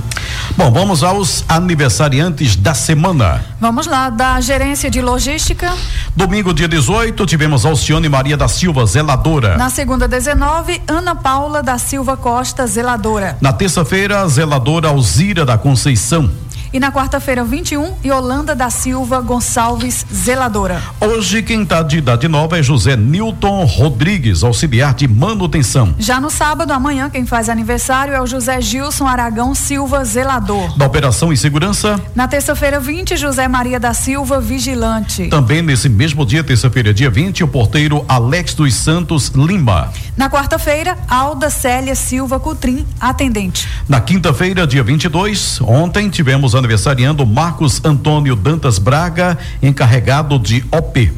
Bom, 0.56 0.70
vamos 0.70 1.02
aos 1.02 1.44
aniversariantes 1.48 2.56
da 2.56 2.74
semana. 2.74 3.44
Vamos 3.60 3.86
lá, 3.86 4.10
da 4.10 4.40
gerência 4.40 4.90
de 4.90 5.00
logística. 5.00 5.72
Domingo, 6.14 6.52
dia 6.54 6.68
18, 6.68 7.26
tivemos 7.26 7.64
Alcione 7.64 8.08
Maria 8.08 8.36
da 8.36 8.48
Silva, 8.48 8.86
zeladora. 8.86 9.56
Na 9.56 9.70
segunda, 9.70 10.06
19, 10.06 10.82
Ana 10.86 11.14
Paula 11.14 11.62
da 11.62 11.78
Silva 11.78 12.16
Costa, 12.16 12.66
zeladora. 12.66 13.36
Na 13.40 13.52
terça-feira, 13.52 14.26
zeladora 14.28 14.88
Alzira 14.88 15.44
da 15.44 15.58
Conceição. 15.58 16.30
E 16.74 16.80
na 16.80 16.90
quarta-feira, 16.90 17.44
21, 17.44 17.98
Yolanda 18.04 18.52
da 18.52 18.68
Silva 18.68 19.20
Gonçalves, 19.20 20.04
zeladora. 20.12 20.82
Hoje, 21.00 21.40
quem 21.40 21.62
está 21.62 21.80
de 21.84 21.98
idade 21.98 22.26
nova 22.26 22.58
é 22.58 22.64
José 22.64 22.96
Newton 22.96 23.64
Rodrigues, 23.64 24.42
auxiliar 24.42 24.92
de 24.92 25.06
manutenção. 25.06 25.94
Já 26.00 26.20
no 26.20 26.28
sábado, 26.28 26.72
amanhã, 26.72 27.08
quem 27.08 27.24
faz 27.24 27.48
aniversário 27.48 28.12
é 28.12 28.20
o 28.20 28.26
José 28.26 28.60
Gilson 28.60 29.06
Aragão 29.06 29.54
Silva, 29.54 30.04
zelador. 30.04 30.76
Da 30.76 30.84
Operação 30.84 31.32
e 31.32 31.36
Segurança. 31.36 32.02
Na 32.12 32.26
terça-feira, 32.26 32.80
20, 32.80 33.16
José 33.16 33.46
Maria 33.46 33.78
da 33.78 33.94
Silva, 33.94 34.40
vigilante. 34.40 35.28
Também 35.28 35.62
nesse 35.62 35.88
mesmo 35.88 36.26
dia, 36.26 36.42
terça-feira, 36.42 36.92
dia 36.92 37.08
20, 37.08 37.44
o 37.44 37.46
porteiro 37.46 38.04
Alex 38.08 38.52
dos 38.52 38.74
Santos 38.74 39.28
Lima. 39.28 39.92
Na 40.16 40.28
quarta-feira, 40.28 40.98
Alda 41.08 41.50
Célia 41.50 41.94
Silva 41.94 42.40
Cutrim, 42.40 42.84
atendente. 43.00 43.68
Na 43.88 44.00
quinta-feira, 44.00 44.66
dia 44.66 44.82
22, 44.82 45.60
ontem 45.60 46.10
tivemos 46.10 46.52
a 46.56 46.63
aniversariando 46.64 47.26
Marcos 47.26 47.84
Antônio 47.84 48.34
Dantas 48.34 48.78
Braga, 48.78 49.38
encarregado 49.62 50.38
de 50.38 50.64
OP. 50.72 51.12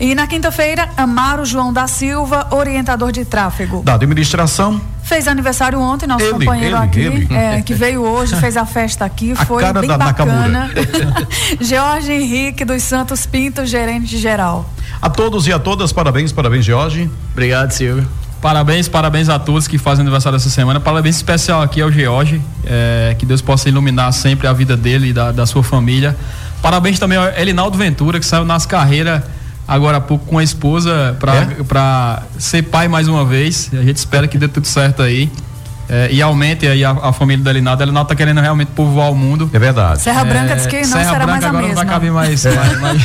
E 0.00 0.14
na 0.14 0.26
quinta-feira, 0.26 0.88
Amaro 0.96 1.44
João 1.44 1.72
da 1.72 1.86
Silva, 1.86 2.46
orientador 2.52 3.12
de 3.12 3.24
tráfego. 3.24 3.82
Da 3.82 3.94
administração. 3.94 4.80
Fez 5.02 5.26
aniversário 5.26 5.80
ontem, 5.80 6.06
nosso 6.06 6.24
ele, 6.24 6.32
companheiro 6.32 6.76
ele, 6.76 6.84
aqui, 6.84 7.00
ele. 7.00 7.34
É, 7.34 7.62
que 7.62 7.74
veio 7.74 8.02
hoje, 8.02 8.36
fez 8.36 8.56
a 8.56 8.64
festa 8.64 9.04
aqui, 9.04 9.32
a 9.36 9.44
foi 9.44 9.62
bem 9.72 9.88
da, 9.88 9.98
bacana. 9.98 10.70
Jorge 11.60 12.12
Henrique 12.12 12.64
dos 12.64 12.82
Santos 12.82 13.26
Pinto, 13.26 13.66
gerente 13.66 14.16
geral. 14.16 14.70
A 15.02 15.10
todos 15.10 15.46
e 15.46 15.52
a 15.52 15.58
todas, 15.58 15.92
parabéns, 15.92 16.32
parabéns, 16.32 16.64
Jorge. 16.64 17.10
Obrigado, 17.32 17.72
Silvio. 17.72 18.06
Parabéns, 18.40 18.88
parabéns 18.88 19.28
a 19.28 19.38
todos 19.38 19.66
que 19.66 19.78
fazem 19.78 20.02
aniversário 20.02 20.36
essa 20.36 20.50
semana. 20.50 20.78
Parabéns 20.78 21.16
especial 21.16 21.60
aqui 21.60 21.80
ao 21.80 21.90
George. 21.90 22.40
É, 22.64 23.16
que 23.18 23.26
Deus 23.26 23.42
possa 23.42 23.68
iluminar 23.68 24.12
sempre 24.12 24.46
a 24.46 24.52
vida 24.52 24.76
dele 24.76 25.08
e 25.08 25.12
da, 25.12 25.32
da 25.32 25.46
sua 25.46 25.62
família. 25.62 26.16
Parabéns 26.62 26.98
também 26.98 27.18
ao 27.18 27.26
Elinaldo 27.36 27.76
Ventura, 27.76 28.18
que 28.18 28.26
saiu 28.26 28.44
nas 28.44 28.66
carreiras 28.66 29.22
agora 29.66 29.98
há 29.98 30.00
pouco 30.00 30.24
com 30.24 30.38
a 30.38 30.42
esposa 30.42 31.14
para 31.20 32.22
é? 32.36 32.40
ser 32.40 32.62
pai 32.62 32.88
mais 32.88 33.06
uma 33.06 33.24
vez. 33.24 33.68
A 33.72 33.82
gente 33.82 33.96
espera 33.96 34.26
que 34.26 34.38
dê 34.38 34.48
tudo 34.48 34.66
certo 34.66 35.02
aí 35.02 35.30
é, 35.88 36.08
e 36.10 36.20
aumente 36.22 36.66
aí 36.66 36.84
a, 36.84 36.90
a 36.90 37.12
família 37.12 37.42
da 37.44 37.50
Elinaldo. 37.50 37.82
A 37.82 37.86
Elinaldo 37.86 38.06
está 38.06 38.14
querendo 38.14 38.40
realmente 38.40 38.68
povoar 38.68 39.10
o 39.10 39.14
mundo. 39.14 39.50
É 39.52 39.58
verdade. 39.58 40.00
Serra 40.00 40.24
Branca 40.24 40.54
diz 40.56 40.66
que 40.66 40.76
não 40.78 40.84
Serra 40.84 41.04
será 41.12 41.26
Branca 41.26 41.30
mais 41.32 41.44
a 41.44 41.48
agora 41.48 41.66
mesma. 41.66 41.82
não 41.82 41.88
vai 41.88 41.94
caber 41.94 42.12
mais. 42.12 42.44
É. 42.48 42.54
mais, 42.54 42.80
mais... 42.80 43.02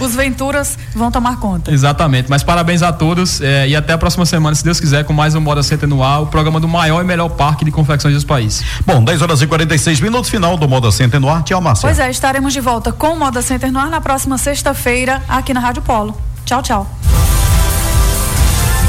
Os 0.00 0.14
Venturas 0.14 0.78
vão 0.94 1.10
tomar 1.10 1.36
conta. 1.38 1.72
Exatamente. 1.72 2.28
Mas 2.28 2.42
parabéns 2.42 2.82
a 2.82 2.92
todos 2.92 3.40
é, 3.40 3.68
e 3.68 3.76
até 3.76 3.92
a 3.92 3.98
próxima 3.98 4.24
semana, 4.26 4.54
se 4.54 4.64
Deus 4.64 4.80
quiser, 4.80 5.04
com 5.04 5.12
mais 5.12 5.34
um 5.34 5.40
Moda 5.40 5.62
Center 5.62 5.88
no 5.88 6.02
ar, 6.02 6.22
o 6.22 6.26
programa 6.26 6.58
do 6.60 6.68
maior 6.68 7.00
e 7.02 7.04
melhor 7.04 7.28
parque 7.30 7.64
de 7.64 7.70
confecções 7.70 8.14
dos 8.14 8.24
países. 8.24 8.64
Bom, 8.86 9.02
10 9.02 9.22
horas 9.22 9.42
e 9.42 9.46
46 9.46 10.00
minutos, 10.00 10.30
final 10.30 10.56
do 10.56 10.68
Moda 10.68 10.90
Center 10.90 11.20
no 11.20 11.28
ar. 11.28 11.42
Tchau, 11.42 11.60
Márcia. 11.60 11.88
Pois 11.88 11.98
é, 11.98 12.10
estaremos 12.10 12.52
de 12.52 12.60
volta 12.60 12.92
com 12.92 13.08
o 13.08 13.18
Moda 13.18 13.42
Center 13.42 13.70
no 13.72 13.78
ar 13.78 13.88
na 13.88 14.00
próxima 14.00 14.38
sexta-feira, 14.38 15.22
aqui 15.28 15.52
na 15.54 15.60
Rádio 15.60 15.82
Polo. 15.82 16.16
Tchau, 16.44 16.62
tchau. 16.62 17.33